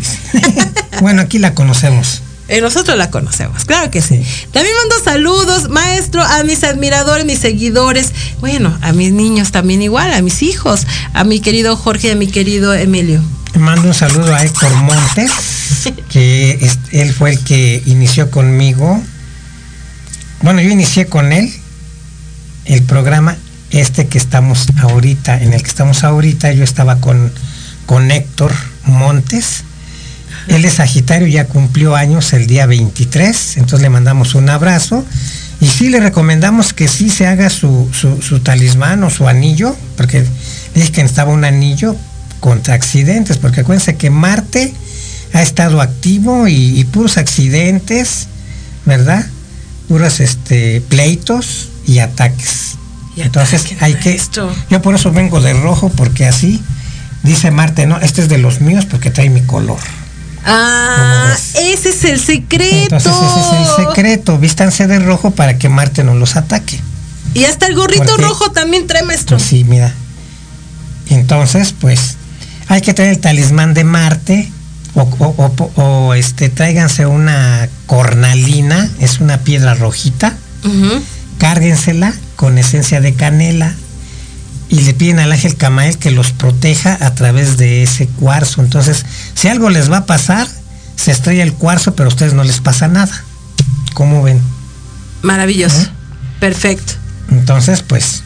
bueno, 1.02 1.22
aquí 1.22 1.38
la 1.38 1.54
conocemos. 1.54 2.24
Eh, 2.52 2.60
nosotros 2.62 2.98
la 2.98 3.10
conocemos, 3.10 3.64
claro 3.64 3.90
que 3.90 4.02
sí. 4.02 4.22
También 4.52 4.76
mando 4.76 5.04
saludos, 5.04 5.70
maestro, 5.70 6.22
a 6.22 6.44
mis 6.44 6.64
admiradores, 6.66 7.26
mis 7.26 7.40
seguidores, 7.40 8.12
bueno, 8.42 8.78
a 8.82 8.92
mis 8.92 9.14
niños 9.14 9.52
también 9.52 9.82
igual, 9.82 10.14
a 10.14 10.22
mis 10.22 10.42
hijos, 10.44 10.86
a 11.14 11.24
mi 11.24 11.40
querido 11.40 11.78
Jorge 11.78 12.10
y 12.10 12.12
a 12.12 12.16
mi 12.16 12.28
querido 12.28 12.74
Emilio. 12.74 13.22
Mando 13.58 13.88
un 13.88 13.94
saludo 13.94 14.36
a 14.36 14.44
Héctor 14.44 14.74
Montes, 14.76 15.32
que 16.10 16.58
es- 16.62 16.80
él 16.92 17.14
fue 17.14 17.32
el 17.32 17.40
que 17.40 17.82
inició 17.86 18.30
conmigo. 18.30 19.02
Bueno, 20.42 20.60
yo 20.62 20.70
inicié 20.70 21.06
con 21.08 21.32
él 21.32 21.54
el 22.66 22.84
programa 22.84 23.38
este 23.70 24.08
que 24.08 24.18
estamos 24.18 24.68
ahorita, 24.78 25.42
en 25.42 25.54
el 25.54 25.62
que 25.62 25.70
estamos 25.70 26.04
ahorita. 26.04 26.52
Yo 26.52 26.64
estaba 26.66 26.98
con, 27.00 27.32
con 27.86 28.12
Héctor 28.12 28.52
Montes. 28.86 29.64
Él 30.48 30.66
es 30.66 30.74
Sagitario, 30.74 31.28
ya 31.28 31.46
cumplió 31.46 31.96
años 31.96 32.34
el 32.34 32.48
día 32.48 32.66
23, 32.66 33.58
entonces 33.58 33.82
le 33.82 33.90
mandamos 33.90 34.36
un 34.36 34.50
abrazo. 34.50 35.06
Y 35.60 35.68
sí 35.68 35.90
le 35.90 36.00
recomendamos 36.00 36.74
que 36.74 36.88
sí 36.88 37.10
se 37.10 37.28
haga 37.28 37.50
su, 37.50 37.88
su, 37.94 38.22
su 38.22 38.40
talismán 38.40 39.04
o 39.04 39.10
su 39.12 39.28
anillo, 39.28 39.76
porque 39.96 40.26
dije 40.74 40.92
que 40.92 41.04
necesitaba 41.04 41.32
un 41.32 41.46
anillo 41.46 41.96
contra 42.40 42.74
accidentes, 42.74 43.38
porque 43.38 43.62
acuérdense 43.62 43.96
que 43.96 44.10
Marte 44.10 44.74
ha 45.34 45.42
estado 45.44 45.82
activo 45.82 46.48
y, 46.48 46.80
y 46.80 46.84
puros 46.86 47.18
accidentes, 47.18 48.28
¿verdad? 48.86 49.26
Puros 49.88 50.20
este, 50.20 50.82
pleitos 50.82 51.70
y 51.86 52.00
ataques. 52.00 52.76
Y 53.16 53.22
Entonces 53.22 53.66
hay 53.82 53.94
que... 53.96 54.10
maestro. 54.10 54.54
Yo 54.70 54.82
por 54.82 54.96
eso 54.96 55.12
vengo 55.12 55.42
de 55.42 55.54
rojo, 55.54 55.90
porque 55.90 56.26
así 56.26 56.62
dice 57.24 57.52
Marte, 57.52 57.86
no, 57.86 58.00
este 58.00 58.22
es 58.22 58.30
de 58.30 58.38
los 58.40 58.62
míos 58.62 58.86
porque 58.86 59.12
trae 59.12 59.30
mi 59.30 59.42
color. 59.42 59.80
Ah, 60.46 61.36
¿Cómo 61.54 61.66
ese 61.68 61.90
es 61.90 62.04
el 62.06 62.20
secreto. 62.20 62.96
Entonces 62.96 63.12
ese 63.14 63.40
es 63.62 63.70
el 63.80 63.86
secreto, 63.88 64.38
vístanse 64.38 64.88
de 64.88 65.00
rojo 65.00 65.32
para 65.32 65.58
que 65.58 65.70
Marte 65.70 66.04
no 66.04 66.16
los 66.16 66.36
ataque. 66.36 66.80
Y 67.34 67.46
hasta 67.46 67.68
el 67.68 67.76
gorrito 67.76 68.04
Porque- 68.06 68.24
rojo 68.24 68.52
también 68.52 68.88
trae 68.88 69.04
maestro. 69.04 69.38
Pues 69.38 69.48
sí, 69.50 69.64
mira. 69.64 69.94
Entonces, 71.10 71.74
pues, 71.80 72.16
hay 72.68 72.82
que 72.82 72.94
traer 72.94 73.12
el 73.12 73.20
talismán 73.20 73.74
de 73.74 73.84
Marte. 73.84 74.52
O, 74.94 75.02
o- 75.20 75.36
o- 75.38 75.82
o, 75.82 76.14
este, 76.16 76.50
tráiganse 76.50 77.06
una 77.06 77.70
cornalina, 77.86 78.90
es 79.00 79.22
una 79.22 79.38
piedra 79.38 79.74
rojita, 79.74 80.36
Ujú. 80.66 81.02
cárguensela 81.38 82.14
con 82.36 82.58
esencia 82.58 83.00
de 83.00 83.14
canela 83.14 83.74
y 84.72 84.80
le 84.82 84.94
piden 84.94 85.20
al 85.20 85.32
ángel 85.34 85.58
Camael 85.58 85.98
que 85.98 86.12
los 86.12 86.32
proteja 86.32 86.98
a 87.02 87.14
través 87.14 87.58
de 87.58 87.84
ese 87.84 88.08
cuarzo. 88.08 88.62
Entonces, 88.62 89.06
si 89.36 89.50
algo 89.50 89.70
les 89.70 89.92
va 89.92 89.98
a 89.98 90.06
pasar, 90.06 90.48
se 90.96 91.12
estrella 91.12 91.44
el 91.44 91.54
cuarzo, 91.54 91.94
pero 91.94 92.08
a 92.10 92.14
ustedes 92.14 92.34
no 92.34 92.46
les 92.46 92.62
pasa 92.62 92.88
nada. 92.88 93.12
¿Cómo 93.94 94.24
ven? 94.24 94.42
Maravilloso. 95.24 95.82
¿Eh? 95.82 95.90
Perfecto. 96.40 96.94
Entonces, 97.30 97.82
pues, 97.82 98.24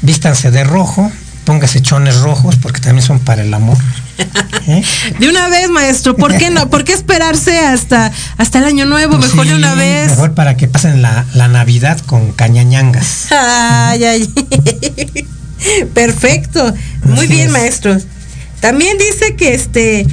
vístanse 0.00 0.50
de 0.50 0.64
rojo, 0.64 1.12
póngase 1.44 1.82
chones 1.82 2.16
rojos 2.20 2.56
porque 2.56 2.80
también 2.80 3.06
son 3.06 3.20
para 3.20 3.42
el 3.42 3.52
amor. 3.52 3.76
¿Eh? 4.66 4.82
De 5.20 5.28
una 5.28 5.48
vez, 5.50 5.68
maestro, 5.68 6.16
¿por 6.16 6.38
qué 6.38 6.48
no? 6.48 6.70
¿Por 6.70 6.84
qué 6.84 6.94
esperarse 6.94 7.58
hasta, 7.58 8.10
hasta 8.38 8.60
el 8.60 8.64
año 8.64 8.86
nuevo? 8.86 9.18
Mejor 9.18 9.46
de 9.46 9.54
una 9.54 9.74
vez. 9.74 10.12
Mejor 10.12 10.32
para 10.32 10.56
que 10.56 10.68
pasen 10.68 11.02
la, 11.02 11.26
la 11.34 11.48
Navidad 11.48 12.00
con 12.00 12.32
cañañangas. 12.32 13.26
Ay, 13.30 14.04
ay. 14.04 15.26
Perfecto. 15.94 16.74
Muy 17.04 17.26
bien, 17.26 17.46
es. 17.46 17.52
maestro. 17.52 17.96
También 18.60 18.96
dice 18.98 19.36
que 19.36 19.54
este 19.54 20.06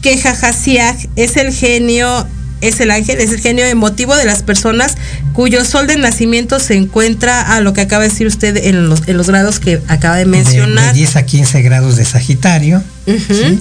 que 0.00 0.18
Jajasiaj 0.18 0.96
es 1.16 1.36
el 1.36 1.52
genio, 1.52 2.26
es 2.60 2.80
el 2.80 2.90
ángel, 2.90 3.20
es 3.20 3.30
el 3.30 3.40
genio 3.40 3.64
emotivo 3.66 4.16
de 4.16 4.24
las 4.24 4.42
personas 4.42 4.96
cuyo 5.32 5.64
sol 5.64 5.86
de 5.86 5.96
nacimiento 5.96 6.60
se 6.60 6.74
encuentra 6.74 7.54
a 7.56 7.60
lo 7.60 7.72
que 7.72 7.82
acaba 7.82 8.02
de 8.02 8.08
decir 8.08 8.26
usted 8.26 8.56
en 8.56 8.88
los, 8.88 9.06
en 9.08 9.16
los 9.16 9.28
grados 9.28 9.60
que 9.60 9.82
acaba 9.88 10.16
de 10.16 10.24
De, 10.24 10.30
de 10.30 10.36
mencionar. 10.36 10.94
10 10.94 11.16
a 11.16 11.26
15 11.26 11.62
grados 11.62 11.96
de 11.96 12.04
Sagitario. 12.04 12.82
¿sí? 13.06 13.60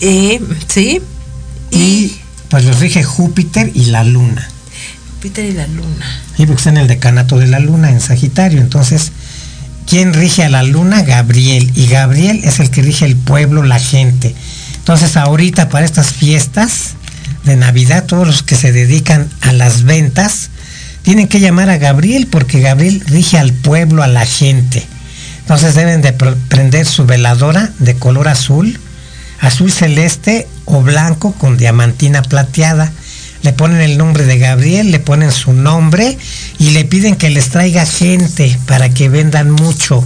Eh, 0.00 0.40
sí. 0.68 1.00
Y 1.70 2.16
pues 2.48 2.64
los 2.64 2.80
rige 2.80 3.02
Júpiter 3.04 3.70
y 3.74 3.86
la 3.86 4.04
Luna. 4.04 4.48
Júpiter 5.16 5.44
y 5.46 5.52
la 5.52 5.66
luna. 5.66 6.22
Sí, 6.36 6.44
porque 6.46 6.60
está 6.60 6.70
en 6.70 6.76
el 6.76 6.86
decanato 6.86 7.38
de 7.38 7.46
la 7.46 7.58
Luna, 7.58 7.90
en 7.90 8.00
Sagitario. 8.00 8.60
Entonces, 8.60 9.10
¿quién 9.86 10.14
rige 10.14 10.44
a 10.44 10.48
la 10.48 10.62
Luna? 10.62 11.02
Gabriel. 11.02 11.70
Y 11.74 11.86
Gabriel 11.86 12.40
es 12.44 12.60
el 12.60 12.70
que 12.70 12.82
rige 12.82 13.04
el 13.06 13.16
pueblo, 13.16 13.62
la 13.62 13.78
gente. 13.78 14.34
Entonces, 14.76 15.16
ahorita 15.16 15.68
para 15.68 15.86
estas 15.86 16.12
fiestas 16.12 16.94
de 17.44 17.56
Navidad, 17.56 18.04
todos 18.04 18.26
los 18.26 18.42
que 18.42 18.54
se 18.56 18.72
dedican 18.72 19.28
a 19.40 19.52
las 19.52 19.84
ventas, 19.84 20.50
tienen 21.02 21.28
que 21.28 21.40
llamar 21.40 21.68
a 21.70 21.78
Gabriel 21.78 22.26
porque 22.26 22.60
Gabriel 22.60 23.02
rige 23.06 23.38
al 23.38 23.52
pueblo, 23.52 24.02
a 24.02 24.06
la 24.06 24.24
gente. 24.24 24.86
Entonces 25.40 25.74
deben 25.74 26.00
de 26.00 26.16
pr- 26.16 26.36
prender 26.48 26.86
su 26.86 27.04
veladora 27.04 27.70
de 27.78 27.96
color 27.96 28.28
azul, 28.28 28.80
azul 29.40 29.70
celeste 29.70 30.48
o 30.64 30.80
blanco 30.80 31.32
con 31.32 31.58
diamantina 31.58 32.22
plateada. 32.22 32.90
Le 33.44 33.52
ponen 33.52 33.82
el 33.82 33.98
nombre 33.98 34.24
de 34.24 34.38
Gabriel, 34.38 34.90
le 34.90 35.00
ponen 35.00 35.30
su 35.30 35.52
nombre 35.52 36.16
y 36.58 36.70
le 36.70 36.86
piden 36.86 37.14
que 37.14 37.28
les 37.28 37.50
traiga 37.50 37.84
gente 37.84 38.58
para 38.66 38.88
que 38.88 39.10
vendan 39.10 39.50
mucho. 39.50 40.02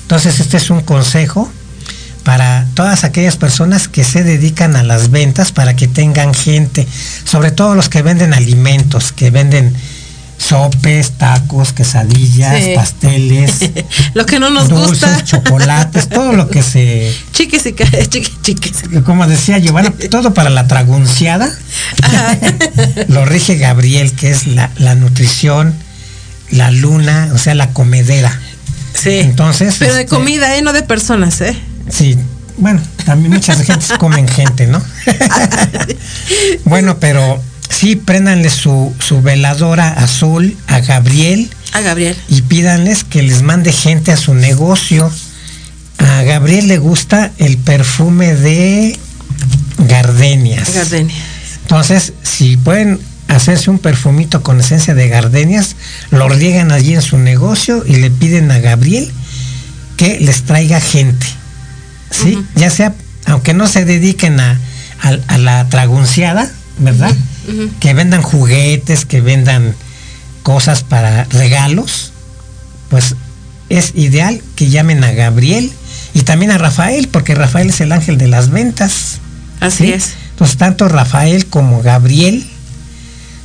Entonces 0.00 0.40
este 0.40 0.56
es 0.56 0.70
un 0.70 0.80
consejo 0.80 1.52
para 2.24 2.66
todas 2.72 3.04
aquellas 3.04 3.36
personas 3.36 3.88
que 3.88 4.04
se 4.04 4.24
dedican 4.24 4.74
a 4.74 4.82
las 4.82 5.10
ventas 5.10 5.52
para 5.52 5.76
que 5.76 5.86
tengan 5.86 6.32
gente, 6.32 6.88
sobre 7.24 7.50
todo 7.50 7.74
los 7.74 7.90
que 7.90 8.00
venden 8.00 8.32
alimentos, 8.32 9.12
que 9.12 9.30
venden 9.30 9.74
sopes, 10.38 11.10
tacos, 11.18 11.72
quesadillas, 11.72 12.64
Sí. 12.64 12.72
pasteles, 12.74 13.70
Lo 14.14 14.24
que 14.24 14.38
no 14.38 14.48
nos 14.50 14.68
dulces, 14.68 14.88
gusta. 14.90 15.24
chocolates, 15.24 16.08
todo 16.08 16.32
lo 16.32 16.48
que 16.48 16.62
se, 16.62 17.12
Chiques 17.32 17.66
y 17.66 17.74
chiques, 18.08 18.32
chiques. 18.42 18.72
como 19.04 19.26
decía 19.26 19.58
Giovanna, 19.58 19.92
todo 20.10 20.32
para 20.32 20.48
la 20.48 20.66
tragunciada, 20.68 21.50
lo 23.08 23.24
rige 23.26 23.56
Gabriel, 23.58 24.12
que 24.12 24.30
es 24.30 24.46
la, 24.46 24.70
la 24.78 24.94
nutrición, 24.94 25.74
la 26.50 26.70
luna, 26.70 27.30
o 27.34 27.38
sea, 27.38 27.54
la 27.54 27.70
comedera. 27.72 28.40
Sí. 28.94 29.18
Entonces, 29.18 29.76
Pero 29.78 29.94
de 29.94 30.02
este, 30.02 30.14
comida, 30.14 30.56
¿eh? 30.56 30.62
No 30.62 30.72
de 30.72 30.82
personas, 30.82 31.40
¿eh? 31.40 31.56
Sí, 31.90 32.16
bueno, 32.56 32.80
también 33.04 33.32
muchas 33.32 33.62
gentes 33.62 33.92
comen 33.98 34.26
gente, 34.26 34.66
¿no? 34.66 34.82
bueno, 36.64 36.98
pero 36.98 37.40
sí, 37.68 37.96
préndanle 37.96 38.50
su, 38.50 38.94
su 38.98 39.22
veladora 39.22 39.88
azul 39.90 40.56
a 40.66 40.80
Gabriel 40.80 41.50
A 41.72 41.80
Gabriel. 41.80 42.16
y 42.28 42.42
pídanles 42.42 43.04
que 43.04 43.22
les 43.22 43.42
mande 43.42 43.72
gente 43.72 44.12
a 44.12 44.16
su 44.16 44.34
negocio. 44.34 45.10
A 45.98 46.22
Gabriel 46.22 46.68
le 46.68 46.78
gusta 46.78 47.32
el 47.38 47.58
perfume 47.58 48.34
de 48.34 48.98
gardenias. 49.78 50.74
Gardenia. 50.74 51.14
Entonces, 51.62 52.12
si 52.22 52.56
pueden 52.56 53.00
hacerse 53.28 53.70
un 53.70 53.78
perfumito 53.78 54.42
con 54.42 54.58
esencia 54.60 54.94
de 54.94 55.08
gardenias, 55.08 55.76
lo 56.10 56.28
riegan 56.28 56.72
allí 56.72 56.94
en 56.94 57.02
su 57.02 57.18
negocio 57.18 57.84
y 57.86 57.96
le 57.96 58.10
piden 58.10 58.50
a 58.50 58.58
Gabriel 58.58 59.10
que 59.96 60.18
les 60.20 60.42
traiga 60.44 60.80
gente. 60.80 61.26
¿Sí? 62.10 62.42
Ya 62.54 62.70
sea, 62.70 62.94
aunque 63.26 63.52
no 63.52 63.66
se 63.68 63.84
dediquen 63.84 64.40
a, 64.40 64.58
a- 65.02 65.18
a 65.34 65.38
la 65.38 65.68
tragunciada, 65.68 66.50
¿verdad? 66.78 67.14
Que 67.80 67.94
vendan 67.94 68.22
juguetes, 68.22 69.04
que 69.04 69.20
vendan 69.20 69.74
cosas 70.42 70.82
para 70.82 71.24
regalos, 71.24 72.12
pues 72.90 73.14
es 73.68 73.92
ideal 73.94 74.42
que 74.56 74.68
llamen 74.68 75.04
a 75.04 75.12
Gabriel 75.12 75.70
y 76.14 76.22
también 76.22 76.50
a 76.50 76.58
Rafael, 76.58 77.08
porque 77.08 77.34
Rafael 77.34 77.70
es 77.70 77.80
el 77.80 77.92
ángel 77.92 78.18
de 78.18 78.28
las 78.28 78.50
ventas. 78.50 79.18
Así 79.60 79.86
¿sí? 79.86 79.92
es. 79.92 80.14
Entonces, 80.30 80.56
tanto 80.56 80.88
Rafael 80.88 81.46
como 81.46 81.82
Gabriel 81.82 82.46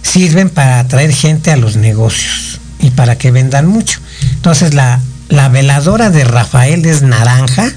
sirven 0.01 0.49
para 0.49 0.79
atraer 0.79 1.13
gente 1.13 1.51
a 1.51 1.57
los 1.57 1.75
negocios 1.75 2.59
y 2.79 2.91
para 2.91 3.17
que 3.17 3.31
vendan 3.31 3.67
mucho. 3.67 3.99
Entonces, 4.33 4.73
la, 4.73 4.99
la 5.29 5.49
veladora 5.49 6.09
de 6.09 6.23
Rafael 6.23 6.85
es 6.85 7.01
naranja 7.01 7.71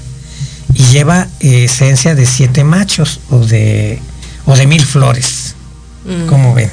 y 0.73 0.83
lleva 0.85 1.27
eh, 1.39 1.65
esencia 1.65 2.13
de 2.13 2.25
siete 2.25 2.63
machos 2.63 3.19
o 3.29 3.39
de, 3.39 3.99
o 4.45 4.55
de 4.55 4.67
mil 4.67 4.85
flores. 4.85 5.46
Mm. 6.07 6.27
como 6.27 6.53
ven? 6.53 6.71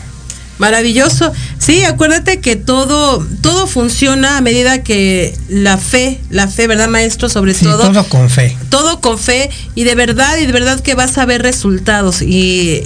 Maravilloso. 0.58 1.32
Sí, 1.58 1.82
acuérdate 1.82 2.38
que 2.40 2.54
todo, 2.54 3.26
todo 3.40 3.66
funciona 3.66 4.36
a 4.36 4.40
medida 4.40 4.84
que 4.84 5.36
la 5.48 5.78
fe, 5.78 6.20
la 6.30 6.46
fe, 6.46 6.68
¿verdad, 6.68 6.86
maestro? 6.88 7.28
Sobre 7.28 7.54
Sí, 7.54 7.64
todo, 7.64 7.90
todo 7.90 8.04
con 8.08 8.30
fe. 8.30 8.56
todo 8.68 9.00
con 9.00 9.18
fe 9.18 9.50
y 9.74 9.82
de 9.82 9.96
verdad, 9.96 10.36
y 10.38 10.46
de 10.46 10.52
verdad 10.52 10.78
que 10.78 10.94
vas 10.94 11.18
a 11.18 11.24
ver 11.26 11.42
resultados 11.42 12.22
y, 12.22 12.82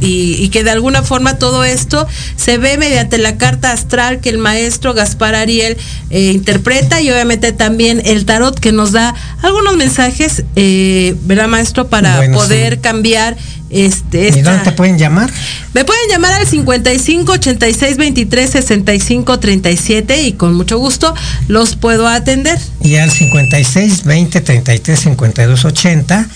y, 0.00 0.34
y 0.42 0.48
que 0.50 0.64
de 0.64 0.70
alguna 0.70 1.02
forma 1.02 1.38
todo 1.38 1.64
esto 1.64 2.06
se 2.36 2.58
ve 2.58 2.78
mediante 2.78 3.18
la 3.18 3.36
carta 3.36 3.72
astral 3.72 4.20
que 4.20 4.28
el 4.30 4.38
maestro 4.38 4.94
Gaspar 4.94 5.34
Ariel 5.34 5.76
eh, 6.10 6.32
interpreta 6.34 7.00
y 7.00 7.10
obviamente 7.10 7.52
también 7.52 8.02
el 8.04 8.24
tarot 8.24 8.58
que 8.58 8.72
nos 8.72 8.92
da 8.92 9.14
algunos 9.42 9.76
mensajes, 9.76 10.44
eh, 10.56 11.14
¿verdad, 11.22 11.48
maestro? 11.48 11.88
Para 11.88 12.16
Bueno, 12.16 12.36
poder 12.38 12.74
sí. 12.74 12.80
cambiar 12.80 13.36
este... 13.70 14.28
¿Y 14.28 14.30
dónde 14.42 14.50
esta- 14.58 14.62
te 14.64 14.72
pueden 14.72 14.98
llamar? 14.98 15.30
me 15.74 15.84
pueden 15.84 16.08
llamar 16.08 16.32
al 16.32 16.46
55 16.46 17.32
86 17.32 17.96
23 17.98 18.50
65 18.50 19.38
37 19.38 20.22
y 20.22 20.32
con 20.32 20.54
mucho 20.54 20.78
gusto 20.78 21.14
los 21.48 21.76
puedo 21.76 22.08
atender. 22.08 22.58
Y 22.82 22.96
al 22.96 23.10
56 23.10 24.04
20 24.04 24.40
33 24.40 24.98
52 24.98 25.64
80 25.66 26.28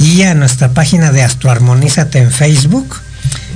y 0.00 0.22
a 0.22 0.34
nuestra 0.34 0.72
página 0.72 1.12
de 1.12 1.22
Astroarmonízate 1.22 2.18
en 2.18 2.32
Facebook. 2.32 2.96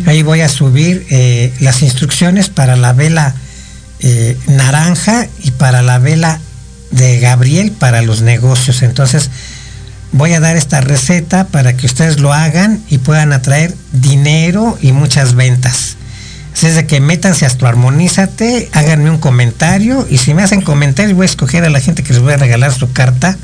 Ahí 0.06 0.22
voy 0.22 0.42
a 0.42 0.48
subir 0.50 1.06
eh, 1.10 1.52
las 1.60 1.80
instrucciones 1.80 2.50
para 2.50 2.76
la 2.76 2.92
vela 2.92 3.34
eh, 4.00 4.36
naranja 4.46 5.26
y 5.42 5.52
para 5.52 5.80
la 5.80 5.98
vela 5.98 6.38
de 6.90 7.18
Gabriel 7.18 7.72
para 7.72 8.02
los 8.02 8.20
negocios. 8.20 8.82
Entonces 8.82 9.30
voy 10.12 10.34
a 10.34 10.40
dar 10.40 10.56
esta 10.56 10.82
receta 10.82 11.46
para 11.46 11.78
que 11.78 11.86
ustedes 11.86 12.20
lo 12.20 12.34
hagan 12.34 12.82
y 12.90 12.98
puedan 12.98 13.32
atraer 13.32 13.74
dinero 13.92 14.78
y 14.82 14.92
muchas 14.92 15.34
ventas. 15.34 15.96
Así 16.52 16.66
es 16.66 16.74
de 16.74 16.86
que 16.86 17.00
métanse 17.00 17.46
a 17.46 17.48
Astroarmonízate, 17.48 18.68
háganme 18.72 19.10
un 19.10 19.18
comentario 19.18 20.06
y 20.10 20.18
si 20.18 20.34
me 20.34 20.42
hacen 20.42 20.60
comentarios 20.60 21.16
voy 21.16 21.24
a 21.24 21.30
escoger 21.30 21.64
a 21.64 21.70
la 21.70 21.80
gente 21.80 22.02
que 22.02 22.12
les 22.12 22.20
voy 22.20 22.34
a 22.34 22.36
regalar 22.36 22.72
su 22.72 22.92
carta, 22.92 23.38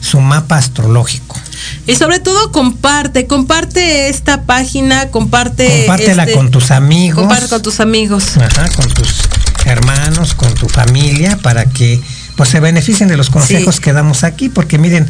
su 0.00 0.20
mapa 0.20 0.56
astrológico. 0.56 1.36
Y 1.86 1.96
sobre 1.96 2.20
todo 2.20 2.52
comparte, 2.52 3.26
comparte 3.26 4.08
esta 4.08 4.42
página, 4.44 5.08
comparte... 5.10 5.86
Compártela 5.86 6.22
este- 6.24 6.34
con 6.34 6.50
tus 6.50 6.70
amigos. 6.70 7.20
Comparte 7.20 7.48
con 7.48 7.62
tus 7.62 7.80
amigos. 7.80 8.36
Ajá, 8.36 8.68
con 8.76 8.88
tus 8.92 9.08
hermanos, 9.64 10.34
con 10.34 10.52
tu 10.54 10.68
familia, 10.68 11.36
para 11.42 11.64
que 11.66 12.00
pues 12.36 12.48
se 12.48 12.60
beneficien 12.60 13.08
de 13.08 13.16
los 13.16 13.28
consejos 13.30 13.76
Sí. 13.76 13.80
que 13.82 13.92
damos 13.92 14.24
aquí, 14.24 14.48
porque 14.48 14.78
miren, 14.78 15.08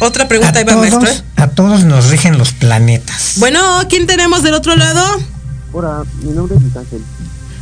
Otra 0.00 0.26
pregunta, 0.28 0.60
a 0.60 0.64
maestro. 0.64 1.00
todos, 1.00 1.08
¿eh? 1.18 1.22
a 1.36 1.46
todos 1.48 1.84
nos 1.84 2.06
rigen 2.08 2.36
los 2.36 2.52
planetas. 2.52 3.34
Bueno, 3.36 3.60
¿quién 3.88 4.06
tenemos 4.06 4.42
del 4.42 4.54
otro 4.54 4.74
lado? 4.76 5.20
Hola, 5.72 6.02
mi 6.22 6.32
nombre 6.32 6.56
es 6.56 6.62
Luis 6.62 6.76
Ángel. 6.76 7.02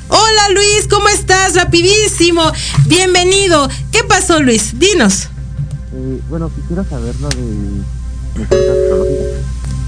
Hola 0.09 0.49
Luis, 0.55 0.87
¿cómo 0.91 1.09
estás? 1.09 1.55
Rapidísimo. 1.55 2.43
Bienvenido. 2.87 3.69
¿Qué 3.93 4.03
pasó 4.05 4.41
Luis? 4.41 4.79
Dinos. 4.79 5.29
Eh, 5.95 6.21
bueno, 6.29 6.51
quisiera 6.55 6.85
saber 6.85 7.15
lo 7.21 7.29
de 7.29 7.83
mi 8.35 8.45
carta 8.45 8.73
astrológica. 8.73 9.25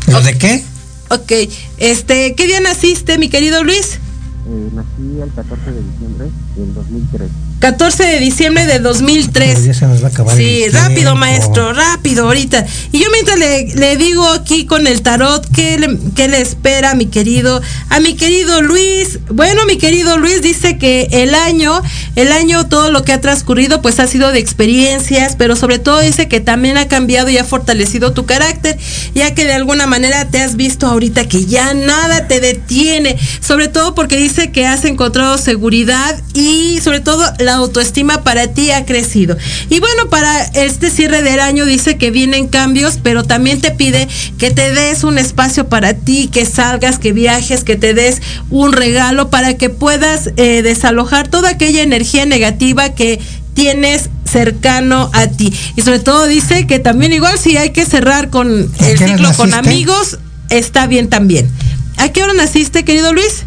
¿Lo 0.08 0.20
de 0.20 0.38
qué? 0.38 0.64
Ok, 1.10 1.32
este, 1.78 2.34
¿qué 2.34 2.46
día 2.46 2.60
naciste, 2.60 3.18
mi 3.18 3.28
querido 3.28 3.62
Luis? 3.62 3.98
Eh, 4.46 4.68
nací 4.74 5.20
el 5.22 5.32
14 5.32 5.72
de 5.72 5.80
diciembre 5.82 6.26
del 6.56 6.74
2003. 6.74 7.28
14 7.60 8.02
de 8.04 8.18
diciembre 8.20 8.66
de 8.66 8.78
2003. 8.78 9.52
Pues 9.54 9.64
ya 9.64 9.72
se 9.72 9.86
nos 9.86 10.02
va 10.02 10.08
a 10.08 10.10
acabar 10.10 10.36
Sí, 10.36 10.64
el 10.64 10.72
rápido, 10.74 10.96
tiempo. 10.96 11.14
maestro, 11.16 11.72
rápido, 11.72 12.26
ahorita. 12.26 12.66
Y 12.92 12.98
yo 12.98 13.06
mientras 13.10 13.38
le, 13.38 13.74
le 13.74 13.96
digo 13.96 14.28
aquí 14.28 14.66
con 14.66 14.86
el 14.86 15.00
tarot, 15.00 15.46
¿qué 15.54 15.78
le, 15.78 15.98
qué 16.14 16.28
le 16.28 16.42
espera 16.42 16.90
a 16.90 16.94
mi 16.94 17.06
querido, 17.06 17.62
a 17.88 18.00
mi 18.00 18.16
querido 18.16 18.60
Luis? 18.60 19.18
Bueno, 19.30 19.64
mi 19.64 19.78
querido 19.78 20.18
Luis 20.18 20.42
dice 20.42 20.76
que 20.76 21.08
el 21.12 21.34
año, 21.34 21.80
el 22.16 22.30
año, 22.30 22.66
todo 22.66 22.90
lo 22.90 23.02
que 23.02 23.14
ha 23.14 23.20
transcurrido, 23.22 23.80
pues 23.80 23.98
ha 23.98 24.06
sido 24.06 24.30
de 24.30 24.40
experiencias, 24.40 25.36
pero 25.36 25.56
sobre 25.56 25.78
todo 25.78 26.00
dice 26.00 26.28
que 26.28 26.40
también 26.40 26.76
ha 26.76 26.86
cambiado 26.88 27.30
y 27.30 27.38
ha 27.38 27.44
fortalecido 27.44 28.12
tu 28.12 28.26
carácter, 28.26 28.76
ya 29.14 29.32
que 29.34 29.46
de 29.46 29.54
alguna 29.54 29.86
manera 29.86 30.28
te 30.28 30.38
has 30.42 30.56
visto 30.56 30.86
ahorita 30.86 31.28
que 31.28 31.46
ya 31.46 31.72
nada 31.72 32.28
te 32.28 32.40
detiene, 32.40 33.16
sobre 33.40 33.68
todo 33.68 33.94
porque 33.94 34.16
dice 34.18 34.33
que 34.34 34.66
has 34.66 34.84
encontrado 34.84 35.38
seguridad 35.38 36.20
y 36.34 36.80
sobre 36.80 37.00
todo 37.00 37.24
la 37.38 37.54
autoestima 37.54 38.24
para 38.24 38.48
ti 38.48 38.70
ha 38.72 38.84
crecido. 38.84 39.36
Y 39.70 39.80
bueno, 39.80 40.08
para 40.08 40.44
este 40.54 40.90
cierre 40.90 41.22
del 41.22 41.40
año 41.40 41.64
dice 41.64 41.96
que 41.96 42.10
vienen 42.10 42.48
cambios, 42.48 42.98
pero 43.02 43.22
también 43.22 43.60
te 43.60 43.70
pide 43.70 44.08
que 44.38 44.50
te 44.50 44.72
des 44.72 45.04
un 45.04 45.18
espacio 45.18 45.68
para 45.68 45.94
ti, 45.94 46.28
que 46.32 46.46
salgas, 46.46 46.98
que 46.98 47.12
viajes, 47.12 47.62
que 47.62 47.76
te 47.76 47.94
des 47.94 48.20
un 48.50 48.72
regalo 48.72 49.30
para 49.30 49.56
que 49.56 49.70
puedas 49.70 50.30
eh, 50.36 50.62
desalojar 50.62 51.28
toda 51.28 51.50
aquella 51.50 51.82
energía 51.82 52.26
negativa 52.26 52.90
que 52.90 53.20
tienes 53.54 54.10
cercano 54.24 55.10
a 55.12 55.28
ti. 55.28 55.54
Y 55.76 55.82
sobre 55.82 56.00
todo 56.00 56.26
dice 56.26 56.66
que 56.66 56.80
también 56.80 57.12
igual 57.12 57.38
si 57.38 57.56
hay 57.56 57.70
que 57.70 57.86
cerrar 57.86 58.30
con 58.30 58.70
el 58.80 58.98
ciclo 58.98 59.32
con 59.36 59.54
amigos, 59.54 60.18
está 60.50 60.88
bien 60.88 61.08
también. 61.08 61.48
¿A 61.96 62.08
qué 62.08 62.24
hora 62.24 62.32
naciste, 62.32 62.84
querido 62.84 63.12
Luis? 63.12 63.44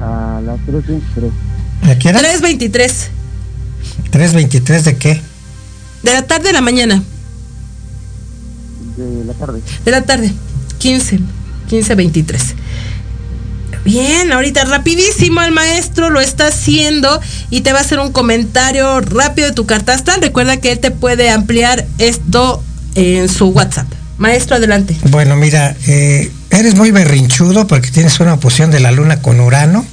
A 0.00 0.40
las 0.44 0.58
3.23 0.60 1.30
¿De 1.86 1.98
qué 1.98 2.08
era? 2.10 2.20
3.23 2.20 2.92
323 4.10 4.84
de 4.84 4.96
qué? 4.96 5.20
de 6.02 6.12
la 6.12 6.22
tarde 6.22 6.50
a 6.50 6.52
la 6.52 6.60
mañana. 6.60 7.02
de 8.96 9.24
la 9.24 9.32
tarde. 9.34 9.60
De 9.84 9.90
la 9.90 10.02
tarde. 10.02 10.32
15. 10.78 11.18
15.23. 11.70 12.54
Bien, 13.84 14.32
ahorita 14.32 14.64
rapidísimo 14.64 15.40
el 15.42 15.52
maestro 15.52 16.10
lo 16.10 16.20
está 16.20 16.48
haciendo 16.48 17.20
y 17.50 17.62
te 17.62 17.72
va 17.72 17.78
a 17.78 17.82
hacer 17.82 17.98
un 18.00 18.12
comentario 18.12 19.00
rápido 19.00 19.48
de 19.48 19.54
tu 19.54 19.66
carta 19.66 19.94
astral. 19.94 20.20
Recuerda 20.20 20.58
que 20.58 20.72
él 20.72 20.78
te 20.78 20.90
puede 20.90 21.30
ampliar 21.30 21.86
esto 21.98 22.62
en 22.94 23.28
su 23.28 23.48
WhatsApp. 23.48 23.86
Maestro, 24.18 24.56
adelante. 24.56 24.96
Bueno, 25.10 25.36
mira, 25.36 25.76
eh, 25.86 26.30
eres 26.50 26.74
muy 26.74 26.90
berrinchudo 26.90 27.66
porque 27.66 27.90
tienes 27.90 28.20
una 28.20 28.34
oposición 28.34 28.70
de 28.70 28.80
la 28.80 28.92
luna 28.92 29.20
con 29.20 29.40
Urano, 29.40 29.84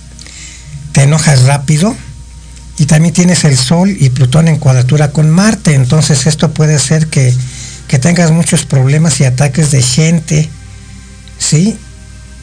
te 0.91 1.03
enojas 1.03 1.43
rápido 1.43 1.95
y 2.77 2.85
también 2.85 3.13
tienes 3.13 3.43
el 3.43 3.57
Sol 3.57 3.95
y 3.99 4.09
Plutón 4.09 4.47
en 4.47 4.57
cuadratura 4.57 5.11
con 5.11 5.29
Marte, 5.29 5.73
entonces 5.73 6.27
esto 6.27 6.53
puede 6.53 6.75
hacer 6.75 7.07
que, 7.07 7.33
que 7.87 7.99
tengas 7.99 8.31
muchos 8.31 8.65
problemas 8.65 9.19
y 9.19 9.25
ataques 9.25 9.71
de 9.71 9.81
gente, 9.81 10.49
¿sí? 11.37 11.77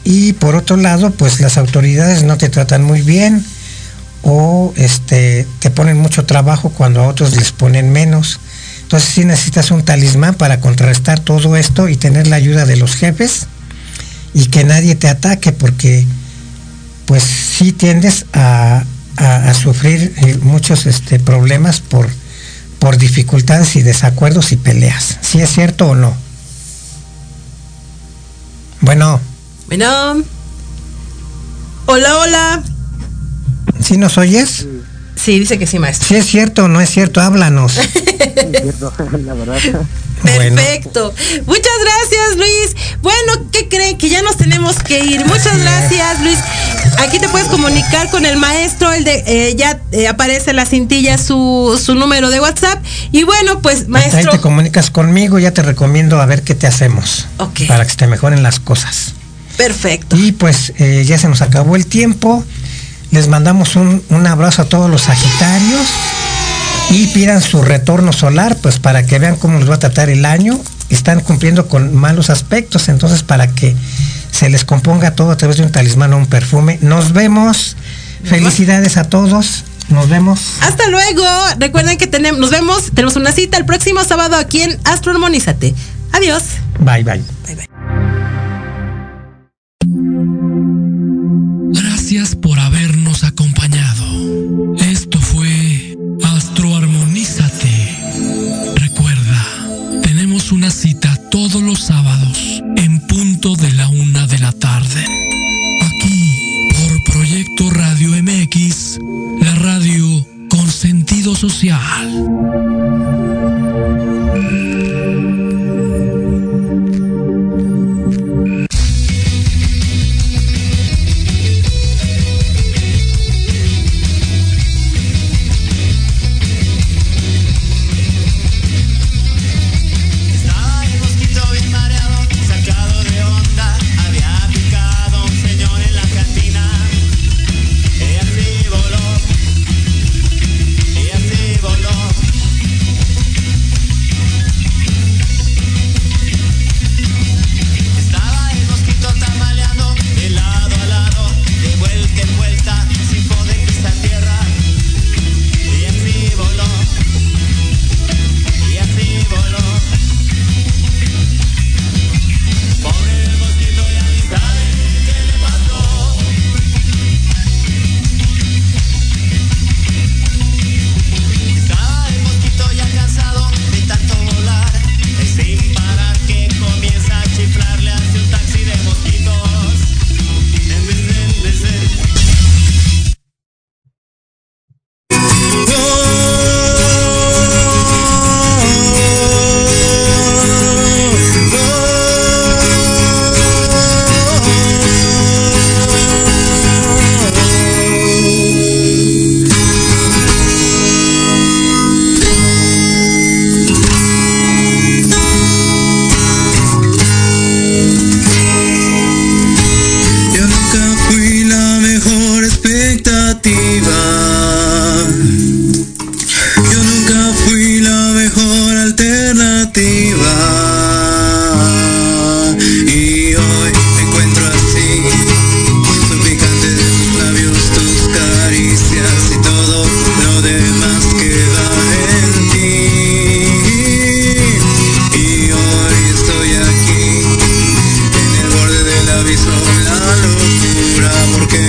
Y 0.03 0.33
por 0.33 0.55
otro 0.55 0.75
lado, 0.75 1.11
pues 1.11 1.39
las 1.39 1.57
autoridades 1.57 2.23
no 2.23 2.37
te 2.37 2.49
tratan 2.49 2.83
muy 2.83 3.01
bien 3.01 3.43
o 4.21 4.73
este, 4.75 5.47
te 5.59 5.69
ponen 5.69 5.97
mucho 5.97 6.25
trabajo 6.25 6.69
cuando 6.69 7.01
a 7.01 7.07
otros 7.07 7.35
les 7.35 7.51
ponen 7.51 7.91
menos. 7.91 8.39
Entonces 8.81 9.09
sí 9.09 9.25
necesitas 9.25 9.71
un 9.71 9.83
talismán 9.83 10.35
para 10.35 10.59
contrarrestar 10.59 11.19
todo 11.19 11.55
esto 11.55 11.87
y 11.87 11.95
tener 11.95 12.27
la 12.27 12.35
ayuda 12.35 12.65
de 12.65 12.75
los 12.75 12.95
jefes 12.95 13.47
y 14.33 14.45
que 14.47 14.63
nadie 14.63 14.95
te 14.95 15.07
ataque 15.09 15.51
porque 15.51 16.05
pues 17.05 17.23
sí 17.23 17.71
tiendes 17.71 18.25
a, 18.33 18.83
a- 19.17 19.49
a 19.49 19.53
sufrir 19.53 20.13
eh, 20.17 20.37
muchos 20.41 20.85
este, 20.85 21.19
problemas 21.19 21.81
por, 21.81 22.07
por 22.79 22.97
dificultades 22.97 23.75
y 23.75 23.81
desacuerdos 23.83 24.51
y 24.51 24.55
peleas. 24.57 25.17
¿Sí 25.21 25.39
es 25.41 25.51
cierto 25.51 25.87
o 25.89 25.95
no? 25.95 26.13
Bueno, 28.81 29.19
Bueno. 29.67 30.23
Hola, 31.85 32.17
hola. 32.17 32.63
¿Sí 33.81 33.97
nos 33.97 34.17
oyes? 34.17 34.65
Sí, 35.23 35.39
dice 35.39 35.57
que 35.57 35.67
sí, 35.67 35.79
maestro. 35.79 36.07
Si 36.07 36.15
es 36.15 36.25
cierto 36.25 36.65
o 36.65 36.67
no 36.67 36.81
es 36.81 36.89
cierto, 36.89 37.21
háblanos. 37.21 37.73
Sí, 37.73 37.81
es 38.51 38.61
cierto, 38.61 38.93
la 39.23 39.33
verdad. 39.33 39.59
Bueno. 40.21 40.55
Perfecto. 40.55 41.13
Muchas 41.45 41.73
gracias, 41.81 42.37
Luis. 42.37 42.75
Bueno, 43.01 43.49
¿qué 43.51 43.67
cree? 43.67 43.97
Que 43.97 44.09
ya 44.09 44.21
nos 44.21 44.37
tenemos 44.37 44.77
que 44.79 45.03
ir. 45.03 45.25
Muchas 45.25 45.57
gracias, 45.57 46.21
Luis. 46.21 46.37
Aquí 46.99 47.19
te 47.19 47.27
puedes 47.29 47.47
comunicar 47.49 48.09
con 48.09 48.25
el 48.25 48.37
maestro. 48.37 48.91
El 48.93 49.03
de 49.03 49.23
eh, 49.27 49.55
ya 49.57 49.81
eh, 49.91 50.07
aparece 50.07 50.51
en 50.51 50.55
la 50.57 50.65
cintilla 50.65 51.17
su, 51.17 51.79
su 51.83 51.95
número 51.95 52.29
de 52.29 52.39
WhatsApp. 52.39 52.81
Y 53.11 53.23
bueno, 53.23 53.59
pues, 53.59 53.81
Hasta 53.81 53.97
ahí 53.97 54.11
maestro. 54.11 54.31
te 54.31 54.39
comunicas 54.39 54.89
conmigo, 54.91 55.39
ya 55.39 55.51
te 55.51 55.61
recomiendo 55.61 56.21
a 56.21 56.25
ver 56.25 56.43
qué 56.43 56.55
te 56.55 56.67
hacemos. 56.67 57.27
Ok. 57.37 57.61
Para 57.67 57.83
que 57.83 57.91
se 57.91 57.97
te 57.97 58.07
mejoren 58.07 58.43
las 58.43 58.59
cosas. 58.61 59.15
Perfecto. 59.57 60.15
Y 60.17 60.31
pues 60.31 60.73
eh, 60.79 61.03
ya 61.05 61.17
se 61.17 61.27
nos 61.27 61.41
acabó 61.41 61.75
el 61.75 61.85
tiempo. 61.85 62.43
Les 63.13 63.27
mandamos 63.27 63.75
un, 63.75 64.03
un 64.09 64.25
abrazo 64.25 64.63
a 64.63 64.65
todos 64.65 64.89
los 64.89 65.03
Sagitarios 65.03 65.87
y 66.89 67.05
pidan 67.13 67.41
su 67.41 67.61
retorno 67.61 68.11
solar, 68.11 68.57
pues 68.57 68.79
para 68.79 69.05
que 69.05 69.19
vean 69.19 69.35
cómo 69.35 69.59
les 69.59 69.69
va 69.69 69.75
a 69.75 69.79
tratar 69.79 70.09
el 70.09 70.25
año. 70.25 70.59
Están 70.89 71.19
cumpliendo 71.19 71.67
con 71.67 71.95
malos 71.95 72.31
aspectos, 72.31 72.89
entonces 72.89 73.21
para 73.21 73.47
que 73.53 73.75
se 74.31 74.49
les 74.49 74.65
componga 74.65 75.11
todo 75.11 75.29
a 75.29 75.37
través 75.37 75.57
de 75.57 75.63
un 75.63 75.71
talismán 75.71 76.11
o 76.13 76.17
un 76.17 76.25
perfume. 76.25 76.79
Nos 76.81 77.13
vemos. 77.13 77.77
Felicidades 78.23 78.97
a 78.97 79.03
todos. 79.03 79.63
Nos 79.89 80.09
vemos. 80.09 80.39
Hasta 80.61 80.87
luego. 80.87 81.23
Recuerden 81.59 81.99
que 81.99 82.07
tenemos, 82.07 82.39
nos 82.39 82.49
vemos, 82.49 82.89
tenemos 82.95 83.15
una 83.15 83.31
cita 83.31 83.57
el 83.57 83.65
próximo 83.65 84.03
sábado 84.03 84.37
aquí 84.37 84.63
en 84.63 84.79
Astro 84.85 85.11
Armonízate. 85.11 85.75
Adiós. 86.13 86.41
Bye 86.79 87.03
bye. 87.03 87.21
Bye 87.45 87.55
bye. 87.57 87.72
Astroarmonízate. 96.43 97.97
Recuerda, 98.75 100.01
tenemos 100.03 100.51
una 100.51 100.71
cita 100.71 101.15
todos 101.31 101.63
los 101.63 101.79
sábados 101.79 102.61
en 102.75 102.99
punto 103.07 103.55
de 103.55 103.71
la 103.71 103.87
una 103.87 104.27
de 104.27 104.39
la 104.39 104.51
tarde. 104.51 105.05
Aquí, 105.81 106.69
por 106.75 107.13
Proyecto 107.13 107.69
Radio 107.69 108.09
MX, 108.21 108.99
la 109.39 109.55
radio 109.55 110.27
con 110.49 110.69
sentido 110.69 111.33
social. 111.33 112.09